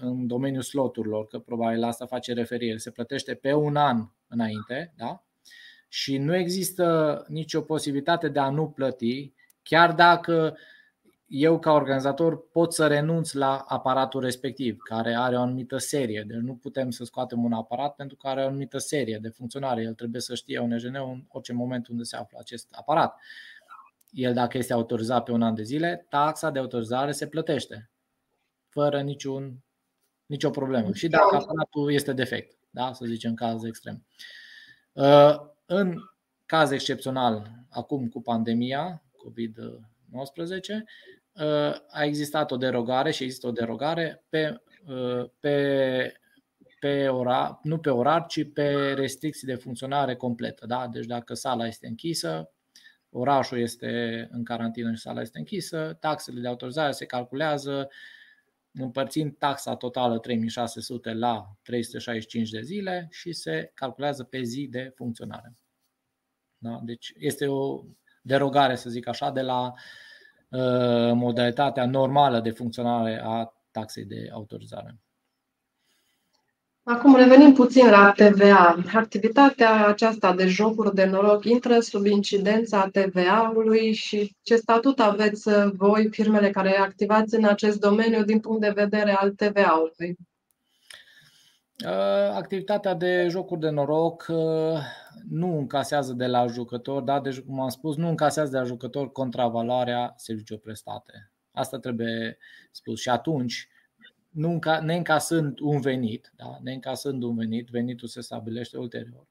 în 0.00 0.26
domeniul 0.26 0.62
sloturilor, 0.62 1.26
că 1.26 1.38
probabil 1.38 1.78
la 1.78 1.86
asta 1.86 2.06
face 2.06 2.32
referire, 2.32 2.76
se 2.76 2.90
plătește 2.90 3.34
pe 3.34 3.52
un 3.52 3.76
an 3.76 4.08
înainte, 4.28 4.94
da? 4.96 5.26
și 5.88 6.18
nu 6.18 6.34
există 6.34 7.24
nicio 7.28 7.60
posibilitate 7.60 8.28
de 8.28 8.38
a 8.38 8.50
nu 8.50 8.68
plăti, 8.68 9.32
chiar 9.62 9.92
dacă 9.92 10.56
eu 11.26 11.58
ca 11.58 11.72
organizator 11.72 12.48
pot 12.50 12.72
să 12.72 12.86
renunț 12.86 13.32
la 13.32 13.56
aparatul 13.56 14.20
respectiv, 14.20 14.78
care 14.78 15.14
are 15.14 15.36
o 15.36 15.40
anumită 15.40 15.78
serie. 15.78 16.24
Deci 16.26 16.36
nu 16.36 16.54
putem 16.54 16.90
să 16.90 17.04
scoatem 17.04 17.44
un 17.44 17.52
aparat 17.52 17.94
pentru 17.94 18.16
că 18.16 18.28
are 18.28 18.42
o 18.42 18.46
anumită 18.46 18.78
serie 18.78 19.18
de 19.18 19.28
funcționare. 19.28 19.82
El 19.82 19.94
trebuie 19.94 20.20
să 20.20 20.34
știe 20.34 20.58
ONGN 20.58 20.94
în 20.94 21.24
orice 21.28 21.52
moment 21.52 21.88
unde 21.88 22.02
se 22.02 22.16
află 22.16 22.38
acest 22.40 22.68
aparat. 22.72 23.20
el 24.10 24.34
dacă 24.34 24.58
este 24.58 24.72
autorizat 24.72 25.24
pe 25.24 25.32
un 25.32 25.42
an 25.42 25.54
de 25.54 25.62
zile, 25.62 26.06
taxa 26.08 26.50
de 26.50 26.58
autorizare 26.58 27.12
se 27.12 27.26
plătește 27.26 27.90
fără 28.68 29.00
niciun, 29.00 29.64
nicio 30.26 30.50
problemă. 30.50 30.92
Și 30.92 31.08
dacă 31.08 31.34
aparatul 31.34 31.92
este 31.92 32.12
defect, 32.12 32.58
da? 32.70 32.92
să 32.92 33.04
zicem 33.04 33.30
în 33.30 33.36
caz 33.36 33.64
extrem. 33.64 34.06
Uh, 34.92 35.34
în 35.66 35.98
caz 36.46 36.70
excepțional, 36.70 37.50
acum 37.70 38.08
cu 38.08 38.20
pandemia 38.20 39.02
COVID-19, 39.16 40.74
uh, 40.74 40.82
a 41.88 42.04
existat 42.04 42.50
o 42.50 42.56
derogare 42.56 43.10
și 43.10 43.22
există 43.22 43.46
o 43.46 43.50
derogare 43.50 44.24
pe, 44.28 44.62
uh, 44.86 45.30
pe, 45.40 46.20
pe 46.80 47.08
orar, 47.08 47.58
nu 47.62 47.78
pe 47.78 47.90
orar, 47.90 48.26
ci 48.26 48.52
pe 48.52 48.92
restricții 48.92 49.46
de 49.46 49.54
funcționare 49.54 50.16
completă. 50.16 50.66
Da? 50.66 50.88
Deci 50.88 51.06
dacă 51.06 51.34
sala 51.34 51.66
este 51.66 51.86
închisă, 51.86 52.50
orașul 53.10 53.58
este 53.58 54.28
în 54.30 54.44
carantină 54.44 54.92
și 54.92 55.00
sala 55.00 55.20
este 55.20 55.38
închisă, 55.38 55.96
taxele 56.00 56.40
de 56.40 56.48
autorizare 56.48 56.92
se 56.92 57.06
calculează 57.06 57.88
împărțind 58.72 59.36
taxa 59.38 59.76
totală 59.76 60.18
3600 60.18 61.12
la 61.12 61.56
365 61.62 62.50
de 62.50 62.60
zile 62.60 63.08
și 63.10 63.32
se 63.32 63.70
calculează 63.74 64.24
pe 64.24 64.42
zi 64.42 64.66
de 64.70 64.92
funcționare. 64.94 65.56
Da? 66.58 66.80
Deci 66.84 67.12
este 67.18 67.46
o 67.46 67.82
derogare, 68.22 68.74
să 68.74 68.90
zic 68.90 69.08
așa, 69.08 69.30
de 69.30 69.40
la 69.40 69.62
uh, 69.62 69.78
modalitatea 71.14 71.86
normală 71.86 72.40
de 72.40 72.50
funcționare 72.50 73.20
a 73.24 73.52
taxei 73.70 74.04
de 74.04 74.28
autorizare. 74.32 74.96
Acum 76.82 77.16
revenim 77.16 77.52
puțin 77.52 77.90
la 77.90 78.12
TVA. 78.16 78.76
Activitatea 78.94 79.86
aceasta 79.86 80.34
de 80.34 80.46
jocuri 80.46 80.94
de 80.94 81.04
noroc 81.04 81.44
intră 81.44 81.80
sub 81.80 82.04
incidența 82.04 82.88
TVA-ului 82.92 83.92
și 83.92 84.36
ce 84.42 84.56
statut 84.56 85.00
aveți 85.00 85.50
voi, 85.76 86.08
firmele 86.10 86.50
care 86.50 86.76
activați 86.76 87.34
în 87.34 87.44
acest 87.44 87.80
domeniu 87.80 88.24
din 88.24 88.40
punct 88.40 88.60
de 88.60 88.72
vedere 88.74 89.10
al 89.10 89.30
TVA-ului? 89.30 90.16
Uh, 91.84 91.90
activitatea 92.34 92.94
de 92.94 93.26
jocuri 93.28 93.60
de 93.60 93.68
noroc 93.68 94.26
uh, 94.28 94.78
nu 95.28 95.58
încasează 95.58 96.12
de 96.12 96.26
la 96.26 96.46
jucător, 96.46 97.02
da? 97.02 97.20
deci 97.20 97.38
cum 97.38 97.60
am 97.60 97.68
spus, 97.68 97.96
nu 97.96 98.08
încasează 98.08 98.50
de 98.50 98.58
la 98.58 98.64
jucător 98.64 99.12
contravaloarea 99.12 100.14
serviciilor 100.16 100.60
prestate. 100.60 101.32
Asta 101.50 101.78
trebuie 101.78 102.38
spus. 102.70 103.00
Și 103.00 103.08
atunci, 103.08 103.68
nu 104.30 104.58
neîncasând 104.82 105.58
un 105.60 105.80
venit, 105.80 106.32
da? 106.36 106.58
neîncasând 106.62 107.22
un 107.22 107.36
venit, 107.36 107.68
venitul 107.68 108.08
se 108.08 108.20
stabilește 108.20 108.78
ulterior. 108.78 109.26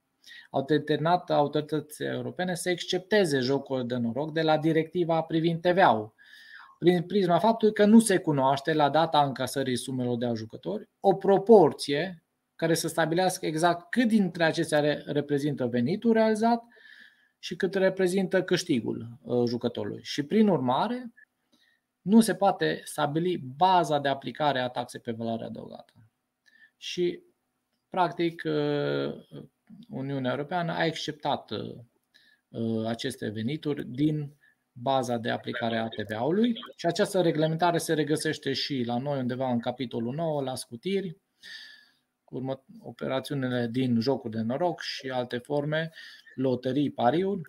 Au 0.49 0.63
determinat 0.63 1.29
autoritățile 1.29 2.09
europene 2.09 2.55
să 2.55 2.69
excepteze 2.69 3.39
jocul 3.39 3.87
de 3.87 3.95
noroc 3.95 4.33
de 4.33 4.41
la 4.41 4.57
directiva 4.57 5.21
privind 5.21 5.61
TVA-ul, 5.61 6.13
prin 6.79 7.01
prisma 7.01 7.39
faptului 7.39 7.73
că 7.73 7.85
nu 7.85 7.99
se 7.99 8.17
cunoaște 8.17 8.73
la 8.73 8.89
data 8.89 9.23
încasării 9.23 9.77
sumelor 9.77 10.17
de 10.17 10.31
jucători 10.35 10.89
o 10.99 11.13
proporție 11.13 12.24
care 12.55 12.73
să 12.73 12.87
stabilească 12.87 13.45
exact 13.45 13.89
cât 13.89 14.07
dintre 14.07 14.43
acestea 14.43 15.01
reprezintă 15.05 15.65
venitul 15.65 16.13
realizat 16.13 16.63
și 17.39 17.55
cât 17.55 17.73
reprezintă 17.73 18.43
câștigul 18.43 19.19
uh, 19.21 19.47
jucătorului. 19.47 20.03
Și 20.03 20.23
prin 20.23 20.47
urmare, 20.47 21.13
nu 22.01 22.21
se 22.21 22.35
poate 22.35 22.81
stabili 22.83 23.37
baza 23.37 23.99
de 23.99 24.07
aplicare 24.07 24.59
a 24.59 24.67
taxei 24.67 24.99
pe 24.99 25.11
valoare 25.11 25.43
adăugată. 25.43 25.93
Și, 26.77 27.19
practic, 27.89 28.43
uh, 28.45 29.41
Uniunea 29.89 30.31
Europeană 30.31 30.71
a 30.71 30.83
acceptat 30.83 31.51
uh, 31.51 32.85
aceste 32.85 33.29
venituri 33.29 33.85
din 33.85 34.33
baza 34.71 35.17
de 35.17 35.29
aplicare 35.29 35.77
a 35.77 35.87
TVA-ului 35.87 36.53
și 36.75 36.85
această 36.85 37.21
reglementare 37.21 37.77
se 37.77 37.93
regăsește 37.93 38.53
și 38.53 38.83
la 38.83 38.97
noi 38.97 39.19
undeva 39.19 39.51
în 39.51 39.59
capitolul 39.59 40.13
9, 40.13 40.41
la 40.41 40.55
scutiri, 40.55 41.17
urmă, 42.37 42.63
operațiunile 42.79 43.67
din 43.71 43.99
jocuri 43.99 44.33
de 44.33 44.41
noroc 44.41 44.81
și 44.81 45.09
alte 45.09 45.37
forme, 45.37 45.91
loterii, 46.35 46.91
pariuri, 46.91 47.41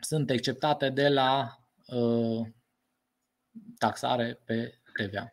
sunt 0.00 0.30
acceptate 0.30 0.90
de 0.90 1.08
la 1.08 1.58
uh, 1.86 2.46
taxare 3.78 4.40
pe 4.44 4.74
TVA. 4.94 5.32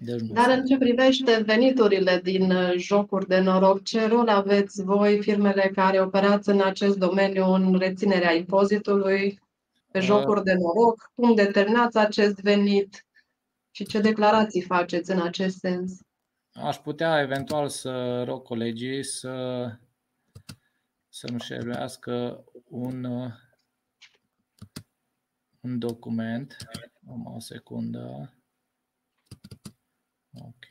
Deci 0.00 0.20
Dar 0.20 0.50
în 0.50 0.64
ce 0.64 0.78
privește 0.78 1.42
veniturile 1.46 2.20
din 2.22 2.50
uh, 2.50 2.72
jocuri 2.76 3.26
de 3.26 3.40
noroc, 3.40 3.82
ce 3.82 4.06
rol 4.06 4.28
aveți 4.28 4.82
voi, 4.82 5.22
firmele 5.22 5.70
care 5.74 6.00
operați 6.00 6.48
în 6.48 6.60
acest 6.60 6.98
domeniu, 6.98 7.44
în 7.44 7.78
reținerea 7.78 8.34
impozitului 8.34 9.40
pe 9.90 9.98
uh. 9.98 10.04
jocuri 10.04 10.42
de 10.42 10.54
noroc? 10.54 11.10
Cum 11.14 11.34
determinați 11.34 11.98
acest 11.98 12.40
venit 12.40 13.06
și 13.70 13.84
ce 13.84 14.00
declarații 14.00 14.62
faceți 14.62 15.10
în 15.10 15.20
acest 15.20 15.58
sens? 15.58 16.00
Aș 16.62 16.76
putea 16.76 17.20
eventual 17.20 17.68
să 17.68 18.22
rog 18.22 18.42
colegii 18.42 19.04
să, 19.04 19.66
să 21.08 21.26
nu 21.30 21.38
șeruiască 21.38 22.44
un, 22.68 23.04
un 25.60 25.78
document. 25.78 26.56
Am 27.08 27.34
o 27.34 27.40
secundă. 27.40 28.32
Ok. 30.32 30.66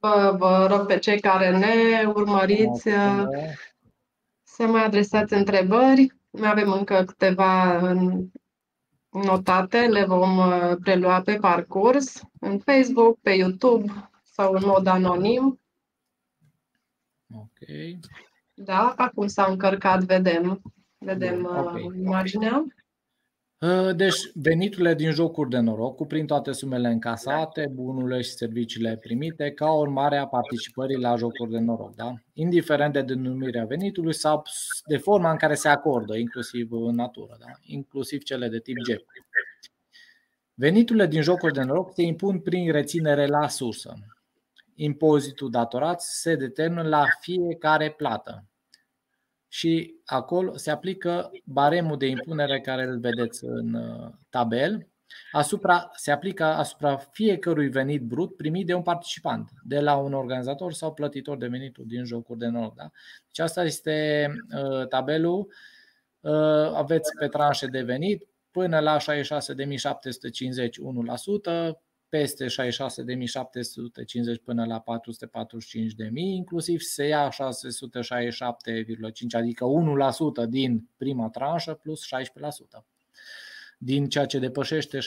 Vă, 0.00 0.34
vă 0.38 0.66
rog 0.70 0.86
pe 0.86 0.98
cei 0.98 1.20
care 1.20 1.58
ne 1.58 2.04
urmăriți 2.06 2.88
să 4.42 4.66
mai 4.66 4.84
adresați 4.84 5.34
întrebări. 5.34 6.16
Mai 6.30 6.50
avem 6.50 6.72
încă 6.72 7.04
câteva 7.04 7.78
în 7.78 8.30
notate 9.10 9.86
le 9.86 10.04
vom 10.04 10.38
uh, 10.38 10.76
prelua 10.80 11.22
pe 11.22 11.36
parcurs, 11.36 12.22
în 12.40 12.58
Facebook, 12.58 13.18
pe 13.20 13.30
YouTube 13.30 14.10
sau 14.22 14.52
în 14.52 14.62
mod 14.64 14.86
anonim. 14.86 15.60
Ok. 17.34 17.58
Da, 18.54 18.94
acum 18.96 19.26
s-a 19.26 19.44
încărcat, 19.44 20.02
vedem, 20.02 20.62
vedem 20.98 21.42
Bun, 21.42 21.56
okay. 21.56 21.82
Uh, 21.82 21.94
imaginea. 21.96 22.64
Uh, 23.60 23.96
deci, 23.96 24.30
veniturile 24.34 24.94
din 24.94 25.10
jocuri 25.10 25.50
de 25.50 25.58
noroc 25.58 25.96
cuprind 25.96 26.26
toate 26.26 26.52
sumele 26.52 26.88
încasate, 26.88 27.70
bunurile 27.72 28.20
și 28.20 28.30
serviciile 28.30 28.96
primite 28.96 29.50
ca 29.50 29.72
urmare 29.72 30.16
a 30.16 30.26
participării 30.26 30.96
la 30.96 31.16
jocuri 31.16 31.50
de 31.50 31.58
noroc, 31.58 31.94
da? 31.94 32.14
indiferent 32.32 32.92
de 32.92 33.02
denumirea 33.02 33.64
venitului 33.64 34.14
sau 34.14 34.42
de 34.86 34.96
forma 34.96 35.30
în 35.30 35.36
care 35.36 35.54
se 35.54 35.68
acordă, 35.68 36.16
inclusiv 36.16 36.72
în 36.72 36.94
natură, 36.94 37.36
da? 37.40 37.46
inclusiv 37.62 38.22
cele 38.22 38.48
de 38.48 38.58
tip 38.58 38.76
G. 38.76 39.02
Veniturile 40.54 41.06
din 41.06 41.22
jocuri 41.22 41.54
de 41.54 41.62
noroc 41.62 41.94
se 41.94 42.02
impun 42.02 42.38
prin 42.38 42.72
reținere 42.72 43.26
la 43.26 43.48
sursă. 43.48 43.94
Impozitul 44.74 45.50
datorat 45.50 46.00
se 46.00 46.34
determină 46.34 46.82
la 46.82 47.04
fiecare 47.20 47.90
plată 47.90 48.49
și 49.52 49.94
acolo 50.04 50.56
se 50.56 50.70
aplică 50.70 51.30
baremul 51.44 51.98
de 51.98 52.06
impunere 52.06 52.60
care 52.60 52.82
îl 52.82 52.98
vedeți 52.98 53.44
în 53.44 53.74
uh, 53.74 54.10
tabel. 54.28 54.86
Asupra, 55.32 55.90
se 55.94 56.10
aplică 56.10 56.44
asupra 56.44 56.96
fiecărui 56.96 57.68
venit 57.68 58.02
brut 58.02 58.36
primit 58.36 58.66
de 58.66 58.74
un 58.74 58.82
participant, 58.82 59.50
de 59.62 59.80
la 59.80 59.96
un 59.96 60.12
organizator 60.12 60.72
sau 60.72 60.94
plătitor 60.94 61.36
de 61.36 61.46
venituri 61.46 61.88
din 61.88 62.04
jocuri 62.04 62.38
de 62.38 62.46
noroc. 62.46 62.74
Da? 62.74 62.90
Deci 63.26 63.38
asta 63.38 63.64
este 63.64 64.26
uh, 64.54 64.88
tabelul. 64.88 65.52
Uh, 66.20 66.72
aveți 66.74 67.10
pe 67.18 67.28
tranșe 67.28 67.66
de 67.66 67.82
venit 67.82 68.28
până 68.50 68.78
la 68.78 68.96
66.750 68.96 69.02
1%, 71.72 71.78
peste 72.10 72.46
66.750 72.46 72.50
până 74.44 74.64
la 74.66 74.82
445.000, 74.82 76.10
inclusiv 76.14 76.80
se 76.80 77.06
ia 77.06 77.28
667,5, 77.28 77.36
adică 79.30 79.64
1% 80.44 80.48
din 80.48 80.88
prima 80.96 81.28
tranșă 81.28 81.74
plus 81.74 82.02
16% 82.06 82.84
din 83.82 84.08
ceea 84.08 84.26
ce 84.26 84.38
depășește 84.38 84.98
66.750. 84.98 85.02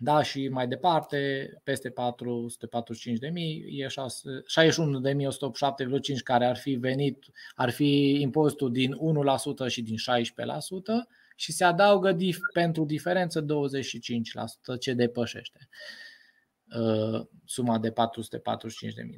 Da, 0.00 0.22
și 0.22 0.48
mai 0.48 0.68
departe, 0.68 1.50
peste 1.64 1.88
445.000 1.88 1.94
e 3.66 3.86
61.187,5 3.86 3.94
care 6.24 6.46
ar 6.46 6.56
fi 6.56 6.74
venit, 6.74 7.26
ar 7.54 7.70
fi 7.70 8.20
impozitul 8.20 8.72
din 8.72 8.94
1% 8.94 8.98
și 9.66 9.82
din 9.82 9.96
16%, 9.96 10.00
și 11.38 11.52
se 11.52 11.64
adaugă 11.64 12.12
dif- 12.12 12.52
pentru 12.52 12.84
diferență 12.84 13.44
25% 13.44 14.78
ce 14.80 14.92
depășește 14.92 15.68
uh, 16.76 17.26
suma 17.44 17.78
de 17.78 17.90
445.000. 17.90 17.94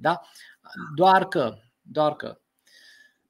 Da? 0.00 0.20
Doar 0.94 1.28
că, 1.28 1.56
doar 1.82 2.16
că 2.16 2.40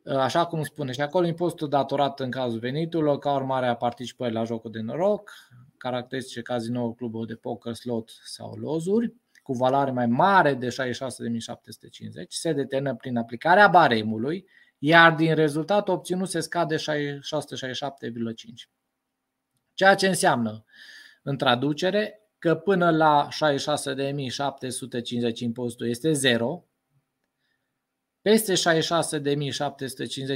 uh, 0.02 0.16
Așa 0.16 0.46
cum 0.46 0.62
spune 0.62 0.92
și 0.92 1.00
acolo, 1.00 1.26
impozitul 1.26 1.68
datorat 1.68 2.20
în 2.20 2.30
cazul 2.30 2.58
veniturilor, 2.58 3.18
ca 3.18 3.34
urmare 3.34 3.66
a 3.66 3.74
participării 3.76 4.34
la 4.34 4.44
jocul 4.44 4.70
de 4.70 4.80
noroc, 4.80 5.32
caracteristice 5.76 6.42
cazino, 6.42 6.92
cluburi 6.92 7.26
de 7.26 7.34
poker, 7.34 7.74
slot 7.74 8.10
sau 8.24 8.54
lozuri, 8.54 9.14
cu 9.42 9.52
valoare 9.52 9.90
mai 9.90 10.06
mare 10.06 10.54
de 10.54 10.68
66.750, 10.68 10.72
se 12.28 12.52
determină 12.52 12.94
prin 12.94 13.16
aplicarea 13.16 13.68
baremului 13.68 14.46
iar 14.82 15.14
din 15.14 15.34
rezultat 15.34 15.88
obținut 15.88 16.28
se 16.28 16.40
scade 16.40 16.76
667,5. 16.76 16.80
Ceea 19.80 19.94
ce 19.94 20.06
înseamnă, 20.06 20.64
în 21.22 21.36
traducere, 21.36 22.30
că 22.38 22.54
până 22.54 22.90
la 22.90 23.28
66.750 25.32 25.38
impozitul 25.38 25.88
este 25.88 26.12
0, 26.12 26.64
peste 28.20 28.54
66.750 28.54 28.58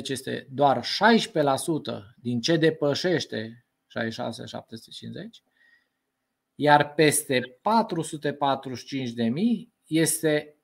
este 0.08 0.48
doar 0.50 0.84
16% 0.84 0.86
din 2.16 2.40
ce 2.40 2.56
depășește 2.56 3.66
66.750, 3.86 4.06
iar 6.54 6.94
peste 6.94 7.40
445.000 7.40 7.50
este 9.86 10.58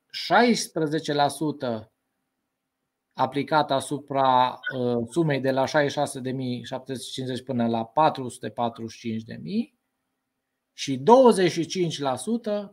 16% 1.83 1.90
aplicat 3.21 3.71
asupra 3.71 4.59
uh, 4.75 5.07
sumei 5.09 5.39
de 5.39 5.51
la 5.51 5.63
66.750 5.65 5.71
până 7.45 7.67
la 7.67 7.91
445.000 7.91 9.81
și 10.73 11.03
25% 11.03 11.03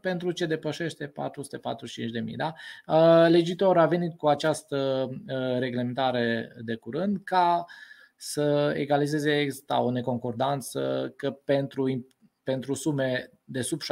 pentru 0.00 0.30
ce 0.30 0.46
depășește 0.46 1.06
445.000. 1.06 1.12
Da? 2.36 2.54
Uh, 2.86 3.26
legitor 3.30 3.78
a 3.78 3.86
venit 3.86 4.16
cu 4.16 4.28
această 4.28 5.08
uh, 5.10 5.58
reglementare 5.58 6.52
de 6.64 6.74
curând 6.74 7.20
ca 7.24 7.64
să 8.16 8.72
egalizeze 8.76 9.40
exista 9.40 9.80
o 9.80 9.90
neconcordanță 9.90 11.12
că 11.16 11.30
pentru, 11.30 12.06
pentru 12.42 12.74
sume 12.74 13.30
de 13.44 13.60
sub 13.60 13.80
66.750 13.82 13.86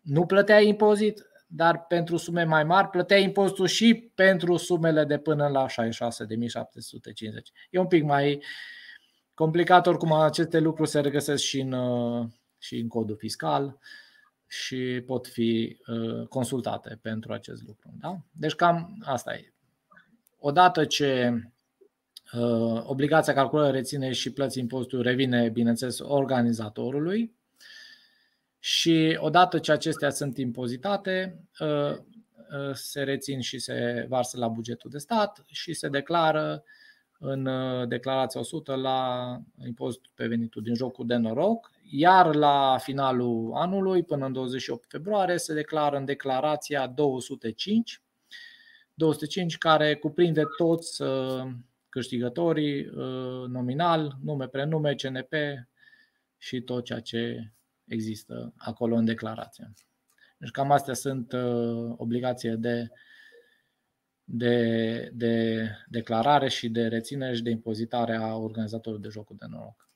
nu 0.00 0.26
plătea 0.26 0.60
impozit, 0.60 1.26
dar 1.54 1.86
pentru 1.86 2.16
sume 2.16 2.44
mai 2.44 2.64
mari 2.64 2.88
plătea 2.88 3.18
impozitul 3.18 3.66
și 3.66 4.10
pentru 4.14 4.56
sumele 4.56 5.04
de 5.04 5.18
până 5.18 5.48
la 5.48 5.66
66.750. 5.66 5.74
E 7.70 7.78
un 7.78 7.86
pic 7.86 8.02
mai 8.04 8.42
complicat, 9.34 9.86
oricum 9.86 10.12
aceste 10.12 10.58
lucruri 10.58 10.88
se 10.88 11.00
regăsesc 11.00 11.42
și 11.42 11.60
în, 11.60 11.74
și 12.58 12.78
în 12.78 12.88
codul 12.88 13.16
fiscal 13.16 13.78
și 14.46 15.02
pot 15.06 15.26
fi 15.26 15.76
uh, 15.86 16.26
consultate 16.26 16.98
pentru 17.02 17.32
acest 17.32 17.62
lucru. 17.66 17.90
Da? 18.00 18.18
Deci 18.30 18.54
cam 18.54 19.02
asta 19.04 19.34
e. 19.34 19.52
Odată 20.38 20.84
ce 20.84 21.32
uh, 22.32 22.82
obligația 22.84 23.32
calculării 23.32 23.72
reține 23.72 24.12
și 24.12 24.32
plății 24.32 24.62
impozitului 24.62 25.04
revine, 25.04 25.48
bineînțeles, 25.48 25.98
organizatorului, 25.98 27.34
și 28.64 29.18
odată 29.20 29.58
ce 29.58 29.72
acestea 29.72 30.10
sunt 30.10 30.38
impozitate, 30.38 31.44
ă, 31.60 31.66
ă, 31.66 32.72
se 32.74 33.02
rețin 33.02 33.40
și 33.40 33.58
se 33.58 34.06
varsă 34.08 34.38
la 34.38 34.48
bugetul 34.48 34.90
de 34.90 34.98
stat 34.98 35.44
și 35.46 35.72
se 35.72 35.88
declară 35.88 36.64
în 37.18 37.46
ă, 37.46 37.84
declarația 37.84 38.40
100 38.40 38.74
la 38.74 39.38
impozitul 39.64 40.10
pe 40.14 40.26
venitul 40.26 40.62
din 40.62 40.74
jocul 40.74 41.06
de 41.06 41.16
noroc, 41.16 41.70
iar 41.90 42.34
la 42.34 42.76
finalul 42.80 43.52
anului, 43.54 44.02
până 44.02 44.26
în 44.26 44.32
28 44.32 44.84
februarie, 44.88 45.38
se 45.38 45.54
declară 45.54 45.96
în 45.96 46.04
declarația 46.04 46.86
205, 46.86 48.02
205 48.94 49.58
care 49.58 49.96
cuprinde 49.96 50.42
toți 50.56 51.02
câștigătorii 51.88 52.90
nominal, 53.48 54.16
nume, 54.24 54.46
prenume, 54.46 54.94
CNP 54.94 55.32
și 56.38 56.60
tot 56.60 56.84
ceea 56.84 57.00
ce 57.00 57.52
există 57.84 58.52
acolo 58.56 58.96
în 58.96 59.04
declarație. 59.04 59.72
Deci 60.36 60.50
cam 60.50 60.70
astea 60.70 60.94
sunt 60.94 61.32
uh, 61.32 61.94
obligații 61.96 62.56
de, 62.56 62.88
de, 64.24 65.10
de 65.12 65.66
declarare 65.88 66.48
și 66.48 66.68
de 66.68 66.86
reținere 66.86 67.34
și 67.34 67.42
de 67.42 67.50
impozitare 67.50 68.16
a 68.16 68.34
organizatorului 68.34 69.02
de 69.02 69.10
jocuri 69.10 69.38
de 69.38 69.46
noroc. 69.48 69.90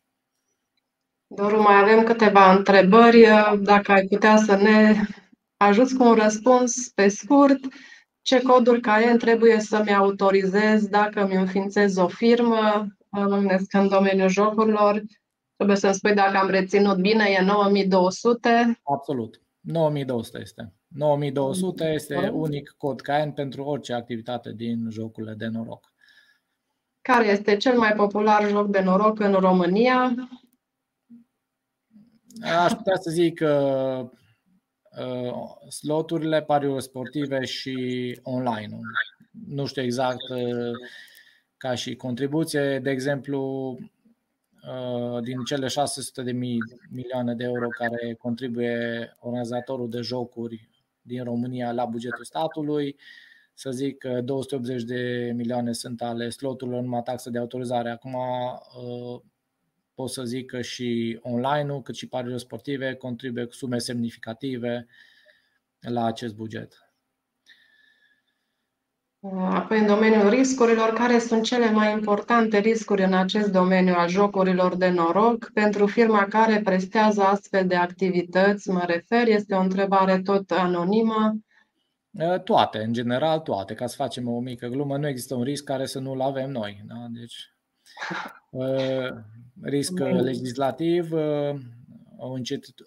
Doru, 1.27 1.63
mai 1.63 1.81
avem 1.81 2.05
câteva 2.05 2.55
întrebări. 2.55 3.27
Dacă 3.63 3.93
ai 3.93 4.07
putea 4.07 4.37
să 4.37 4.57
ne 4.57 4.95
ajuți 5.57 5.97
cu 5.97 6.05
un 6.05 6.15
răspuns 6.15 6.89
pe 6.89 7.09
scurt, 7.09 7.59
ce 8.23 8.43
codul 8.43 8.81
CAEN 8.81 9.19
trebuie 9.19 9.61
să-mi 9.61 9.95
autorizez 9.95 10.87
dacă 10.87 11.23
îmi 11.23 11.35
înființez 11.35 11.97
o 11.97 12.09
firmă, 12.09 12.87
mă 13.11 13.59
în 13.71 13.89
domeniul 13.89 14.29
jocurilor, 14.29 15.03
Trebuie 15.57 15.77
să-mi 15.77 15.95
spui 15.95 16.15
dacă 16.15 16.37
am 16.37 16.49
reținut 16.49 16.97
bine, 16.97 17.25
e 17.25 17.43
9200. 17.43 18.81
Absolut. 18.83 19.41
9200 19.61 20.39
este. 20.41 20.73
9200 20.89 21.85
este 21.85 22.29
unic 22.29 22.75
cod 22.79 23.01
CAN 23.01 23.33
pentru 23.33 23.65
orice 23.65 23.93
activitate 23.93 24.53
din 24.53 24.91
jocurile 24.91 25.35
de 25.35 25.47
noroc. 25.47 25.93
Care 27.01 27.27
este 27.27 27.57
cel 27.57 27.79
mai 27.79 27.93
popular 27.93 28.49
joc 28.49 28.71
de 28.71 28.81
noroc 28.81 29.21
în 29.21 29.33
România? 29.33 30.15
Aș 32.65 32.73
putea 32.73 32.97
să 32.97 33.11
zic 33.11 33.35
că 33.35 34.11
uh, 35.01 35.71
sloturile, 35.71 36.43
pariuri 36.43 36.83
sportive 36.83 37.45
și 37.45 38.19
online. 38.23 38.79
Nu 39.47 39.67
știu 39.67 39.83
exact 39.83 40.29
uh, 40.29 40.73
ca 41.57 41.75
și 41.75 41.97
contribuție. 41.97 42.79
De 42.79 42.91
exemplu, 42.91 43.77
Uh, 43.79 43.96
din 45.23 45.45
cele 45.45 45.67
600 45.67 46.23
de 46.23 46.33
mii 46.33 46.59
milioane 46.91 47.35
de 47.35 47.45
euro 47.45 47.69
care 47.69 48.15
contribuie 48.15 49.17
organizatorul 49.21 49.91
de 49.91 50.01
jocuri 50.01 50.69
din 51.03 51.25
România 51.25 51.73
la 51.73 51.85
bugetul 51.85 52.25
statului, 52.25 52.97
să 53.55 53.71
zic 53.71 53.99
că 53.99 54.21
280 54.21 54.83
de 54.83 55.33
milioane 55.35 55.73
sunt 55.73 56.03
ale 56.03 56.29
sloturilor 56.29 56.83
numai 56.83 57.03
taxă 57.03 57.31
de 57.31 57.39
autorizare. 57.39 57.91
Acum 57.91 58.15
uh, 58.15 59.21
pot 59.95 60.11
să 60.11 60.25
zic 60.25 60.47
că 60.51 60.61
și 60.61 61.19
online-ul, 61.23 61.83
cât 61.83 61.95
și 61.95 62.09
pariurile 62.09 62.41
sportive 62.41 62.95
contribuie 62.95 63.45
cu 63.45 63.53
sume 63.53 63.79
semnificative 63.79 64.87
la 65.81 66.05
acest 66.05 66.35
buget. 66.35 66.86
Apoi, 69.35 69.79
în 69.79 69.87
domeniul 69.87 70.31
riscurilor, 70.31 70.93
care 70.93 71.19
sunt 71.19 71.45
cele 71.45 71.71
mai 71.71 71.93
importante 71.93 72.59
riscuri 72.59 73.03
în 73.03 73.15
acest 73.15 73.53
domeniu 73.53 73.95
al 73.97 74.09
jocurilor 74.09 74.77
de 74.77 74.89
noroc 74.89 75.51
pentru 75.55 75.87
firma 75.87 76.27
care 76.29 76.61
prestează 76.65 77.23
astfel 77.23 77.67
de 77.67 77.75
activități? 77.75 78.71
Mă 78.71 78.83
refer, 78.87 79.27
este 79.27 79.55
o 79.55 79.61
întrebare 79.61 80.21
tot 80.21 80.51
anonimă. 80.51 81.37
Toate, 82.45 82.79
în 82.79 82.93
general 82.93 83.39
toate. 83.39 83.75
Ca 83.75 83.87
să 83.87 83.95
facem 83.97 84.29
o 84.29 84.41
mică 84.41 84.67
glumă, 84.67 84.97
nu 84.97 85.09
există 85.09 85.35
un 85.35 85.43
risc 85.43 85.65
care 85.65 85.87
să 85.87 85.99
nu-l 85.99 86.21
avem 86.21 86.51
noi. 86.51 86.83
Da? 86.87 87.07
Deci, 87.11 87.55
risc 89.73 89.99
legislativ, 89.99 91.13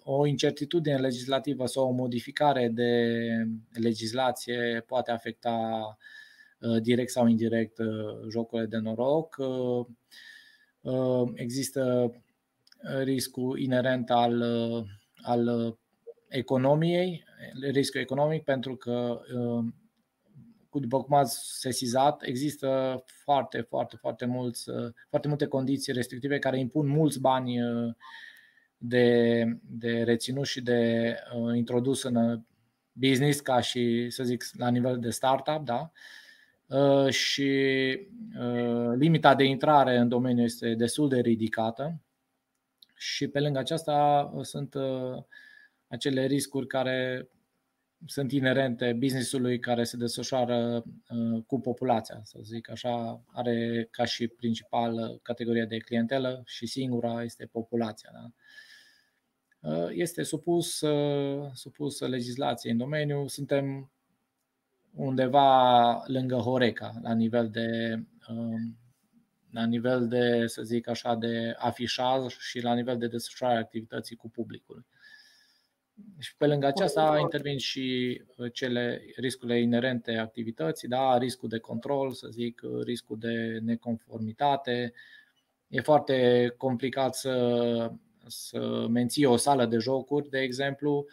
o 0.02 0.26
incertitudine 0.26 0.96
legislativă 0.96 1.66
sau 1.66 1.88
o 1.88 1.92
modificare 1.92 2.68
de 2.68 3.16
legislație 3.72 4.84
poate 4.86 5.10
afecta 5.10 5.58
Uh, 5.88 6.19
direct 6.82 7.10
sau 7.10 7.26
indirect 7.26 7.78
uh, 7.78 7.86
jocurile 8.28 8.66
de 8.66 8.76
noroc. 8.76 9.36
Uh, 10.80 11.28
există 11.34 12.12
riscul 13.02 13.58
inerent 13.58 14.10
al, 14.10 14.42
al 15.22 15.76
economiei, 16.28 17.24
riscul 17.70 18.00
economic, 18.00 18.44
pentru 18.44 18.76
că, 18.76 19.20
după 20.72 21.02
cum 21.02 21.16
ați 21.16 21.58
sesizat, 21.58 22.22
există 22.22 23.02
foarte, 23.06 23.60
foarte, 23.60 23.96
foarte, 23.96 24.24
mulți, 24.24 24.70
foarte 25.08 25.28
multe 25.28 25.46
condiții 25.46 25.92
restrictive 25.92 26.38
care 26.38 26.58
impun 26.58 26.88
mulți 26.88 27.20
bani 27.20 27.58
de, 28.76 29.44
de 29.62 30.02
reținut 30.02 30.46
și 30.46 30.60
de 30.60 31.14
introdus 31.54 32.02
în 32.02 32.42
business 32.92 33.40
ca 33.40 33.60
și, 33.60 34.10
să 34.10 34.24
zic, 34.24 34.44
la 34.52 34.68
nivel 34.68 34.98
de 34.98 35.10
startup, 35.10 35.64
da? 35.64 35.80
Uh, 35.80 35.90
și 37.08 37.50
uh, 38.38 38.92
limita 38.96 39.34
de 39.34 39.44
intrare 39.44 39.96
în 39.96 40.08
domeniu 40.08 40.44
este 40.44 40.74
destul 40.74 41.08
de 41.08 41.20
ridicată 41.20 42.00
și 42.94 43.28
pe 43.28 43.40
lângă 43.40 43.58
aceasta 43.58 44.30
uh, 44.34 44.44
sunt 44.44 44.74
acele 45.86 46.26
riscuri 46.26 46.66
care 46.66 47.28
sunt 48.06 48.32
inerente 48.32 48.92
businessului 48.92 49.58
care 49.58 49.84
se 49.84 49.96
desfășoară 49.96 50.84
cu 51.46 51.60
populația, 51.60 52.20
să 52.22 52.38
zic 52.42 52.70
așa, 52.70 53.24
are 53.26 53.88
ca 53.90 54.04
și 54.04 54.28
principală 54.28 55.18
categorie 55.22 55.64
de 55.64 55.76
clientelă 55.76 56.42
și 56.46 56.66
singura 56.66 57.22
este 57.22 57.46
populația. 57.46 58.10
Da? 58.12 58.30
Este 59.90 60.22
supus, 60.22 60.82
supus 61.52 62.00
legislației 62.00 62.72
în 62.72 62.78
domeniu, 62.78 63.26
suntem 63.28 63.90
undeva 64.94 66.02
lângă 66.06 66.34
Horeca, 66.34 66.92
la 67.02 67.14
nivel 67.14 67.48
de, 67.50 67.98
um, 68.28 68.78
la 69.50 69.64
nivel 69.64 70.08
de, 70.08 70.46
să 70.46 70.62
zic 70.62 70.88
așa, 70.88 71.14
de 71.14 71.54
afișaj 71.58 72.36
și 72.38 72.60
la 72.60 72.74
nivel 72.74 72.98
de 72.98 73.06
desfășurare 73.06 73.58
activității 73.58 74.16
cu 74.16 74.30
publicul. 74.30 74.84
Și 76.18 76.36
pe 76.36 76.46
lângă 76.46 76.66
aceasta 76.66 77.18
intervin 77.20 77.58
și 77.58 78.20
cele 78.52 79.02
riscurile 79.16 79.60
inerente 79.60 80.16
activității, 80.16 80.88
da? 80.88 81.18
riscul 81.18 81.48
de 81.48 81.58
control, 81.58 82.12
să 82.12 82.28
zic, 82.30 82.62
riscul 82.84 83.18
de 83.18 83.58
neconformitate. 83.62 84.92
E 85.68 85.80
foarte 85.80 86.48
complicat 86.56 87.14
să, 87.14 87.92
să 88.26 88.86
menții 88.88 89.24
o 89.24 89.36
sală 89.36 89.66
de 89.66 89.78
jocuri, 89.78 90.28
de 90.28 90.38
exemplu, 90.38 91.06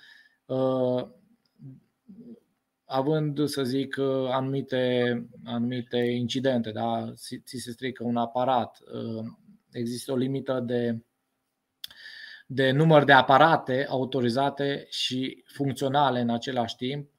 având, 2.90 3.48
să 3.48 3.64
zic, 3.64 3.98
anumite, 4.32 5.28
anumite 5.46 5.98
incidente, 5.98 6.72
da? 6.72 7.14
ți 7.16 7.58
se 7.58 7.72
strică 7.72 8.04
un 8.04 8.18
aparat, 8.18 8.78
există 9.72 10.12
o 10.12 10.16
limită 10.16 10.64
de, 10.66 11.02
de 12.48 12.72
număr 12.72 13.04
de 13.04 13.12
aparate 13.12 13.86
autorizate 13.90 14.86
și 14.90 15.44
funcționale 15.46 16.20
în 16.20 16.30
același 16.30 16.76
timp. 16.76 17.10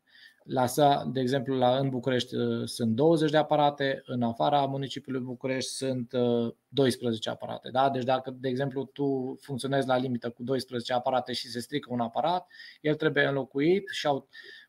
La, 0.43 0.67
de 1.13 1.21
exemplu, 1.21 1.57
la, 1.57 1.79
în 1.79 1.89
București 1.89 2.35
sunt 2.65 2.95
20 2.95 3.31
de 3.31 3.37
aparate, 3.37 4.03
în 4.07 4.23
afara 4.23 4.65
municipiului 4.65 5.21
București 5.21 5.71
sunt 5.71 6.13
12 6.69 7.31
aparate. 7.31 7.69
Da? 7.73 7.91
Deci 7.91 8.05
dacă, 8.05 8.31
de 8.31 8.49
exemplu, 8.49 8.85
tu 8.85 9.39
funcționezi 9.41 9.87
la 9.87 9.97
limită 9.97 10.31
cu 10.31 10.43
12 10.43 10.93
aparate 10.93 11.33
și 11.33 11.49
se 11.49 11.61
strică 11.61 11.93
un 11.93 12.01
aparat, 12.01 12.47
el 12.81 12.95
trebuie 12.95 13.27
înlocuit 13.27 13.89
și 13.93 14.07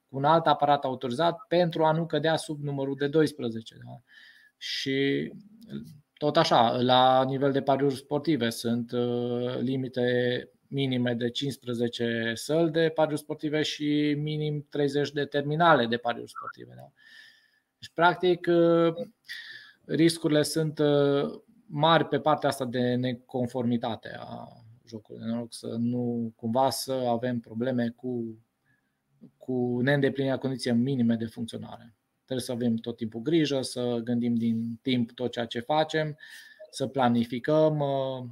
cu 0.10 0.18
un 0.18 0.24
alt 0.24 0.48
aparat 0.48 0.84
autorizat 0.84 1.46
pentru 1.48 1.86
a 1.86 1.92
nu 1.92 2.06
cădea 2.06 2.36
sub 2.36 2.64
numărul 2.64 2.96
de 2.96 3.08
12. 3.08 3.76
Da? 3.86 4.02
Și 4.58 5.32
tot 6.14 6.38
așa, 6.38 6.82
la 6.82 7.24
nivel 7.24 7.52
de 7.52 7.62
pariuri 7.62 7.96
sportive 7.96 8.50
sunt 8.50 8.92
uh, 8.92 9.58
limite 9.60 10.50
minime 10.68 11.14
de 11.14 11.30
15 11.30 12.32
săli 12.36 12.72
de 12.72 12.92
pariuri 12.96 13.22
sportive 13.22 13.62
și 13.62 14.16
minim 14.18 14.66
30 14.70 15.12
de 15.12 15.26
terminale 15.26 15.86
de 15.86 15.98
pariuri 15.98 16.30
sportive. 16.30 16.74
Da? 16.76 16.92
Deci, 17.80 17.92
practic, 17.94 18.48
uh, 18.50 18.94
riscurile 19.86 20.44
sunt 20.44 20.80
uh, 20.80 21.42
mari 21.66 22.06
pe 22.06 22.20
partea 22.20 22.50
asta 22.50 22.66
de 22.66 22.96
neconformitate 22.96 24.16
a 24.20 24.48
jocului 24.88 25.22
de 25.22 25.28
noroc, 25.28 25.54
să 25.54 25.76
nu 25.78 26.34
cumva 26.36 26.70
să 26.70 26.92
avem 26.92 27.40
probleme 27.40 27.90
cu 27.90 28.38
cu 29.38 29.80
neîndeplinirea 29.82 30.38
condiției 30.38 30.74
minime 30.74 31.16
de 31.16 31.26
funcționare. 31.26 31.96
Trebuie 32.26 32.46
să 32.46 32.52
avem 32.52 32.76
tot 32.76 32.98
timpul 32.98 33.22
grijă, 33.22 33.62
să 33.62 34.02
gândim 34.04 34.36
din 34.36 34.80
timp 34.82 35.12
tot 35.12 35.32
ceea 35.32 35.46
ce 35.46 35.60
facem, 35.60 36.18
să 36.70 36.88
planificăm, 36.88 37.80
uh, 37.80 38.26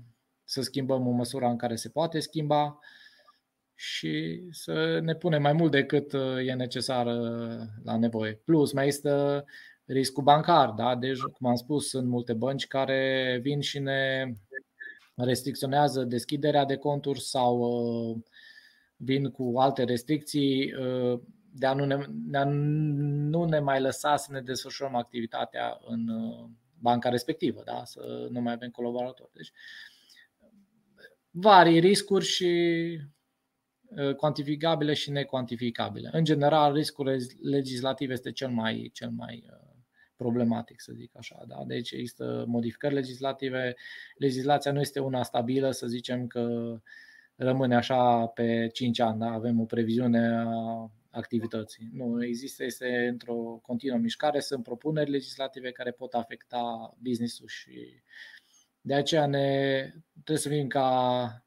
să 0.43 0.61
schimbăm 0.61 1.07
în 1.07 1.15
măsura 1.15 1.49
în 1.49 1.57
care 1.57 1.75
se 1.75 1.89
poate 1.89 2.19
schimba 2.19 2.79
și 3.75 4.43
să 4.51 4.99
ne 5.03 5.15
punem 5.15 5.41
mai 5.41 5.53
mult 5.53 5.71
decât 5.71 6.13
uh, 6.13 6.47
e 6.47 6.53
necesar 6.53 7.05
uh, 7.05 7.59
la 7.83 7.97
nevoie. 7.97 8.33
Plus, 8.33 8.73
mai 8.73 8.87
este 8.87 9.43
riscul 9.85 10.23
bancar. 10.23 10.69
Da? 10.69 10.95
Deci, 10.95 11.19
cum 11.19 11.49
am 11.49 11.55
spus, 11.55 11.89
sunt 11.89 12.07
multe 12.07 12.33
bănci 12.33 12.67
care 12.67 13.39
vin 13.41 13.59
și 13.59 13.79
ne 13.79 14.33
restricționează 15.15 16.03
deschiderea 16.03 16.65
de 16.65 16.75
conturi 16.75 17.21
sau 17.21 18.23
vin 18.97 19.29
cu 19.29 19.53
alte 19.57 19.83
restricții 19.83 20.73
uh, 20.73 21.19
de 21.51 21.65
a 21.65 21.73
nu 21.73 21.85
ne, 21.85 22.05
de 22.09 22.37
a 22.37 22.43
nu 22.43 23.43
ne 23.43 23.59
mai 23.59 23.81
lăsa 23.81 24.15
să 24.15 24.31
ne 24.31 24.41
desfășurăm 24.41 24.95
activitatea 24.95 25.77
în 25.85 26.07
uh, 26.07 26.49
banca 26.79 27.09
respectivă, 27.09 27.61
da? 27.65 27.81
să 27.83 28.27
nu 28.31 28.41
mai 28.41 28.53
avem 28.53 28.69
colaboratori. 28.69 29.29
Deci, 29.33 29.51
vari 31.31 31.79
riscuri 31.79 32.25
și 32.25 32.51
uh, 33.83 34.15
cuantificabile 34.15 34.93
și 34.93 35.11
necuantificabile. 35.11 36.09
În 36.11 36.23
general, 36.23 36.73
riscul 36.73 37.17
legislativ 37.41 38.09
este 38.09 38.31
cel 38.31 38.49
mai, 38.49 38.89
cel 38.93 39.09
mai 39.09 39.45
problematic, 40.15 40.81
să 40.81 40.91
zic 40.95 41.11
așa. 41.17 41.43
Da? 41.47 41.63
Deci 41.67 41.91
există 41.91 42.45
modificări 42.47 42.93
legislative. 42.93 43.75
Legislația 44.17 44.71
nu 44.71 44.79
este 44.79 44.99
una 44.99 45.23
stabilă, 45.23 45.71
să 45.71 45.87
zicem 45.87 46.27
că 46.27 46.39
uh, 46.39 46.79
rămâne 47.37 47.75
așa 47.75 48.25
pe 48.25 48.69
5 48.73 48.99
ani, 48.99 49.19
da? 49.19 49.25
avem 49.25 49.59
o 49.59 49.65
previziune 49.65 50.43
a 50.45 50.91
activității. 51.09 51.89
Nu, 51.93 52.25
există, 52.25 52.63
este 52.63 53.07
într-o 53.11 53.33
continuă 53.61 53.97
mișcare, 53.97 54.39
sunt 54.39 54.63
propuneri 54.63 55.09
legislative 55.09 55.71
care 55.71 55.91
pot 55.91 56.13
afecta 56.13 56.93
business-ul 57.01 57.47
și 57.47 58.01
de 58.81 58.93
aceea 58.93 59.25
ne 59.25 59.79
trebuie 60.23 60.37
să 60.37 60.49
fim 60.49 60.67
ca 60.67 61.41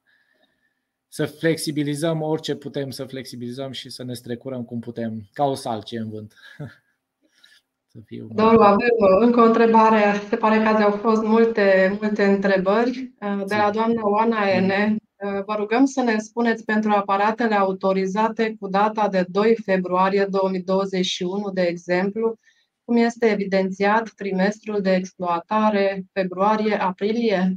să 1.08 1.26
flexibilizăm 1.26 2.22
orice 2.22 2.54
putem 2.54 2.90
să 2.90 3.04
flexibilizăm 3.04 3.70
și 3.70 3.90
să 3.90 4.04
ne 4.04 4.14
strecurăm 4.14 4.64
cum 4.64 4.80
putem, 4.80 5.28
ca 5.32 5.44
o 5.44 5.54
salcie 5.54 5.98
în 5.98 6.10
vânt. 6.10 6.34
să 7.92 7.98
fiu 8.04 8.28
Domnul, 8.32 8.62
avem 8.62 8.88
încă 9.20 9.40
o 9.40 9.44
întrebare. 9.44 10.02
Se 10.28 10.36
pare 10.36 10.62
că 10.62 10.68
azi 10.68 10.82
au 10.82 10.90
fost 10.90 11.22
multe, 11.22 11.98
multe 12.00 12.24
întrebări 12.24 13.12
de 13.46 13.54
la 13.54 13.70
doamna 13.70 14.08
Oana 14.08 14.48
Ene. 14.48 14.96
Uh, 15.24 15.42
vă 15.44 15.54
rugăm 15.54 15.84
să 15.84 16.02
ne 16.02 16.18
spuneți 16.18 16.64
pentru 16.64 16.90
aparatele 16.90 17.54
autorizate 17.54 18.56
cu 18.60 18.68
data 18.68 19.08
de 19.08 19.24
2 19.28 19.56
februarie 19.64 20.26
2021, 20.30 21.50
de 21.50 21.62
exemplu, 21.62 22.38
cum 22.84 22.96
este 22.96 23.26
evidențiat 23.26 24.10
trimestrul 24.16 24.80
de 24.80 24.94
exploatare 24.94 26.04
februarie-aprilie? 26.12 27.56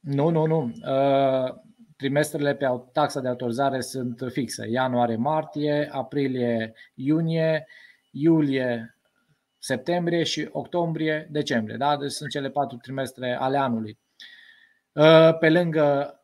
Nu, 0.00 0.28
nu, 0.28 0.46
nu. 0.46 0.62
Uh, 0.62 1.54
trimestrele 1.96 2.54
pe 2.54 2.66
taxa 2.92 3.20
de 3.20 3.28
autorizare 3.28 3.80
sunt 3.80 4.20
fixe. 4.28 4.68
Ianuarie-martie, 4.68 5.88
aprilie-iunie, 5.92 7.66
iulie 8.10 8.96
septembrie 9.58 10.22
și 10.22 10.48
octombrie-decembrie. 10.52 11.76
Da? 11.76 11.96
Deci 11.96 12.10
sunt 12.10 12.30
cele 12.30 12.50
patru 12.50 12.76
trimestre 12.76 13.36
ale 13.40 13.56
anului. 13.56 13.98
Uh, 14.92 15.38
pe 15.38 15.50
lângă 15.50 16.16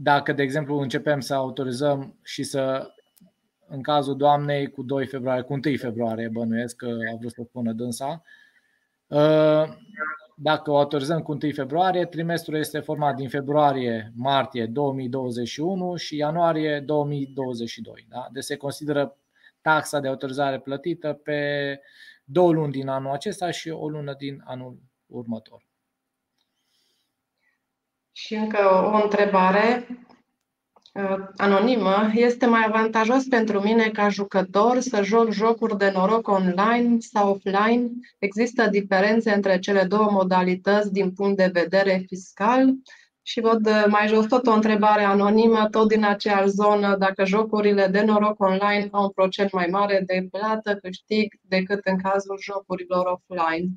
dacă, 0.00 0.32
de 0.32 0.42
exemplu, 0.42 0.78
începem 0.78 1.20
să 1.20 1.34
autorizăm 1.34 2.18
și 2.22 2.42
să, 2.42 2.90
în 3.66 3.82
cazul 3.82 4.16
doamnei, 4.16 4.70
cu 4.70 4.82
2 4.82 5.06
februarie, 5.06 5.42
cu 5.42 5.52
1 5.52 5.76
februarie, 5.76 6.28
bănuiesc 6.28 6.76
că 6.76 6.86
a 6.86 7.16
vrut 7.18 7.32
să 7.32 7.42
spună 7.44 7.72
dânsa, 7.72 8.22
uh, 9.06 9.64
dacă 10.36 10.70
o 10.70 10.76
autorizăm 10.78 11.20
cu 11.20 11.32
1 11.32 11.52
februarie, 11.52 12.04
trimestrul 12.04 12.58
este 12.58 12.78
format 12.78 13.16
din 13.16 13.28
februarie-martie 13.28 14.66
2021 14.66 15.96
și 15.96 16.16
ianuarie 16.16 16.80
2022. 16.80 18.06
Da? 18.08 18.28
Deci 18.32 18.44
se 18.44 18.56
consideră 18.56 19.16
taxa 19.60 20.00
de 20.00 20.08
autorizare 20.08 20.58
plătită 20.60 21.12
pe 21.12 21.80
două 22.24 22.52
luni 22.52 22.72
din 22.72 22.88
anul 22.88 23.12
acesta 23.12 23.50
și 23.50 23.68
o 23.68 23.88
lună 23.88 24.14
din 24.18 24.42
anul 24.44 24.78
următor. 25.06 25.67
Și 28.18 28.34
încă 28.34 28.90
o 28.94 29.02
întrebare 29.02 29.86
uh, 30.94 31.16
anonimă. 31.36 32.10
Este 32.14 32.46
mai 32.46 32.64
avantajos 32.66 33.24
pentru 33.24 33.62
mine 33.62 33.88
ca 33.88 34.08
jucător 34.08 34.80
să 34.80 35.02
joc 35.02 35.30
jocuri 35.30 35.78
de 35.78 35.90
noroc 35.94 36.28
online 36.28 36.96
sau 36.98 37.30
offline? 37.30 37.90
Există 38.18 38.66
diferențe 38.66 39.32
între 39.32 39.58
cele 39.58 39.84
două 39.84 40.10
modalități 40.10 40.92
din 40.92 41.12
punct 41.12 41.36
de 41.36 41.50
vedere 41.52 42.04
fiscal? 42.06 42.74
Și 43.22 43.40
văd 43.40 43.66
uh, 43.66 43.84
mai 43.88 44.08
jos 44.08 44.26
tot 44.26 44.46
o 44.46 44.52
întrebare 44.52 45.02
anonimă, 45.02 45.68
tot 45.70 45.88
din 45.88 46.04
aceeași 46.04 46.48
zonă, 46.48 46.96
dacă 46.96 47.24
jocurile 47.24 47.86
de 47.86 48.00
noroc 48.00 48.40
online 48.40 48.88
au 48.90 49.02
un 49.02 49.10
procent 49.10 49.52
mai 49.52 49.66
mare 49.70 50.02
de 50.06 50.28
plată, 50.30 50.74
câștig, 50.74 51.34
decât 51.42 51.80
în 51.84 51.98
cazul 52.00 52.38
jocurilor 52.40 53.06
offline. 53.06 53.68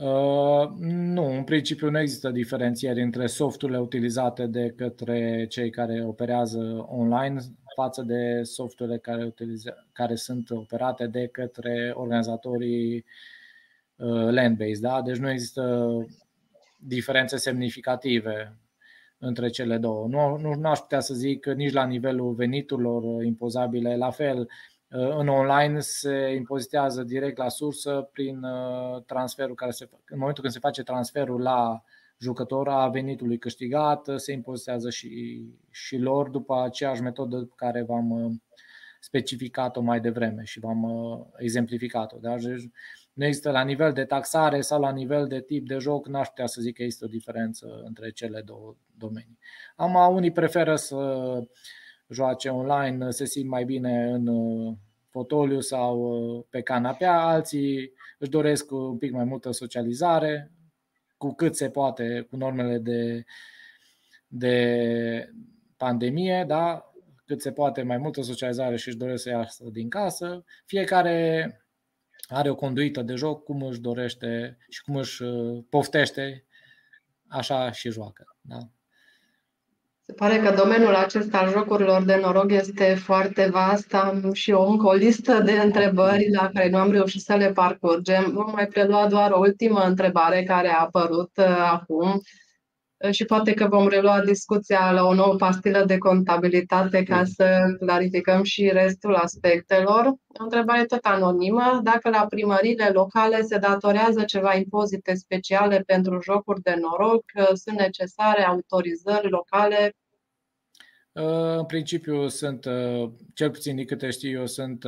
Uh, 0.00 0.70
nu, 0.88 1.36
în 1.36 1.44
principiu 1.44 1.90
nu 1.90 2.00
există 2.00 2.30
diferențieri 2.30 3.02
între 3.02 3.26
softurile 3.26 3.78
utilizate 3.78 4.46
de 4.46 4.72
către 4.76 5.46
cei 5.48 5.70
care 5.70 6.04
operează 6.04 6.86
online 6.88 7.40
față 7.74 8.02
de 8.02 8.42
softurile 8.42 8.98
care, 8.98 9.24
utilize, 9.24 9.74
care 9.92 10.14
sunt 10.14 10.50
operate 10.50 11.06
de 11.06 11.26
către 11.26 11.92
organizatorii 11.94 13.04
uh, 13.96 14.30
land-based. 14.30 14.80
Da? 14.80 15.02
Deci 15.02 15.16
nu 15.16 15.30
există 15.30 15.90
diferențe 16.78 17.36
semnificative 17.36 18.56
între 19.18 19.48
cele 19.48 19.78
două. 19.78 20.06
Nu, 20.08 20.36
nu, 20.36 20.54
nu 20.54 20.68
aș 20.68 20.78
putea 20.78 21.00
să 21.00 21.14
zic 21.14 21.46
nici 21.46 21.72
la 21.72 21.86
nivelul 21.86 22.34
veniturilor 22.34 23.24
impozabile, 23.24 23.96
la 23.96 24.10
fel 24.10 24.38
Uh, 24.38 24.46
în 24.92 25.28
online 25.28 25.80
se 25.80 26.32
impozitează 26.34 27.02
direct 27.02 27.36
la 27.36 27.48
sursă 27.48 28.08
prin 28.12 28.42
uh, 28.42 29.02
transferul 29.06 29.54
care 29.54 29.70
se 29.70 29.88
în 30.06 30.18
momentul 30.18 30.42
când 30.42 30.54
se 30.54 30.60
face 30.60 30.82
transferul 30.82 31.40
la 31.40 31.82
jucător 32.18 32.68
a 32.68 32.88
venitului 32.88 33.38
câștigat, 33.38 34.08
uh, 34.08 34.16
se 34.16 34.32
impozitează 34.32 34.90
și, 34.90 35.40
și 35.70 35.96
lor 35.96 36.28
după 36.28 36.62
aceeași 36.62 37.02
metodă 37.02 37.48
care 37.56 37.82
v-am 37.82 38.40
specificat-o 39.00 39.80
mai 39.80 40.00
devreme 40.00 40.44
și 40.44 40.60
v-am 40.60 40.84
exemplificat-o. 41.36 42.18
Da? 42.20 42.36
Deci 42.36 42.68
nu 43.12 43.24
există 43.24 43.50
la 43.50 43.62
nivel 43.62 43.92
de 43.92 44.04
taxare 44.04 44.60
sau 44.60 44.80
la 44.80 44.92
nivel 44.92 45.26
de 45.26 45.40
tip 45.40 45.66
de 45.66 45.78
joc, 45.78 46.06
n-aș 46.06 46.28
putea 46.28 46.46
să 46.46 46.60
zic 46.60 46.74
că 46.76 46.82
există 46.82 47.04
o 47.04 47.08
diferență 47.08 47.82
între 47.84 48.10
cele 48.10 48.42
două 48.44 48.76
domenii. 48.96 49.38
Am 49.76 50.14
unii 50.14 50.32
preferă 50.32 50.76
să 50.76 50.96
joace 52.10 52.48
online 52.48 53.10
se 53.10 53.24
simt 53.24 53.48
mai 53.48 53.64
bine 53.64 54.10
în 54.10 54.26
fotoliu 55.08 55.60
sau 55.60 56.46
pe 56.50 56.60
canapea, 56.60 57.20
alții 57.20 57.92
își 58.18 58.30
doresc 58.30 58.70
un 58.70 58.98
pic 58.98 59.12
mai 59.12 59.24
multă 59.24 59.50
socializare, 59.50 60.52
cu 61.16 61.34
cât 61.34 61.56
se 61.56 61.70
poate, 61.70 62.26
cu 62.30 62.36
normele 62.36 62.78
de, 62.78 63.24
de 64.26 65.32
pandemie, 65.76 66.44
da? 66.46 66.84
cât 67.30 67.42
se 67.42 67.52
poate 67.52 67.82
mai 67.82 67.96
multă 67.96 68.22
socializare 68.22 68.76
și 68.76 68.88
își 68.88 68.96
doresc 68.96 69.22
să 69.22 69.28
iasă 69.28 69.64
din 69.72 69.88
casă. 69.88 70.44
Fiecare 70.66 71.54
are 72.28 72.50
o 72.50 72.54
conduită 72.54 73.02
de 73.02 73.14
joc, 73.14 73.44
cum 73.44 73.62
își 73.62 73.80
dorește 73.80 74.58
și 74.68 74.82
cum 74.82 74.96
își 74.96 75.22
uh, 75.22 75.64
poftește, 75.68 76.44
așa 77.28 77.70
și 77.70 77.90
joacă. 77.90 78.36
Da? 78.40 78.58
Se 80.10 80.16
pare 80.16 80.38
că 80.38 80.54
domeniul 80.62 80.94
acesta 80.94 81.38
al 81.38 81.50
jocurilor 81.50 82.02
de 82.02 82.18
noroc 82.22 82.50
este 82.50 82.94
foarte 82.94 83.48
vast. 83.52 83.94
Am 83.94 84.32
și 84.32 84.50
eu 84.50 84.70
încă 84.70 84.86
o 84.86 84.92
listă 84.92 85.40
de 85.40 85.52
întrebări 85.52 86.30
la 86.30 86.50
care 86.54 86.68
nu 86.68 86.78
am 86.78 86.90
reușit 86.90 87.20
să 87.20 87.34
le 87.34 87.52
parcurgem. 87.52 88.30
Vom 88.32 88.50
mai 88.52 88.66
prelua 88.66 89.06
doar 89.08 89.30
o 89.30 89.38
ultimă 89.38 89.80
întrebare 89.80 90.42
care 90.42 90.68
a 90.68 90.80
apărut 90.80 91.30
uh, 91.36 91.70
acum 91.70 92.20
și 93.10 93.24
poate 93.24 93.54
că 93.54 93.66
vom 93.68 93.88
relua 93.88 94.20
discuția 94.20 94.92
la 94.92 95.04
o 95.04 95.14
nouă 95.14 95.34
pastilă 95.34 95.84
de 95.84 95.98
contabilitate 95.98 97.02
ca 97.02 97.24
să 97.24 97.76
clarificăm 97.78 98.42
și 98.42 98.70
restul 98.72 99.14
aspectelor. 99.14 100.06
O 100.06 100.42
întrebare 100.42 100.84
tot 100.84 101.04
anonimă. 101.04 101.80
Dacă 101.82 102.08
la 102.08 102.26
primările 102.28 102.90
locale 102.92 103.42
se 103.42 103.58
datorează 103.58 104.22
ceva 104.24 104.54
impozite 104.54 105.14
speciale 105.14 105.82
pentru 105.86 106.18
jocuri 106.22 106.62
de 106.62 106.74
noroc, 106.80 107.24
sunt 107.54 107.78
necesare 107.78 108.42
autorizări 108.42 109.30
locale? 109.30 109.94
În 111.12 111.64
principiu 111.64 112.28
sunt, 112.28 112.66
cel 113.34 113.50
puțin 113.50 113.76
din 113.76 113.86
câte 113.86 114.10
știu 114.10 114.30
eu, 114.30 114.46
sunt 114.46 114.84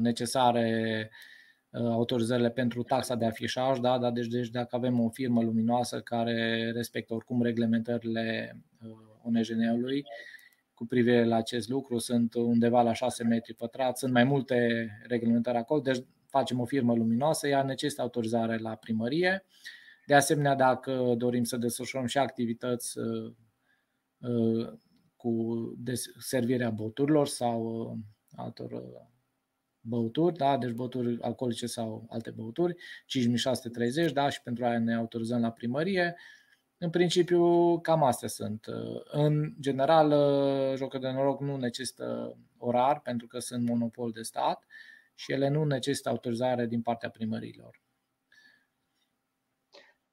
necesare 0.00 1.10
Uh, 1.72 1.90
autorizările 1.90 2.50
pentru 2.50 2.82
taxa 2.82 3.14
de 3.14 3.24
afișaj, 3.24 3.78
da? 3.78 3.98
da 3.98 4.10
deci, 4.10 4.26
deci 4.26 4.48
dacă 4.48 4.76
avem 4.76 5.00
o 5.00 5.08
firmă 5.08 5.42
luminoasă 5.42 6.00
care 6.00 6.70
respectă 6.74 7.14
oricum 7.14 7.42
reglementările 7.42 8.56
uh, 8.82 8.90
ONJN-ului 9.22 10.04
cu 10.74 10.86
privire 10.86 11.24
la 11.24 11.36
acest 11.36 11.68
lucru, 11.68 11.98
sunt 11.98 12.34
undeva 12.34 12.82
la 12.82 12.92
6 12.92 13.24
metri 13.24 13.54
pătrați, 13.54 13.98
sunt 13.98 14.12
mai 14.12 14.24
multe 14.24 14.88
reglementări 15.06 15.56
acolo, 15.56 15.80
deci 15.80 16.04
facem 16.26 16.60
o 16.60 16.64
firmă 16.64 16.94
luminoasă, 16.94 17.48
ea 17.48 17.62
necesită 17.62 18.02
autorizare 18.02 18.56
la 18.56 18.74
primărie. 18.74 19.44
De 20.06 20.14
asemenea, 20.14 20.54
dacă 20.54 21.14
dorim 21.16 21.44
să 21.44 21.56
desfășurăm 21.56 22.06
și 22.06 22.18
activități 22.18 22.98
uh, 22.98 23.32
cu 25.22 25.72
servirea 26.18 26.70
boturilor 26.70 27.26
sau 27.26 27.96
altor 28.36 28.82
băuturi, 29.80 30.36
da? 30.36 30.56
deci 30.56 30.70
băuturi 30.70 31.18
alcoolice 31.20 31.66
sau 31.66 32.06
alte 32.08 32.30
băuturi, 32.30 32.76
5630, 33.06 34.12
da? 34.12 34.28
și 34.28 34.42
pentru 34.42 34.64
aia 34.64 34.78
ne 34.78 34.94
autorizăm 34.94 35.40
la 35.40 35.50
primărie. 35.50 36.16
În 36.78 36.90
principiu, 36.90 37.78
cam 37.80 38.02
astea 38.02 38.28
sunt. 38.28 38.66
În 39.04 39.54
general, 39.60 40.14
jocul 40.76 41.00
de 41.00 41.10
noroc 41.10 41.40
nu 41.40 41.56
necesită 41.56 42.36
orar 42.58 43.00
pentru 43.00 43.26
că 43.26 43.38
sunt 43.38 43.68
monopol 43.68 44.10
de 44.10 44.22
stat 44.22 44.64
și 45.14 45.32
ele 45.32 45.48
nu 45.48 45.64
necesită 45.64 46.08
autorizare 46.08 46.66
din 46.66 46.82
partea 46.82 47.10
primărilor. 47.10 47.80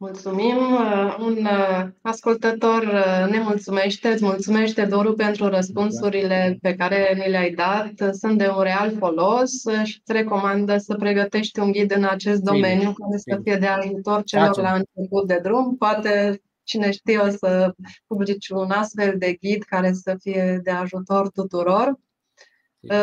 Mulțumim. 0.02 0.58
Uh, 0.58 1.18
un 1.20 1.38
uh, 1.46 1.88
ascultător 2.02 2.84
uh, 2.84 3.32
ne 3.32 3.40
mulțumește, 3.40 4.08
îți 4.08 4.24
mulțumește, 4.24 4.86
Doru, 4.86 5.14
pentru 5.14 5.48
răspunsurile 5.48 6.58
pe 6.62 6.76
care 6.76 7.14
ni 7.14 7.32
le-ai 7.32 7.52
dat. 7.52 8.16
Sunt 8.16 8.38
de 8.38 8.48
un 8.48 8.62
real 8.62 8.96
folos 8.98 9.52
și 9.84 10.02
îți 10.04 10.14
recomandă 10.14 10.78
să 10.78 10.96
pregătești 10.96 11.60
un 11.60 11.72
ghid 11.72 11.96
în 11.96 12.04
acest 12.04 12.42
domeniu 12.42 12.94
care 12.94 13.18
să 13.18 13.40
fie 13.44 13.56
de 13.56 13.66
ajutor 13.66 14.24
celor 14.24 14.46
Facem. 14.46 14.64
la 14.64 14.74
început 14.74 15.28
de 15.28 15.40
drum. 15.44 15.76
Poate, 15.78 16.42
cine 16.64 16.92
știe, 16.92 17.18
o 17.18 17.30
să 17.30 17.74
publici 18.08 18.50
un 18.50 18.72
astfel 18.72 19.16
de 19.18 19.34
ghid 19.42 19.64
care 19.64 19.94
să 19.94 20.16
fie 20.20 20.60
de 20.64 20.72
ajutor 20.72 21.30
tuturor. 21.30 22.00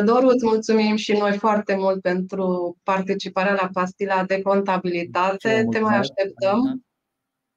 Doru, 0.04 0.26
îți 0.26 0.46
mulțumim 0.46 0.96
și 0.96 1.12
noi 1.12 1.36
foarte 1.36 1.76
mult 1.76 2.00
pentru 2.00 2.76
participarea 2.82 3.58
la 3.60 3.68
pastila 3.72 4.24
de 4.24 4.42
contabilitate. 4.42 5.66
Te 5.70 5.78
mai 5.78 5.96
așteptăm. 5.96 6.85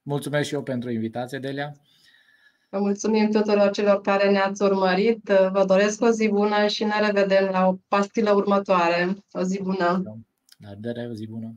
Mulțumesc 0.10 0.48
și 0.48 0.54
eu 0.54 0.64
pentru 0.64 0.90
invitație, 0.90 1.40
Delia. 1.40 1.76
Vă 2.70 2.80
mulțumim 2.80 3.30
tuturor 3.32 3.72
celor 3.72 4.02
care 4.02 4.32
ne-ați 4.32 4.62
urmărit. 4.62 5.24
Vă 5.52 5.64
doresc 5.68 6.02
o 6.02 6.10
zi 6.10 6.28
bună 6.28 6.68
și 6.68 6.84
ne 6.84 7.06
revedem 7.06 7.50
la 7.52 7.68
o 7.68 7.78
pastilă 7.88 8.32
următoare. 8.32 9.16
O 9.32 9.44
zi 9.44 9.62
bună! 9.62 10.02
La 10.58 10.70
revedere, 10.70 11.08
o 11.08 11.14
zi 11.14 11.28
bună! 11.28 11.56